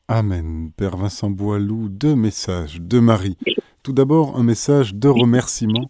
Amen. 0.08 0.72
Père 0.76 0.98
Vincent 0.98 1.30
Boilou, 1.30 1.88
deux 1.90 2.16
messages 2.16 2.82
de 2.82 3.00
Marie. 3.00 3.38
Tout 3.84 3.94
d'abord, 3.94 4.38
un 4.38 4.44
message 4.44 4.94
de 4.94 5.08
remerciement. 5.08 5.90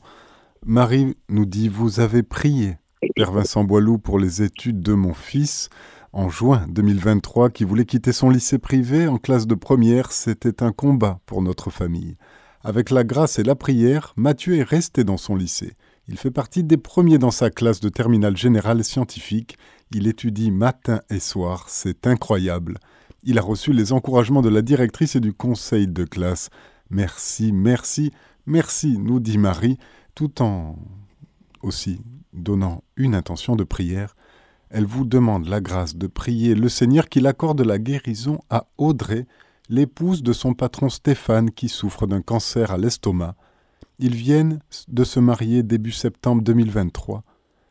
Marie 0.66 1.18
nous 1.28 1.46
dit 1.46 1.70
Vous 1.70 2.00
avez 2.00 2.22
prié, 2.22 2.78
Père 3.16 3.32
Vincent 3.32 3.64
Boilou, 3.64 3.98
pour 3.98 4.20
les 4.20 4.44
études 4.44 4.82
de 4.82 4.94
mon 4.94 5.14
fils. 5.14 5.70
En 6.14 6.30
juin 6.30 6.66
2023, 6.70 7.50
qui 7.50 7.64
voulait 7.64 7.86
quitter 7.86 8.12
son 8.12 8.30
lycée 8.30 8.60
privé 8.60 9.08
en 9.08 9.18
classe 9.18 9.48
de 9.48 9.56
première, 9.56 10.12
c'était 10.12 10.62
un 10.62 10.72
combat 10.72 11.20
pour 11.26 11.42
notre 11.42 11.70
famille. 11.70 12.18
Avec 12.64 12.92
la 12.92 13.04
grâce 13.04 13.40
et 13.40 13.44
la 13.44 13.56
prière, 13.56 14.14
Mathieu 14.18 14.58
est 14.58 14.64
resté 14.64 15.04
dans 15.04 15.18
son 15.18 15.36
lycée. 15.36 15.74
Il 16.08 16.18
fait 16.18 16.32
partie 16.32 16.64
des 16.64 16.78
premiers 16.78 17.18
dans 17.18 17.32
sa 17.32 17.50
classe 17.50 17.80
de 17.80 17.90
terminale 17.90 18.36
générale 18.36 18.84
scientifique. 18.84 19.58
Il 19.92 20.08
étudie 20.08 20.52
matin 20.52 21.02
et 21.10 21.20
soir, 21.20 21.66
c'est 21.70 22.08
incroyable. 22.08 22.80
Il 23.24 23.38
a 23.38 23.42
reçu 23.42 23.72
les 23.72 23.94
encouragements 23.94 24.42
de 24.42 24.50
la 24.50 24.62
directrice 24.62 25.16
et 25.16 25.20
du 25.20 25.34
conseil 25.34 25.88
de 25.88 26.04
classe. 26.04 26.50
Merci, 26.90 27.52
merci, 27.52 28.12
merci, 28.46 28.98
nous 28.98 29.20
dit 29.20 29.38
Marie, 29.38 29.78
tout 30.16 30.42
en 30.42 30.76
aussi 31.62 32.02
donnant 32.34 32.84
une 32.96 33.16
intention 33.16 33.56
de 33.56 33.64
prière. 33.64 34.16
Elle 34.70 34.86
vous 34.86 35.06
demande 35.06 35.48
la 35.48 35.62
grâce 35.62 35.96
de 35.96 36.08
prier 36.08 36.56
le 36.56 36.70
Seigneur 36.70 37.10
qu'il 37.10 37.28
accorde 37.28 37.62
la 37.62 37.78
guérison 37.78 38.40
à 38.50 38.68
Audrey, 38.78 39.28
l'épouse 39.70 40.24
de 40.24 40.34
son 40.34 40.54
patron 40.54 40.90
Stéphane 40.90 41.52
qui 41.52 41.70
souffre 41.70 42.08
d'un 42.08 42.22
cancer 42.22 42.72
à 42.72 42.78
l'estomac. 42.78 43.36
Ils 44.02 44.16
viennent 44.16 44.60
de 44.88 45.04
se 45.04 45.20
marier 45.20 45.62
début 45.62 45.92
septembre 45.92 46.42
2023. 46.42 47.24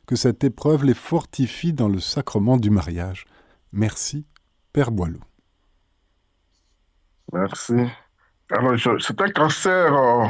Que 0.06 0.14
cette 0.14 0.44
épreuve 0.44 0.84
les 0.84 0.94
fortifie 0.94 1.72
dans 1.72 1.88
le 1.88 1.98
sacrement 1.98 2.56
du 2.56 2.70
mariage. 2.70 3.24
Merci, 3.72 4.26
Père 4.72 4.92
Boileau. 4.92 5.20
Merci. 7.32 7.74
Alors, 8.50 8.74
c'est 9.00 9.20
un 9.20 9.30
cancer 9.30 9.92
euh, 9.92 10.26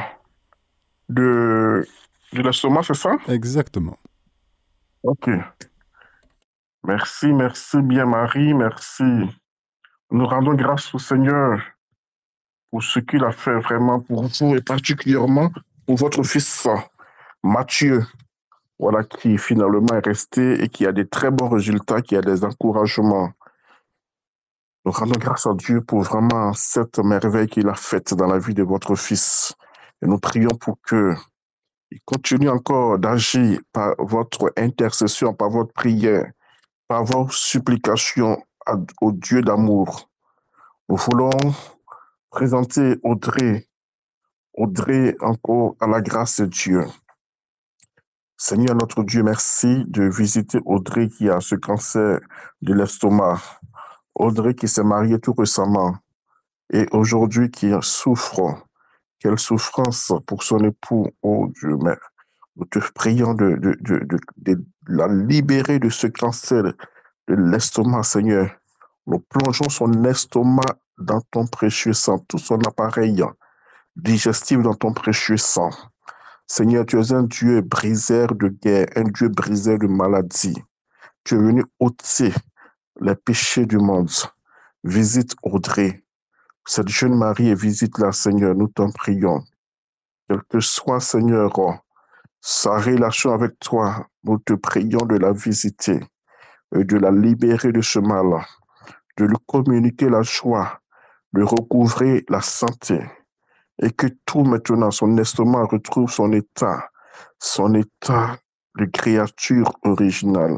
de, 1.11 1.86
de 2.32 2.42
l'estomac, 2.42 2.82
c'est 2.84 2.94
ça? 2.94 3.16
Exactement. 3.28 3.98
Ok. 5.03 5.28
Merci, 6.84 7.26
merci 7.32 7.82
bien 7.82 8.07
Marie, 8.07 8.55
merci. 8.55 9.05
Nous 10.11 10.26
rendons 10.26 10.55
grâce 10.55 10.94
au 10.94 10.98
Seigneur 10.98 11.61
pour 12.70 12.82
ce 12.82 13.01
qu'il 13.01 13.22
a 13.22 13.32
fait 13.32 13.59
vraiment 13.61 14.01
pour 14.01 14.22
vous 14.24 14.57
et 14.57 14.62
particulièrement 14.62 15.51
pour 15.91 15.97
votre 15.97 16.22
fils 16.22 16.68
Mathieu, 17.43 18.07
voilà, 18.78 19.03
qui 19.03 19.36
finalement 19.38 19.97
est 19.97 20.07
resté 20.07 20.62
et 20.62 20.68
qui 20.68 20.86
a 20.86 20.93
des 20.93 21.09
très 21.09 21.32
bons 21.32 21.49
résultats, 21.49 22.01
qui 22.01 22.14
a 22.14 22.20
des 22.20 22.45
encouragements. 22.45 23.32
Nous 24.84 24.93
rendons 24.93 25.18
grâce 25.18 25.49
à 25.49 25.55
Dieu 25.55 25.80
pour 25.80 26.03
vraiment 26.03 26.53
cette 26.53 27.01
merveille 27.01 27.49
qu'il 27.49 27.68
a 27.68 27.74
faite 27.74 28.14
dans 28.14 28.28
la 28.28 28.38
vie 28.38 28.55
de 28.55 28.62
votre 28.62 28.95
fils. 28.95 29.53
Et 30.01 30.07
nous 30.07 30.20
prions 30.20 30.57
pour 30.61 30.80
que 30.80 31.12
il 31.91 31.99
continue 32.05 32.51
encore 32.51 32.97
d'agir 33.01 33.59
par 33.72 33.97
votre 33.99 34.53
intercession, 34.57 35.34
par 35.34 35.51
votre 35.51 35.72
prière, 35.72 36.30
par 36.86 37.03
vos 37.03 37.28
supplications 37.30 38.41
au 39.01 39.11
Dieu 39.11 39.43
d'amour. 39.43 40.09
Nous 40.88 40.97
voulons 40.97 41.32
présenter 42.30 42.95
Audrey, 43.03 43.66
Audrey 44.55 45.16
encore 45.20 45.76
à 45.80 45.86
la 45.86 46.01
grâce 46.01 46.40
de 46.40 46.46
Dieu. 46.46 46.84
Seigneur 48.36 48.74
notre 48.74 49.03
Dieu, 49.05 49.22
merci 49.22 49.84
de 49.86 50.05
visiter 50.05 50.59
Audrey 50.64 51.09
qui 51.09 51.28
a 51.28 51.40
ce 51.40 51.55
cancer 51.55 52.20
de 52.62 52.74
l'estomac. 52.74 53.40
Audrey 54.14 54.55
qui 54.55 54.66
s'est 54.66 54.82
mariée 54.82 55.20
tout 55.20 55.34
récemment 55.34 55.96
et 56.72 56.86
aujourd'hui 56.92 57.51
qui 57.51 57.70
souffre 57.82 58.66
quelle 59.18 59.38
souffrance 59.38 60.12
pour 60.26 60.42
son 60.42 60.59
époux, 60.61 61.07
oh 61.22 61.48
Dieu, 61.61 61.76
Nous 62.57 62.64
te 62.64 62.78
prions 62.94 63.34
de, 63.34 63.61
la 64.88 65.09
libérer 65.09 65.78
de 65.78 65.90
ce 65.90 66.07
cancer 66.07 66.62
de 66.62 67.34
l'estomac, 67.34 68.03
Seigneur. 68.03 68.51
Nous 69.07 69.18
plongeons 69.18 69.68
son 69.68 70.05
estomac 70.05 70.78
dans 70.98 71.20
ton 71.30 71.46
précieux 71.46 71.92
sang, 71.92 72.18
tout 72.28 72.38
son 72.38 72.59
appareil 72.61 73.22
digestif 74.03 74.61
dans 74.62 74.74
ton 74.74 74.92
précieux 74.92 75.36
sang. 75.36 75.70
Seigneur, 76.46 76.86
tu 76.86 76.98
es 76.98 77.12
un 77.12 77.24
Dieu 77.24 77.61
briseur 77.61 78.34
de 78.34 78.48
guerre, 78.48 78.86
un 78.96 79.05
Dieu 79.05 79.28
briseur 79.28 79.78
de 79.78 79.86
maladie. 79.86 80.57
Tu 81.24 81.34
es 81.34 81.38
venu 81.38 81.64
ôter 81.78 82.32
les 83.01 83.14
péchés 83.14 83.66
du 83.66 83.78
monde. 83.78 84.11
Visite 84.82 85.34
Audrey, 85.42 86.03
cette 86.66 86.88
jeune 86.88 87.14
Marie, 87.14 87.51
et 87.51 87.55
visite-la, 87.55 88.12
Seigneur, 88.12 88.55
nous 88.55 88.68
t'en 88.68 88.90
prions. 88.90 89.44
Quel 90.28 90.42
que 90.48 90.61
soit, 90.61 91.01
Seigneur, 91.01 91.53
sa 92.40 92.78
relation 92.78 93.32
avec 93.32 93.59
toi, 93.61 94.07
nous 94.24 94.38
te 94.38 94.55
prions 94.55 95.05
de 95.07 95.16
la 95.16 95.32
visiter 95.32 96.01
et 96.74 96.84
de 96.84 96.96
la 96.96 97.11
libérer 97.11 97.72
de 97.72 97.82
ce 97.82 97.98
mal, 97.98 98.44
de 99.18 99.26
lui 99.26 99.36
communiquer 99.46 100.09
la 100.09 100.22
joie, 100.22 100.80
de 101.34 101.42
recouvrer 101.42 102.24
la 102.28 102.40
santé 102.40 103.01
et 103.83 103.91
que 103.91 104.07
tout 104.26 104.45
maintenant, 104.45 104.91
son 104.91 105.16
estomac 105.16 105.64
retrouve 105.64 106.11
son 106.11 106.33
état, 106.33 106.91
son 107.39 107.74
état 107.74 108.39
de 108.78 108.85
créature 108.87 109.72
originale. 109.83 110.57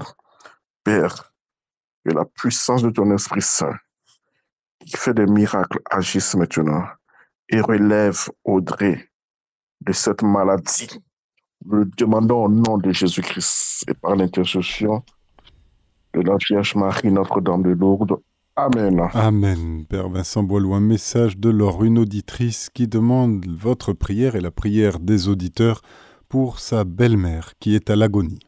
Père, 0.85 1.33
que 2.05 2.13
la 2.13 2.25
puissance 2.25 2.83
de 2.83 2.91
ton 2.91 3.11
Esprit 3.15 3.43
Saint, 3.43 3.77
qui 4.81 4.97
fait 4.97 5.15
des 5.15 5.27
miracles, 5.27 5.81
agisse 5.91 6.35
maintenant 6.35 6.85
et 7.49 7.61
relève 7.61 8.29
Audrey 8.45 9.09
de 9.83 9.93
cette 9.93 10.23
maladie. 10.23 10.91
Nous 11.65 11.79
le 11.79 11.85
demandons 11.97 12.45
au 12.45 12.49
nom 12.49 12.79
de 12.79 12.91
Jésus-Christ 12.91 13.85
et 13.89 13.95
par 13.95 14.17
l'intercession 14.17 15.05
de 16.15 16.21
la 16.21 16.37
Vierge 16.49 16.75
Marie, 16.75 17.13
Notre-Dame 17.13 17.63
de 17.63 17.71
Lourdes. 17.71 18.21
Amen. 18.55 19.09
Amen. 19.15 19.87
Père 19.87 20.11
Vincent 20.11 20.43
Boileau, 20.43 20.75
un 20.75 20.81
message 20.81 21.39
de 21.39 21.49
Laure, 21.49 21.85
une 21.85 21.99
auditrice 21.99 22.69
qui 22.69 22.87
demande 22.87 23.47
votre 23.49 23.95
prière 23.95 24.37
et 24.37 24.43
la 24.43 24.51
prière 24.51 25.01
des 25.01 25.29
auditeurs 25.29 25.81
pour 26.29 26.61
sa 26.61 26.85
belle-mère 26.85 27.55
qui 27.59 27.75
est 27.75 27.89
à 27.89 27.97
l'agonie. 27.97 28.41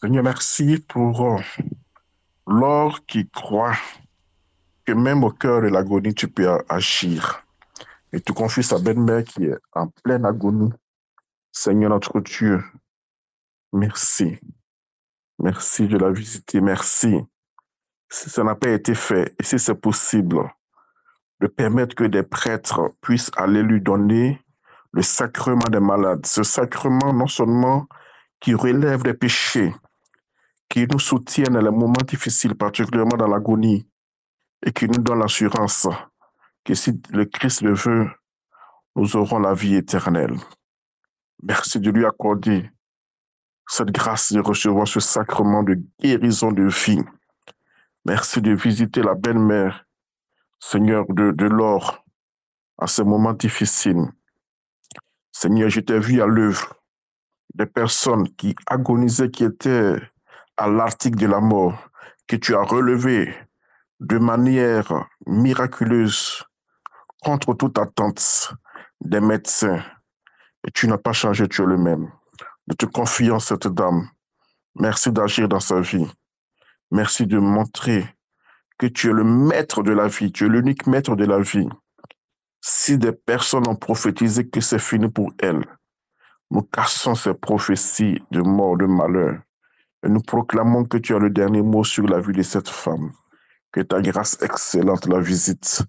Seigneur, 0.00 0.24
merci 0.24 0.82
pour 0.88 1.20
euh, 1.20 1.40
Laure 2.46 3.04
qui 3.04 3.28
croit 3.28 3.76
que 4.86 4.92
même 4.92 5.22
au 5.22 5.30
cœur 5.30 5.60
de 5.60 5.68
l'agonie, 5.68 6.14
tu 6.14 6.28
peux 6.28 6.48
agir. 6.70 7.44
Et 8.14 8.20
tu 8.22 8.32
confies 8.32 8.62
sa 8.62 8.78
belle-mère 8.78 9.24
qui 9.24 9.44
est 9.44 9.58
en 9.72 9.88
pleine 10.02 10.24
agonie. 10.24 10.72
Seigneur 11.52 11.90
notre 11.90 12.20
Dieu, 12.20 12.64
merci. 13.74 14.38
Merci 15.42 15.88
de 15.88 15.96
la 15.96 16.10
visiter. 16.10 16.60
Merci. 16.60 17.16
Si 18.10 18.28
ça 18.28 18.44
n'a 18.44 18.54
pas 18.54 18.70
été 18.70 18.94
fait, 18.94 19.34
et 19.38 19.42
si 19.42 19.58
c'est 19.58 19.74
possible, 19.74 20.50
de 21.40 21.46
permettre 21.46 21.94
que 21.94 22.04
des 22.04 22.22
prêtres 22.22 22.92
puissent 23.00 23.30
aller 23.36 23.62
lui 23.62 23.80
donner 23.80 24.38
le 24.92 25.00
sacrement 25.00 25.68
des 25.70 25.80
malades. 25.80 26.26
Ce 26.26 26.42
sacrement, 26.42 27.14
non 27.14 27.26
seulement 27.26 27.86
qui 28.40 28.54
relève 28.54 29.02
des 29.02 29.14
péchés, 29.14 29.74
qui 30.68 30.86
nous 30.86 30.98
soutiennent 30.98 31.54
dans 31.54 31.62
les 31.62 31.70
moments 31.70 32.04
difficiles, 32.06 32.54
particulièrement 32.54 33.16
dans 33.16 33.28
l'agonie, 33.28 33.88
et 34.64 34.72
qui 34.72 34.86
nous 34.86 34.98
donne 34.98 35.20
l'assurance 35.20 35.88
que 36.64 36.74
si 36.74 37.00
le 37.10 37.24
Christ 37.24 37.62
le 37.62 37.72
veut, 37.72 38.10
nous 38.94 39.16
aurons 39.16 39.38
la 39.38 39.54
vie 39.54 39.76
éternelle. 39.76 40.36
Merci 41.42 41.80
de 41.80 41.90
lui 41.90 42.04
accorder 42.04 42.70
cette 43.68 43.90
grâce 43.90 44.32
de 44.32 44.40
recevoir 44.40 44.86
ce 44.88 45.00
sacrement 45.00 45.62
de 45.62 45.78
guérison 46.00 46.52
de 46.52 46.64
vie. 46.64 47.02
Merci 48.04 48.40
de 48.40 48.52
visiter 48.52 49.02
la 49.02 49.14
belle-mère, 49.14 49.86
Seigneur, 50.58 51.04
de, 51.08 51.46
l'or, 51.46 52.04
à 52.78 52.86
ce 52.86 53.02
moment 53.02 53.32
difficile. 53.32 54.04
Seigneur, 55.32 55.68
je 55.68 55.80
t'ai 55.80 55.98
vu 55.98 56.20
à 56.20 56.26
l'œuvre 56.26 56.74
des 57.54 57.66
personnes 57.66 58.28
qui 58.36 58.54
agonisaient, 58.66 59.30
qui 59.30 59.44
étaient 59.44 59.96
à 60.56 60.68
l'article 60.68 61.18
de 61.18 61.26
la 61.26 61.40
mort, 61.40 61.88
que 62.26 62.36
tu 62.36 62.54
as 62.54 62.62
relevé 62.62 63.34
de 64.00 64.18
manière 64.18 65.08
miraculeuse 65.26 66.42
contre 67.22 67.54
toute 67.54 67.78
attente 67.78 68.54
des 69.00 69.20
médecins. 69.20 69.82
Et 70.66 70.70
tu 70.70 70.88
n'as 70.88 70.98
pas 70.98 71.12
changé, 71.12 71.48
tu 71.48 71.62
es 71.62 71.66
le 71.66 71.76
même. 71.76 72.10
Nous 72.70 72.76
te 72.76 72.86
confions 72.86 73.40
cette 73.40 73.66
dame. 73.66 74.08
Merci 74.76 75.10
d'agir 75.10 75.48
dans 75.48 75.58
sa 75.58 75.80
vie. 75.80 76.06
Merci 76.92 77.26
de 77.26 77.36
montrer 77.36 78.06
que 78.78 78.86
tu 78.86 79.10
es 79.10 79.12
le 79.12 79.24
maître 79.24 79.82
de 79.82 79.90
la 79.90 80.06
vie, 80.06 80.30
tu 80.30 80.46
es 80.46 80.48
l'unique 80.48 80.86
maître 80.86 81.16
de 81.16 81.24
la 81.24 81.40
vie. 81.40 81.68
Si 82.60 82.96
des 82.96 83.10
personnes 83.10 83.66
ont 83.66 83.74
prophétisé 83.74 84.48
que 84.48 84.60
c'est 84.60 84.78
fini 84.78 85.08
pour 85.08 85.32
elles, 85.40 85.64
nous 86.52 86.62
cassons 86.62 87.16
ces 87.16 87.34
prophéties 87.34 88.22
de 88.30 88.40
mort, 88.40 88.76
de 88.76 88.86
malheur. 88.86 89.40
Et 90.04 90.08
nous 90.08 90.22
proclamons 90.22 90.84
que 90.84 90.98
tu 90.98 91.12
as 91.12 91.18
le 91.18 91.30
dernier 91.30 91.62
mot 91.62 91.82
sur 91.82 92.06
la 92.06 92.20
vie 92.20 92.34
de 92.34 92.42
cette 92.42 92.68
femme. 92.68 93.10
Que 93.72 93.80
ta 93.80 94.00
grâce 94.00 94.40
excellente 94.42 95.08
la 95.08 95.18
visite 95.18 95.82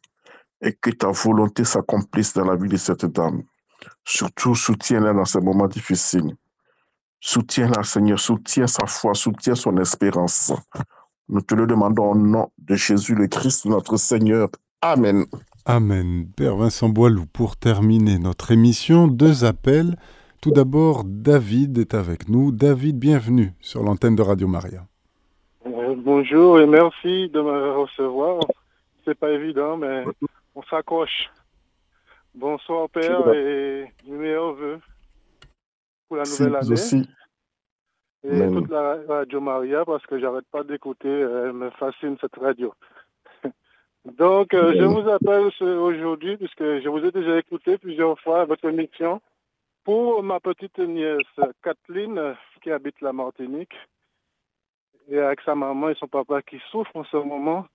et 0.61 0.73
que 0.73 0.89
ta 0.89 1.11
volonté 1.11 1.63
s'accomplisse 1.63 2.33
dans 2.33 2.45
la 2.45 2.55
vie 2.55 2.69
de 2.69 2.77
cette 2.77 3.05
dame. 3.05 3.43
Surtout, 4.03 4.55
soutiens-la 4.55 5.13
dans 5.13 5.25
ces 5.25 5.41
moments 5.41 5.67
difficiles. 5.67 6.35
Soutiens-la, 7.23 7.83
Seigneur, 7.83 8.19
soutiens 8.19 8.65
sa 8.65 8.87
foi, 8.87 9.13
soutiens 9.13 9.53
son 9.53 9.77
espérance. 9.77 10.51
Nous 11.29 11.41
te 11.41 11.53
le 11.53 11.67
demandons 11.67 12.11
au 12.11 12.15
nom 12.15 12.51
de 12.57 12.73
Jésus 12.73 13.13
le 13.13 13.27
Christ, 13.27 13.65
notre 13.65 13.95
Seigneur. 13.97 14.49
Amen. 14.81 15.25
Amen. 15.65 16.25
Père 16.35 16.55
Vincent 16.55 16.89
Boilou, 16.89 17.27
pour 17.31 17.57
terminer 17.57 18.17
notre 18.17 18.49
émission, 18.49 19.07
deux 19.07 19.45
appels. 19.45 19.97
Tout 20.41 20.49
d'abord, 20.49 21.03
David 21.05 21.77
est 21.77 21.93
avec 21.93 22.27
nous. 22.27 22.51
David, 22.51 22.97
bienvenue 22.97 23.53
sur 23.61 23.83
l'antenne 23.83 24.15
de 24.15 24.23
Radio 24.23 24.47
Maria. 24.47 24.81
Euh, 25.67 25.93
bonjour 25.95 26.59
et 26.59 26.65
merci 26.65 27.29
de 27.29 27.39
me 27.39 27.77
recevoir. 27.77 28.39
C'est 29.05 29.17
pas 29.17 29.29
évident, 29.29 29.77
mais 29.77 30.05
on 30.55 30.63
s'accroche. 30.63 31.29
Bonsoir 32.33 32.89
Père 32.89 33.31
et 33.31 33.85
meilleurs 34.07 34.53
vœux 34.53 34.79
pour 36.11 36.17
la 36.17 36.23
nouvelle 36.23 36.55
année. 36.57 37.07
Et 38.23 38.51
toute 38.51 38.69
la 38.69 38.97
Radio 39.07 39.39
Maria 39.39 39.85
parce 39.85 40.05
que 40.05 40.19
j'arrête 40.19 40.45
pas 40.51 40.63
d'écouter, 40.63 41.07
elle 41.07 41.53
me 41.53 41.69
fascine 41.71 42.17
cette 42.19 42.35
radio. 42.35 42.73
Donc, 44.17 44.53
euh, 44.53 44.73
je 44.77 44.83
vous 44.83 45.09
appelle 45.09 45.49
aujourd'hui 45.61 46.35
puisque 46.35 46.63
je 46.63 46.89
vous 46.89 47.05
ai 47.05 47.11
déjà 47.11 47.37
écouté 47.39 47.77
plusieurs 47.77 48.19
fois 48.19 48.41
à 48.41 48.45
votre 48.45 48.65
émission 48.65 49.21
pour 49.85 50.21
ma 50.21 50.41
petite 50.41 50.77
nièce 50.79 51.21
Kathleen 51.63 52.35
qui 52.61 52.71
habite 52.71 52.99
la 52.99 53.13
Martinique 53.13 53.73
et 55.09 55.17
avec 55.17 55.39
sa 55.41 55.55
maman 55.55 55.89
et 55.89 55.95
son 55.95 56.07
papa 56.07 56.41
qui 56.41 56.61
souffrent 56.71 56.97
en 56.97 57.05
ce 57.05 57.17
moment 57.17 57.65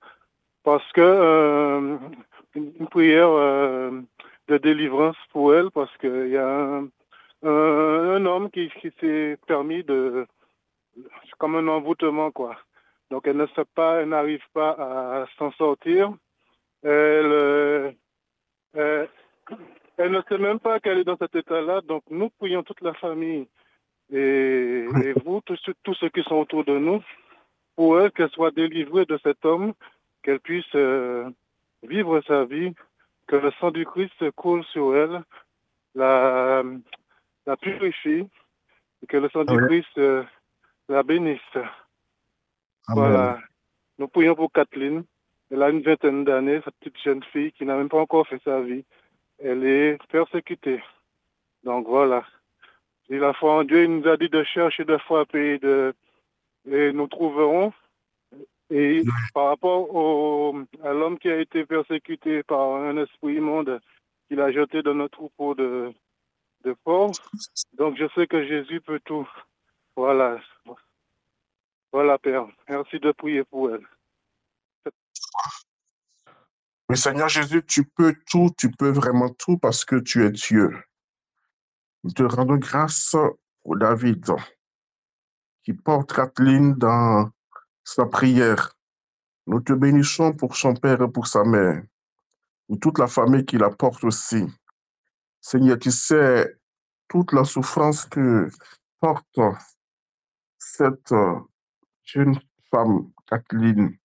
parce 0.62 0.93
que 0.93 1.01
euh, 1.01 1.97
une, 2.55 2.87
prière 2.89 3.30
euh, 3.30 4.03
de 4.49 4.59
délivrance 4.59 5.16
pour 5.32 5.55
elle 5.55 5.70
parce 5.70 5.97
qu'il 5.97 6.28
y 6.28 6.37
a 6.37 6.47
un, 6.47 6.89
un, 7.49 8.26
homme 8.26 8.51
qui, 8.51 8.70
qui 8.80 8.92
s'est 9.01 9.38
permis 9.47 9.84
de 9.84 10.26
comme 11.38 11.57
un 11.57 11.68
envoûtement 11.68 12.30
quoi. 12.30 12.57
Donc 13.11 13.26
elle 13.26 13.36
ne 13.36 13.47
sait 13.49 13.66
pas, 13.74 14.01
elle 14.01 14.09
n'arrive 14.09 14.44
pas 14.53 14.70
à 14.70 15.26
s'en 15.38 15.53
sortir. 15.53 16.12
Elle, 16.82 17.92
euh, 18.76 19.07
elle 19.97 20.12
ne 20.12 20.20
sait 20.28 20.38
même 20.38 20.61
pas 20.61 20.80
qu'elle 20.80 20.99
est 20.99 21.05
dans 21.05 21.16
cet 21.16 21.34
état-là. 21.34 21.80
Donc, 21.82 22.03
nous 22.11 22.30
prions 22.38 22.62
toute 22.62 22.80
la 22.82 22.94
famille 22.94 23.49
et, 24.12 24.86
vous, 25.24 25.40
tous, 25.40 25.59
ceux 25.94 26.09
qui 26.11 26.22
sont 26.24 26.36
autour 26.36 26.64
de 26.64 26.78
nous, 26.78 27.03
pour 27.76 28.01
elle, 28.01 28.12
qu'elle 28.12 28.30
soit 28.30 28.55
délivrée 28.55 29.07
de 29.07 29.18
cet 29.22 29.44
homme, 29.44 29.72
qu'elle 30.22 30.40
puisse 30.40 30.74
euh, 30.74 31.28
vivre 31.82 32.20
sa 32.26 32.44
vie, 32.44 32.72
que 33.26 33.36
le 33.36 33.51
sang 33.53 33.70
du 33.70 33.84
Christ 33.84 34.30
coule 34.32 34.64
sur 34.66 34.94
elle, 34.97 35.22
la, 35.94 36.62
la 37.47 37.57
purifie, 37.57 38.26
et 39.03 39.07
que 39.07 39.16
le 39.16 39.28
sang 39.30 39.44
du 39.44 39.57
Christ 39.66 39.99
euh, 39.99 40.24
la 40.88 41.03
bénisse. 41.03 41.40
Voilà. 42.88 43.38
Nous 43.99 44.09
prions 44.09 44.34
pour 44.34 44.53
Kathleen. 44.53 45.05
Elle 45.51 45.62
a 45.62 45.70
une 45.70 45.82
vingtaine 45.82 46.24
d'années, 46.24 46.61
cette 46.64 46.74
petite 46.80 47.01
jeune 47.03 47.22
fille 47.24 47.53
qui 47.53 47.64
n'a 47.64 47.76
même 47.76 47.88
pas 47.88 48.01
encore 48.01 48.26
fait 48.26 48.40
sa 48.44 48.61
vie 48.61 48.84
elle 49.38 49.64
est 49.64 49.99
persécutée. 50.09 50.82
Donc 51.64 51.86
voilà. 51.86 52.24
Et 53.09 53.18
la 53.18 53.32
foi 53.34 53.59
en 53.59 53.64
Dieu, 53.64 53.84
il 53.84 53.99
nous 53.99 54.09
a 54.09 54.16
dit 54.16 54.28
de 54.28 54.42
chercher, 54.44 54.84
de 54.84 54.97
frapper, 54.99 55.59
de, 55.59 55.94
et 56.70 56.92
nous 56.92 57.07
trouverons. 57.07 57.72
Et 58.70 59.05
par 59.32 59.47
rapport 59.47 59.94
au, 59.94 60.59
à 60.82 60.92
l'homme 60.92 61.18
qui 61.18 61.28
a 61.28 61.38
été 61.38 61.64
persécuté 61.64 62.42
par 62.42 62.74
un 62.76 62.97
esprit 62.97 63.36
immonde 63.36 63.80
qu'il 64.26 64.40
a 64.40 64.51
jeté 64.51 64.82
dans 64.82 64.94
notre 64.94 65.18
troupeau 65.18 65.55
de, 65.55 65.92
Donc, 67.75 67.97
je 67.97 68.09
sais 68.14 68.27
que 68.27 68.47
Jésus 68.47 68.81
peut 68.81 69.01
tout. 69.05 69.29
Voilà. 69.95 70.41
Voilà, 71.93 72.19
Père. 72.19 72.47
Merci 72.69 72.99
de 72.99 73.12
prier 73.12 73.45
pour 73.45 73.71
elle. 73.71 73.87
Oui, 76.89 76.97
Seigneur 76.97 77.29
Jésus, 77.29 77.64
tu 77.64 77.85
peux 77.85 78.14
tout, 78.31 78.51
tu 78.57 78.71
peux 78.71 78.91
vraiment 78.91 79.31
tout 79.31 79.59
parce 79.59 79.85
que 79.85 79.97
tu 79.97 80.25
es 80.25 80.31
Dieu. 80.31 80.71
Nous 82.05 82.12
te 82.12 82.23
rendons 82.23 82.57
grâce 82.57 83.17
pour 83.62 83.77
David 83.77 84.25
qui 85.64 85.73
porte 85.73 86.12
Kathleen 86.12 86.75
dans 86.75 87.29
sa 87.83 88.07
prière. 88.07 88.73
Nous 89.49 89.61
te 89.61 89.73
bénissons 89.73 90.33
pour 90.33 90.57
son 90.57 90.75
père 90.75 91.03
et 91.03 91.11
pour 91.11 91.27
sa 91.27 91.43
mère, 91.43 91.83
pour 92.69 92.79
toute 92.79 92.99
la 93.01 93.09
famille 93.09 93.45
qui 93.45 93.59
la 93.59 93.71
porte 93.71 94.05
aussi. 94.05 94.45
Seigneur, 95.49 95.78
tu 95.78 95.92
sais 95.92 96.59
toute 97.07 97.30
la 97.32 97.44
souffrance 97.44 98.05
que 98.05 98.49
porte 98.99 99.38
cette 100.59 101.14
jeune 102.03 102.40
femme, 102.68 103.12
Kathleen. 103.28 103.97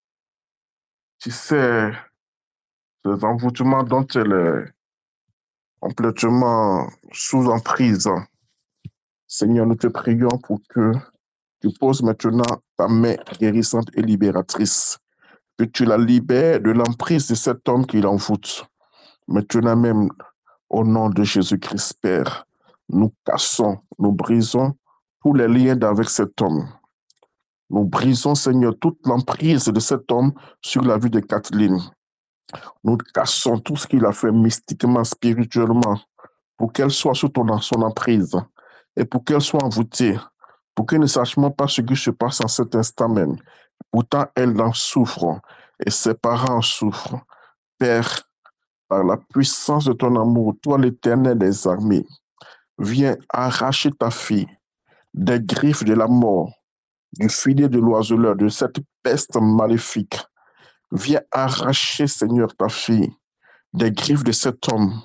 Tu 1.17 1.31
sais 1.31 1.93
les 3.05 3.25
envoûtements 3.25 3.81
dont 3.81 4.05
elle 4.13 4.33
est 4.33 4.71
complètement 5.79 6.87
sous 7.11 7.49
emprise. 7.49 8.07
Seigneur, 9.25 9.65
nous 9.65 9.73
te 9.73 9.87
prions 9.87 10.37
pour 10.43 10.59
que 10.69 10.91
tu 11.59 11.69
poses 11.79 12.03
maintenant 12.03 12.61
ta 12.77 12.87
main 12.87 13.15
guérissante 13.39 13.89
et 13.95 14.03
libératrice, 14.03 14.99
que 15.57 15.63
tu 15.63 15.85
la 15.85 15.97
libères 15.97 16.61
de 16.61 16.69
l'emprise 16.69 17.27
de 17.29 17.33
cet 17.33 17.67
homme 17.67 17.87
qui 17.87 17.99
l'envoûte. 17.99 18.67
Maintenant 19.27 19.75
même, 19.75 20.07
au 20.72 20.86
nom 20.86 21.09
de 21.09 21.24
Jésus-Christ, 21.24 21.95
Père, 22.01 22.45
nous 22.89 23.13
cassons, 23.26 23.80
nous 23.99 24.13
brisons 24.13 24.74
tous 25.22 25.34
les 25.34 25.47
liens 25.47 25.80
avec 25.82 26.09
cet 26.09 26.41
homme. 26.41 26.65
Nous 27.69 27.84
brisons, 27.84 28.36
Seigneur, 28.36 28.74
toute 28.80 29.05
l'emprise 29.05 29.65
de 29.65 29.80
cet 29.80 30.09
homme 30.11 30.34
sur 30.61 30.82
la 30.82 30.97
vie 30.97 31.09
de 31.09 31.19
Kathleen. 31.19 31.78
Nous 32.84 32.97
cassons 33.13 33.59
tout 33.59 33.76
ce 33.76 33.86
qu'il 33.86 34.05
a 34.05 34.13
fait 34.13 34.32
mystiquement, 34.32 35.03
spirituellement, 35.03 35.99
pour 36.57 36.72
qu'elle 36.72 36.91
soit 36.91 37.15
sous 37.15 37.30
ton, 37.30 37.59
son 37.59 37.82
emprise 37.82 38.36
et 38.95 39.05
pour 39.05 39.24
qu'elle 39.26 39.41
soit 39.41 39.63
envoûtée, 39.63 40.17
pour 40.74 40.86
qu'elle 40.86 40.99
ne 40.99 41.05
sache 41.05 41.38
même 41.38 41.53
pas 41.53 41.67
ce 41.67 41.82
qui 41.82 41.95
se 41.95 42.11
passe 42.11 42.41
en 42.41 42.47
cet 42.47 42.76
instant 42.76 43.09
même. 43.09 43.36
Pourtant, 43.91 44.26
elle 44.36 44.59
en 44.61 44.74
souffre 44.74 45.39
et 45.86 45.89
ses 45.89 46.13
parents 46.13 46.57
en 46.57 46.61
souffrent. 46.61 47.19
Père, 47.78 48.30
par 48.91 49.05
la 49.05 49.15
puissance 49.15 49.85
de 49.85 49.93
ton 49.93 50.19
amour, 50.19 50.53
toi 50.61 50.77
l'éternel 50.77 51.37
des 51.37 51.65
armées, 51.65 52.05
viens 52.77 53.15
arracher 53.29 53.89
ta 53.89 54.11
fille 54.11 54.49
des 55.13 55.39
griffes 55.39 55.85
de 55.85 55.93
la 55.93 56.07
mort, 56.07 56.51
du 57.13 57.29
filet 57.29 57.69
de 57.69 57.79
l'oiseleur, 57.79 58.35
de 58.35 58.49
cette 58.49 58.81
peste 59.01 59.37
maléfique 59.37 60.17
Viens 60.91 61.21
arracher, 61.31 62.05
Seigneur, 62.05 62.53
ta 62.57 62.67
fille 62.67 63.13
des 63.71 63.93
griffes 63.93 64.25
de 64.25 64.33
cet 64.33 64.67
homme. 64.73 65.01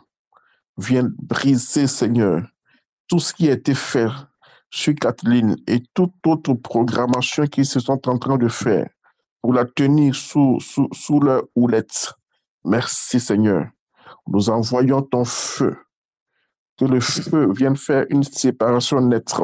Viens 0.79 1.09
briser, 1.23 1.87
Seigneur, 1.87 2.43
tout 3.07 3.21
ce 3.21 3.33
qui 3.33 3.49
a 3.49 3.53
été 3.53 3.73
fait 3.73 4.11
sur 4.69 4.97
Kathleen 4.97 5.55
et 5.69 5.81
toute 5.95 6.13
autre 6.27 6.55
programmation 6.55 7.47
qu'ils 7.47 7.67
se 7.67 7.79
sont 7.79 8.09
en 8.09 8.19
train 8.19 8.37
de 8.37 8.49
faire 8.49 8.91
pour 9.41 9.53
la 9.53 9.65
tenir 9.65 10.17
sous, 10.17 10.59
sous, 10.59 10.89
sous 10.93 11.21
leur 11.21 11.45
houlette. 11.55 12.13
Merci, 12.65 13.21
Seigneur. 13.21 13.69
Nous 14.29 14.51
envoyons 14.51 15.03
ton 15.03 15.25
feu. 15.25 15.77
Que 16.79 16.85
le 16.85 17.01
feu 17.01 17.53
vienne 17.53 17.77
faire 17.77 18.05
une 18.11 18.23
séparation 18.23 19.01
nette 19.01 19.35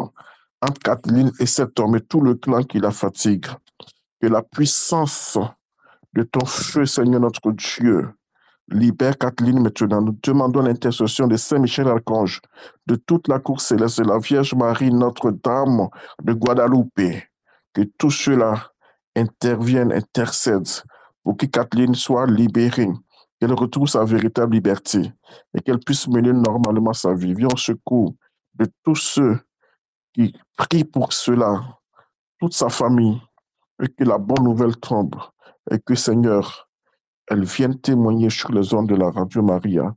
entre 0.60 0.80
Kathleen 0.82 1.30
et 1.40 1.46
cet 1.46 1.80
homme 1.80 1.96
et 1.96 2.00
tout 2.00 2.20
le 2.20 2.34
clan 2.34 2.62
qui 2.62 2.78
la 2.78 2.90
fatigue. 2.90 3.46
Que 4.20 4.26
la 4.26 4.42
puissance 4.42 5.38
de 6.14 6.22
ton 6.22 6.44
feu, 6.44 6.84
Seigneur 6.84 7.20
notre 7.20 7.52
Dieu. 7.52 8.10
Libère 8.68 9.18
Kathleen 9.18 9.60
maintenant. 9.60 10.00
Nous 10.00 10.16
demandons 10.22 10.62
l'intercession 10.62 11.26
de 11.26 11.36
Saint 11.36 11.58
Michel 11.58 11.88
Archange, 11.88 12.40
de 12.86 12.94
toute 12.94 13.28
la 13.28 13.38
cour 13.38 13.60
céleste, 13.60 14.00
de 14.00 14.08
la 14.08 14.18
Vierge 14.18 14.54
Marie, 14.54 14.92
Notre-Dame 14.92 15.88
de 16.22 16.32
Guadalupe. 16.32 17.24
Que 17.74 17.82
tout 17.98 18.10
cela 18.10 18.70
intervienne, 19.16 19.92
intercède 19.92 20.68
pour 21.24 21.36
que 21.36 21.46
Kathleen 21.46 21.94
soit 21.94 22.26
libérée, 22.26 22.88
qu'elle 23.42 23.54
retrouve 23.54 23.88
sa 23.88 24.04
véritable 24.04 24.54
liberté 24.54 25.00
et 25.52 25.60
qu'elle 25.60 25.80
puisse 25.80 26.06
mener 26.06 26.32
normalement 26.32 26.92
sa 26.92 27.12
vie. 27.12 27.34
Viens 27.34 27.48
au 27.52 27.56
secours 27.56 28.14
de 28.54 28.66
tous 28.84 28.94
ceux 28.94 29.36
qui 30.14 30.32
prient 30.56 30.84
pour 30.84 31.12
cela, 31.12 31.60
toute 32.38 32.54
sa 32.54 32.68
famille, 32.68 33.20
et 33.82 33.88
que 33.88 34.04
la 34.04 34.16
bonne 34.16 34.44
nouvelle 34.44 34.76
tombe 34.76 35.16
et 35.72 35.80
que 35.80 35.96
Seigneur, 35.96 36.68
elle 37.26 37.42
vienne 37.42 37.80
témoigner 37.80 38.30
sur 38.30 38.52
les 38.52 38.72
ondes 38.74 38.88
de 38.88 38.94
la 38.94 39.10
radio 39.10 39.42
Maria. 39.42 39.92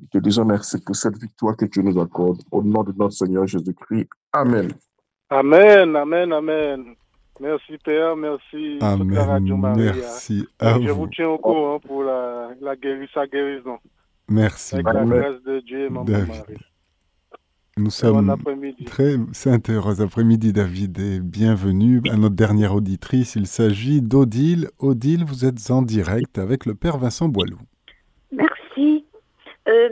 Je 0.00 0.18
te 0.18 0.18
disons 0.18 0.44
merci 0.44 0.80
pour 0.80 0.96
cette 0.96 1.18
victoire 1.18 1.56
que 1.56 1.66
tu 1.66 1.84
nous 1.84 2.00
accordes. 2.00 2.42
Au 2.50 2.64
nom 2.64 2.82
de 2.82 2.92
notre 2.96 3.12
Seigneur 3.12 3.46
Jésus-Christ. 3.46 4.08
Amen. 4.32 4.72
Amen, 5.30 5.94
amen, 5.94 6.32
amen. 6.32 6.96
Merci 7.40 7.78
Père, 7.84 8.16
merci 8.16 8.78
amen, 8.80 9.14
la 9.14 9.24
radio 9.24 9.56
Maria. 9.56 9.92
Merci 9.94 10.46
à 10.58 10.74
Je 10.80 10.88
vous. 10.90 11.02
vous 11.02 11.06
tiens 11.08 11.28
au 11.28 11.38
courant 11.38 11.78
pour 11.78 12.02
la, 12.02 12.50
la 12.60 12.74
guérison, 12.76 13.10
sa 13.14 13.26
guérison. 13.26 13.78
Merci. 14.28 14.74
Avec 14.74 14.86
la 14.86 15.04
grâce 15.04 15.42
de 15.44 15.60
Dieu 15.60 15.88
maman 15.88 16.04
David. 16.04 16.28
Marie. 16.28 16.60
Nous 17.76 17.84
Bon 17.84 17.90
sommes 17.90 18.30
après-midi. 18.30 18.84
très 18.86 19.14
saint 19.32 19.60
heureux 19.68 20.02
après-midi, 20.02 20.52
David, 20.52 20.98
et 20.98 21.20
bienvenue 21.20 22.02
à 22.10 22.16
notre 22.16 22.34
dernière 22.34 22.74
auditrice. 22.74 23.36
Il 23.36 23.46
s'agit 23.46 24.02
d'Odile. 24.02 24.68
Odile, 24.80 25.24
vous 25.24 25.44
êtes 25.44 25.70
en 25.70 25.82
direct 25.82 26.38
avec 26.38 26.66
le 26.66 26.74
Père 26.74 26.98
Vincent 26.98 27.28
Boileau. 27.28 27.58
Merci. 28.32 29.04
Euh, 29.68 29.90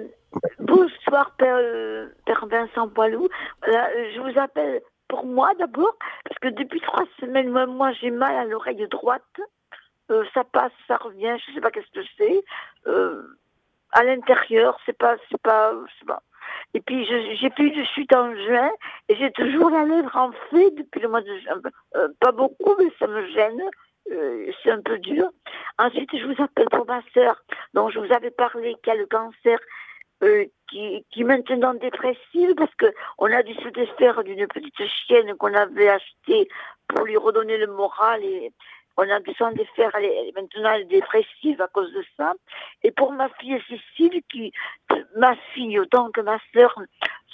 bonsoir, 0.59 1.32
Père, 1.38 1.57
euh, 1.61 2.09
Père 2.26 2.44
Vincent 2.51 2.88
Boilou. 2.88 3.28
Voilà, 3.64 3.86
euh, 3.90 4.11
je 4.16 4.20
vous 4.20 4.38
appelle 4.40 4.80
pour 5.09 5.24
moi 5.24 5.52
d'abord, 5.59 5.96
parce 6.24 6.38
que 6.40 6.48
depuis 6.48 6.80
trois 6.80 7.04
semaines, 7.20 7.50
moi, 7.50 7.92
j'ai 7.92 8.11
mal 8.11 8.36
à 8.36 8.44
l'oreille 8.44 8.86
droite. 8.88 9.22
Euh, 10.11 10.24
ça 10.34 10.44
passe, 10.44 10.72
ça 10.86 10.96
revient, 10.96 11.36
je 11.46 11.54
sais 11.54 11.61
pas 11.61 11.70
qu'est-ce 11.70 12.00
que 12.00 12.07
c'est. 12.16 12.44
Euh, 12.86 13.22
à 13.92 14.04
l'intérieur, 14.04 14.78
c'est 14.86 14.96
pas, 14.96 15.16
c'est 15.30 15.40
pas, 15.42 15.72
pas. 16.07 16.22
Et 16.74 16.80
puis, 16.80 17.04
j'ai 17.40 17.50
plus 17.50 17.70
de 17.70 17.82
chute 17.82 18.14
en 18.14 18.32
juin, 18.34 18.70
et 19.09 19.16
j'ai 19.16 19.32
toujours 19.32 19.70
la 19.70 19.84
lèvre 19.84 20.14
en 20.16 20.30
fait 20.50 20.70
depuis 20.72 21.00
le 21.00 21.09
mois 21.09 21.22
de 21.22 21.38
juin. 21.38 21.61
Euh, 21.96 22.09
pas 22.20 22.32
beaucoup, 22.32 22.76
mais 22.78 22.90
ça 22.98 23.07
me 23.07 23.26
gêne. 23.28 23.62
C'est 24.62 24.70
un 24.70 24.80
peu 24.82 24.98
dur. 24.98 25.28
Ensuite, 25.78 26.16
je 26.16 26.24
vous 26.24 26.40
appelle 26.40 26.68
pour 26.70 26.86
ma 26.86 27.02
sœur, 27.12 27.42
dont 27.74 27.90
je 27.90 27.98
vous 27.98 28.12
avais 28.12 28.30
parlé, 28.30 28.76
qui 28.84 28.90
a 28.90 28.94
le 28.94 29.07
cancer, 29.07 29.59
qui, 30.69 31.05
qui 31.11 31.21
est 31.21 31.25
maintenant 31.25 31.75
dépressive, 31.75 32.55
parce 32.57 32.75
que 32.77 32.87
on 33.19 33.27
a 33.33 33.43
dû 33.43 33.55
se 33.55 33.69
défaire 33.69 34.23
d'une 34.25 34.47
petite 34.47 34.81
chienne 35.07 35.35
qu'on 35.37 35.55
avait 35.55 35.89
achetée 35.89 36.49
pour 36.89 37.05
lui 37.05 37.17
redonner 37.17 37.57
le 37.59 37.67
moral, 37.69 38.23
et 38.25 38.53
on 38.97 39.09
a 39.11 39.21
dû 39.21 39.33
s'en 39.35 39.53
défaire. 39.53 39.91
Elle 39.95 40.05
est, 40.07 40.33
maintenant 40.35 40.73
est 40.73 40.85
dépressive 40.85 41.61
à 41.61 41.69
cause 41.69 41.93
de 41.93 42.05
ça. 42.17 42.33
Et 42.83 42.91
pour 42.91 43.12
ma 43.12 43.29
fille 43.41 43.61
Cécile, 43.69 44.23
qui, 44.31 44.53
ma 45.17 45.35
fille 45.53 45.79
autant 45.79 46.11
que 46.11 46.21
ma 46.21 46.39
sœur, 46.55 46.75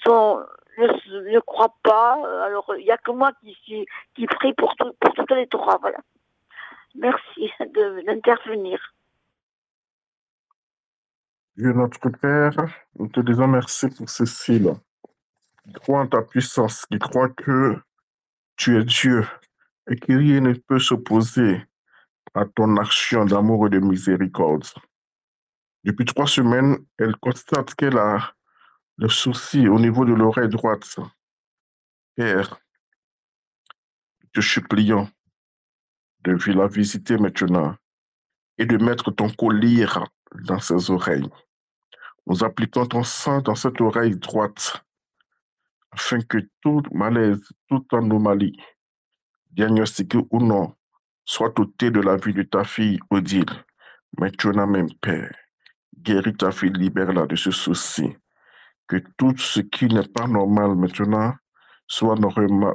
sont, 0.05 0.45
ne, 0.78 1.30
ne 1.33 1.41
croient 1.41 1.76
pas. 1.85 2.18
Alors, 2.45 2.66
il 2.78 2.85
n'y 2.85 2.91
a 2.91 2.97
que 2.99 3.12
moi 3.12 3.30
qui, 3.64 3.87
qui 4.14 4.26
prie 4.26 4.53
pour, 4.55 4.74
tout- 4.76 4.95
pour 5.01 5.14
toutes 5.14 5.30
les 5.30 5.47
trois. 5.47 5.78
Voilà. 5.78 5.99
Merci 6.97 7.51
d'intervenir. 8.05 8.93
Dieu 11.55 11.74
notre 11.74 12.09
Père, 12.09 12.57
nous 12.98 13.09
te 13.09 13.20
disons 13.20 13.46
merci 13.46 13.88
pour 13.88 14.09
Cécile, 14.09 14.72
qui 15.64 15.72
croit 15.74 16.00
en 16.00 16.07
ta 16.07 16.22
puissance, 16.22 16.86
qui 16.86 16.98
croit 16.98 17.28
que 17.28 17.78
tu 18.57 18.78
es 18.78 18.84
Dieu 18.84 19.26
et 19.90 19.96
que 19.96 20.14
rien 20.14 20.40
ne 20.40 20.55
peut 20.55 20.78
s'opposer 20.78 21.62
à 22.32 22.46
ton 22.46 22.78
action 22.78 23.26
d'amour 23.26 23.66
et 23.66 23.70
de 23.70 23.80
miséricorde. 23.80 24.66
Depuis 25.84 26.07
trois 26.07 26.26
semaines, 26.26 26.78
elle 26.96 27.16
constate 27.16 27.74
qu'elle 27.74 27.98
a 27.98 28.34
le 28.96 29.11
souci 29.11 29.68
au 29.68 29.78
niveau 29.78 30.07
de 30.07 30.14
l'oreille 30.14 30.48
droite. 30.48 30.96
Père, 32.14 32.59
te 34.32 34.40
supplions 34.40 35.07
de 36.20 36.53
la 36.53 36.66
visiter 36.66 37.18
maintenant 37.18 37.76
et 38.57 38.64
de 38.64 38.78
mettre 38.78 39.11
ton 39.11 39.28
collier 39.28 39.86
dans 40.45 40.61
ses 40.61 40.91
oreilles. 40.91 41.28
Nous 42.26 42.45
appliquons 42.45 42.87
ton 42.87 43.03
sang 43.03 43.41
dans 43.41 43.55
cette 43.55 43.80
oreille 43.80 44.16
droite 44.16 44.85
afin 45.91 46.20
que 46.22 46.39
tout 46.62 46.83
malaise, 46.93 47.43
toute 47.68 47.93
anomalie, 47.93 48.57
diagnostiquée 49.51 50.20
ou 50.30 50.41
non, 50.41 50.74
soit 51.24 51.59
ôtée 51.59 51.91
de 51.91 52.01
la 52.01 52.16
vie 52.16 52.33
de 52.33 52.43
ta 52.43 52.64
fille 52.64 52.99
Odile. 53.11 53.51
Maintenant 54.18 54.66
même, 54.66 54.93
Père, 55.01 55.35
guéris 55.99 56.37
ta 56.37 56.51
fille, 56.51 56.72
libère-la 56.72 57.26
de 57.26 57.37
ce 57.37 57.51
souci. 57.51 58.16
Que 58.89 58.97
tout 59.16 59.37
ce 59.37 59.61
qui 59.61 59.87
n'est 59.87 60.09
pas 60.09 60.26
normal 60.26 60.74
maintenant 60.74 61.35
soit 61.87 62.16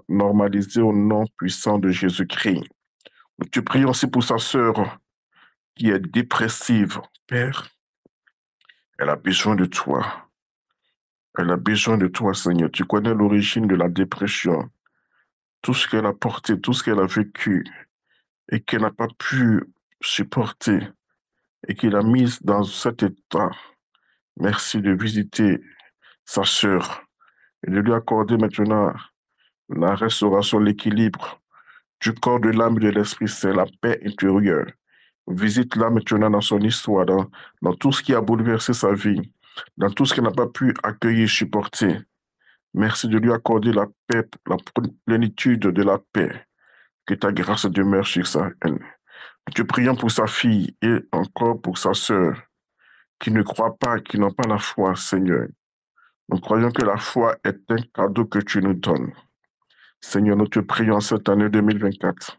normalisé 0.07 0.81
au 0.81 0.93
nom 0.93 1.25
puissant 1.37 1.79
de 1.79 1.89
Jésus-Christ. 1.89 2.63
Nous 3.39 3.47
te 3.47 3.59
prions 3.59 3.89
aussi 3.89 4.07
pour 4.07 4.23
sa 4.23 4.37
sœur 4.37 4.99
qui 5.75 5.89
est 5.89 5.99
dépressive. 5.99 6.99
Père, 7.27 7.67
elle 8.97 9.09
a 9.09 9.17
besoin 9.17 9.55
de 9.57 9.65
toi. 9.65 10.29
Elle 11.37 11.51
a 11.51 11.57
besoin 11.57 11.97
de 11.97 12.07
toi, 12.07 12.33
Seigneur. 12.33 12.71
Tu 12.71 12.85
connais 12.85 13.13
l'origine 13.13 13.67
de 13.67 13.75
la 13.75 13.89
dépression, 13.89 14.69
tout 15.61 15.73
ce 15.73 15.89
qu'elle 15.89 16.05
a 16.05 16.13
porté, 16.13 16.57
tout 16.61 16.71
ce 16.71 16.83
qu'elle 16.83 17.01
a 17.01 17.05
vécu 17.05 17.65
et 18.49 18.61
qu'elle 18.61 18.83
n'a 18.83 18.91
pas 18.91 19.09
pu 19.19 19.61
supporter 20.01 20.79
et 21.67 21.75
qu'il 21.75 21.97
a 21.97 22.01
mise 22.01 22.41
dans 22.43 22.63
cet 22.63 23.03
état. 23.03 23.51
Merci 24.37 24.81
de 24.81 24.91
visiter 24.91 25.61
sa 26.23 26.45
sœur 26.45 27.03
et 27.67 27.71
de 27.71 27.79
lui 27.79 27.93
accorder 27.93 28.37
maintenant 28.37 28.93
la 29.67 29.95
restauration, 29.95 30.59
l'équilibre 30.59 31.41
du 31.99 32.13
corps, 32.13 32.39
de 32.39 32.51
l'âme 32.51 32.77
et 32.77 32.85
de 32.85 32.89
l'esprit. 32.89 33.27
C'est 33.27 33.51
la 33.51 33.65
paix 33.81 33.99
intérieure. 34.05 34.67
Visite-la 35.27 35.89
maintenant 35.89 36.29
dans 36.29 36.41
son 36.41 36.59
histoire, 36.59 37.05
dans, 37.05 37.29
dans 37.61 37.73
tout 37.73 37.91
ce 37.91 38.01
qui 38.01 38.13
a 38.13 38.21
bouleversé 38.21 38.73
sa 38.73 38.93
vie, 38.93 39.31
dans 39.77 39.89
tout 39.89 40.05
ce 40.05 40.13
qu'elle 40.13 40.23
n'a 40.23 40.31
pas 40.31 40.47
pu 40.47 40.73
accueillir, 40.83 41.29
supporter. 41.29 41.99
Merci 42.73 43.07
de 43.07 43.17
lui 43.17 43.31
accorder 43.31 43.73
la 43.73 43.87
paix, 44.07 44.23
la 44.47 44.57
plénitude 45.05 45.59
de 45.59 45.83
la 45.83 45.99
paix. 46.13 46.31
Que 47.05 47.13
ta 47.13 47.31
grâce 47.31 47.65
demeure 47.65 48.05
sur 48.05 48.27
sa 48.27 48.49
haine. 48.63 48.79
Nous 49.47 49.53
te 49.53 49.61
prions 49.61 49.95
pour 49.95 50.11
sa 50.11 50.27
fille 50.27 50.75
et 50.81 50.97
encore 51.11 51.61
pour 51.61 51.77
sa 51.77 51.93
sœur 51.93 52.35
qui 53.19 53.31
ne 53.31 53.41
croient 53.41 53.77
pas, 53.77 53.99
qui 53.99 54.19
n'ont 54.19 54.31
pas 54.31 54.47
la 54.47 54.57
foi, 54.57 54.95
Seigneur. 54.95 55.47
Nous 56.29 56.39
croyons 56.39 56.71
que 56.71 56.83
la 56.83 56.97
foi 56.97 57.37
est 57.43 57.59
un 57.69 57.77
cadeau 57.93 58.25
que 58.25 58.39
tu 58.39 58.61
nous 58.61 58.73
donnes. 58.73 59.13
Seigneur, 60.01 60.35
nous 60.35 60.47
te 60.47 60.59
prions 60.59 60.99
cette 60.99 61.29
année 61.29 61.49
2024 61.49 62.37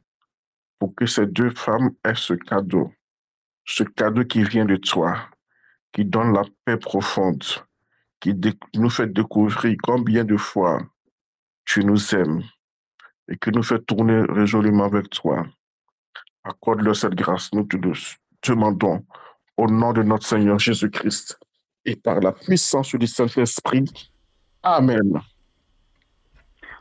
pour 0.78 0.94
que 0.94 1.06
ces 1.06 1.26
deux 1.26 1.50
femmes 1.50 1.90
aient 2.04 2.14
ce 2.14 2.34
cadeau, 2.34 2.92
ce 3.64 3.82
cadeau 3.82 4.24
qui 4.24 4.44
vient 4.44 4.64
de 4.64 4.76
toi, 4.76 5.18
qui 5.92 6.04
donne 6.04 6.32
la 6.32 6.44
paix 6.64 6.76
profonde, 6.76 7.44
qui 8.20 8.34
nous 8.74 8.90
fait 8.90 9.12
découvrir 9.12 9.76
combien 9.82 10.24
de 10.24 10.36
fois 10.36 10.80
tu 11.64 11.84
nous 11.84 12.14
aimes 12.14 12.42
et 13.28 13.36
qui 13.36 13.50
nous 13.50 13.62
fait 13.62 13.84
tourner 13.84 14.22
résolument 14.28 14.84
avec 14.84 15.10
toi. 15.10 15.46
Accorde-leur 16.44 16.96
cette 16.96 17.14
grâce, 17.14 17.52
nous 17.52 17.64
te 17.64 17.76
demandons 18.46 19.04
au 19.56 19.66
nom 19.66 19.92
de 19.92 20.02
notre 20.02 20.26
Seigneur 20.26 20.58
Jésus-Christ 20.58 21.38
et 21.84 21.96
par 21.96 22.20
la 22.20 22.32
puissance 22.32 22.94
du 22.94 23.06
Saint-Esprit. 23.06 23.84
Amen. 24.62 25.20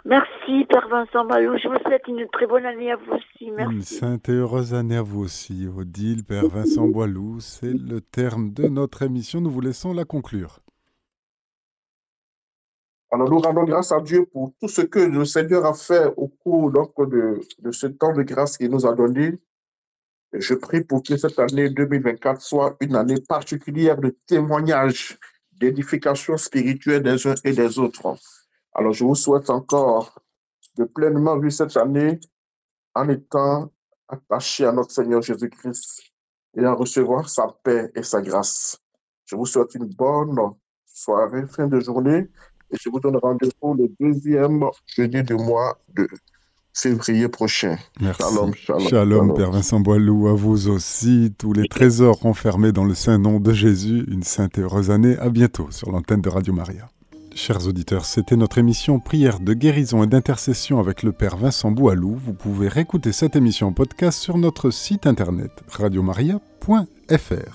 Merci, 0.07 0.63
Père 0.69 0.87
Vincent 0.87 1.25
Malou. 1.25 1.57
Je 1.61 1.67
vous 1.67 1.77
souhaite 1.83 2.07
une 2.07 2.25
très 2.29 2.47
bonne 2.47 2.65
année 2.65 2.93
à 2.93 2.95
vous 2.95 3.11
aussi. 3.11 3.51
Merci. 3.51 3.75
Une 3.75 3.81
sainte 3.81 4.29
et 4.29 4.35
heureuse 4.35 4.73
année 4.73 4.95
à 4.95 5.01
vous 5.01 5.19
aussi, 5.19 5.67
Odile, 5.67 6.23
Père 6.23 6.47
Vincent 6.47 6.87
Boilou. 6.87 7.41
C'est 7.41 7.73
le 7.73 7.99
terme 7.99 8.53
de 8.53 8.69
notre 8.69 9.01
émission. 9.01 9.41
Nous 9.41 9.51
vous 9.51 9.59
laissons 9.59 9.91
la 9.91 10.05
conclure. 10.05 10.59
Alors 13.11 13.29
nous 13.29 13.39
rendons 13.39 13.65
grâce 13.65 13.91
à 13.91 13.99
Dieu 13.99 14.25
pour 14.31 14.53
tout 14.61 14.69
ce 14.69 14.81
que 14.81 14.99
le 14.99 15.25
Seigneur 15.25 15.65
a 15.65 15.73
fait 15.73 16.05
au 16.15 16.29
cours 16.29 16.71
donc, 16.71 16.93
de, 17.09 17.41
de 17.59 17.71
ce 17.71 17.87
temps 17.87 18.13
de 18.13 18.23
grâce 18.23 18.57
qu'il 18.57 18.71
nous 18.71 18.85
a 18.85 18.93
donné. 18.93 19.37
Et 20.31 20.39
je 20.39 20.53
prie 20.53 20.85
pour 20.85 21.03
que 21.03 21.17
cette 21.17 21.37
année 21.37 21.69
2024 21.69 22.41
soit 22.41 22.77
une 22.79 22.95
année 22.95 23.19
particulière 23.27 23.97
de 23.97 24.15
témoignage, 24.25 25.17
d'édification 25.51 26.37
spirituelle 26.37 27.03
des 27.03 27.27
uns 27.27 27.35
et 27.43 27.51
des 27.51 27.77
autres. 27.77 28.15
Alors, 28.77 28.93
je 28.93 29.03
vous 29.03 29.15
souhaite 29.15 29.49
encore 29.49 30.19
de 30.77 30.83
pleinement 30.83 31.37
vivre 31.39 31.51
cette 31.51 31.75
année 31.77 32.19
en 32.93 33.09
étant 33.09 33.71
attaché 34.07 34.65
à 34.65 34.71
notre 34.71 34.91
Seigneur 34.91 35.21
Jésus-Christ 35.23 36.03
et 36.55 36.63
à 36.63 36.73
recevoir 36.73 37.27
sa 37.27 37.47
paix 37.63 37.91
et 37.95 38.03
sa 38.03 38.21
grâce. 38.21 38.77
Je 39.25 39.35
vous 39.35 39.47
souhaite 39.47 39.73
une 39.73 39.87
bonne 39.87 40.37
soirée, 40.85 41.45
fin 41.47 41.67
de 41.67 41.79
journée, 41.79 42.29
et 42.71 42.77
je 42.79 42.89
vous 42.89 42.99
donne 42.99 43.17
rendez-vous 43.17 43.73
le 43.73 43.89
deuxième 43.99 44.63
jeudi 44.85 45.23
du 45.23 45.33
mois 45.33 45.79
de 45.95 46.07
février 46.71 47.27
prochain. 47.27 47.77
Merci. 47.99 48.21
Shalom, 48.21 48.53
shalom, 48.53 48.87
shalom, 48.87 49.33
Père 49.33 49.51
Vincent 49.51 49.79
Boilou, 49.79 50.27
à 50.27 50.33
vous 50.33 50.69
aussi. 50.69 51.33
Tous 51.37 51.53
les 51.53 51.67
trésors 51.67 52.19
renfermés 52.19 52.71
dans 52.71 52.85
le 52.85 52.93
saint 52.93 53.17
nom 53.17 53.39
de 53.39 53.53
Jésus. 53.53 54.05
Une 54.07 54.23
sainte 54.23 54.59
et 54.59 54.61
heureuse 54.61 54.91
année. 54.91 55.17
À 55.17 55.29
bientôt 55.29 55.71
sur 55.71 55.91
l'antenne 55.91 56.21
de 56.21 56.29
Radio 56.29 56.53
Maria. 56.53 56.87
Chers 57.37 57.67
auditeurs, 57.67 58.05
c'était 58.05 58.35
notre 58.35 58.57
émission 58.57 58.99
Prière 58.99 59.39
de 59.39 59.53
guérison 59.53 60.01
et 60.01 60.07
d'intercession 60.07 60.79
avec 60.79 61.03
le 61.03 61.11
Père 61.11 61.37
Vincent 61.37 61.69
Boalou. 61.69 62.15
Vous 62.15 62.33
pouvez 62.33 62.67
réécouter 62.67 63.11
cette 63.11 63.35
émission 63.35 63.67
en 63.67 63.73
podcast 63.73 64.19
sur 64.19 64.39
notre 64.39 64.71
site 64.71 65.05
internet 65.05 65.51
radiomaria.fr. 65.69 67.53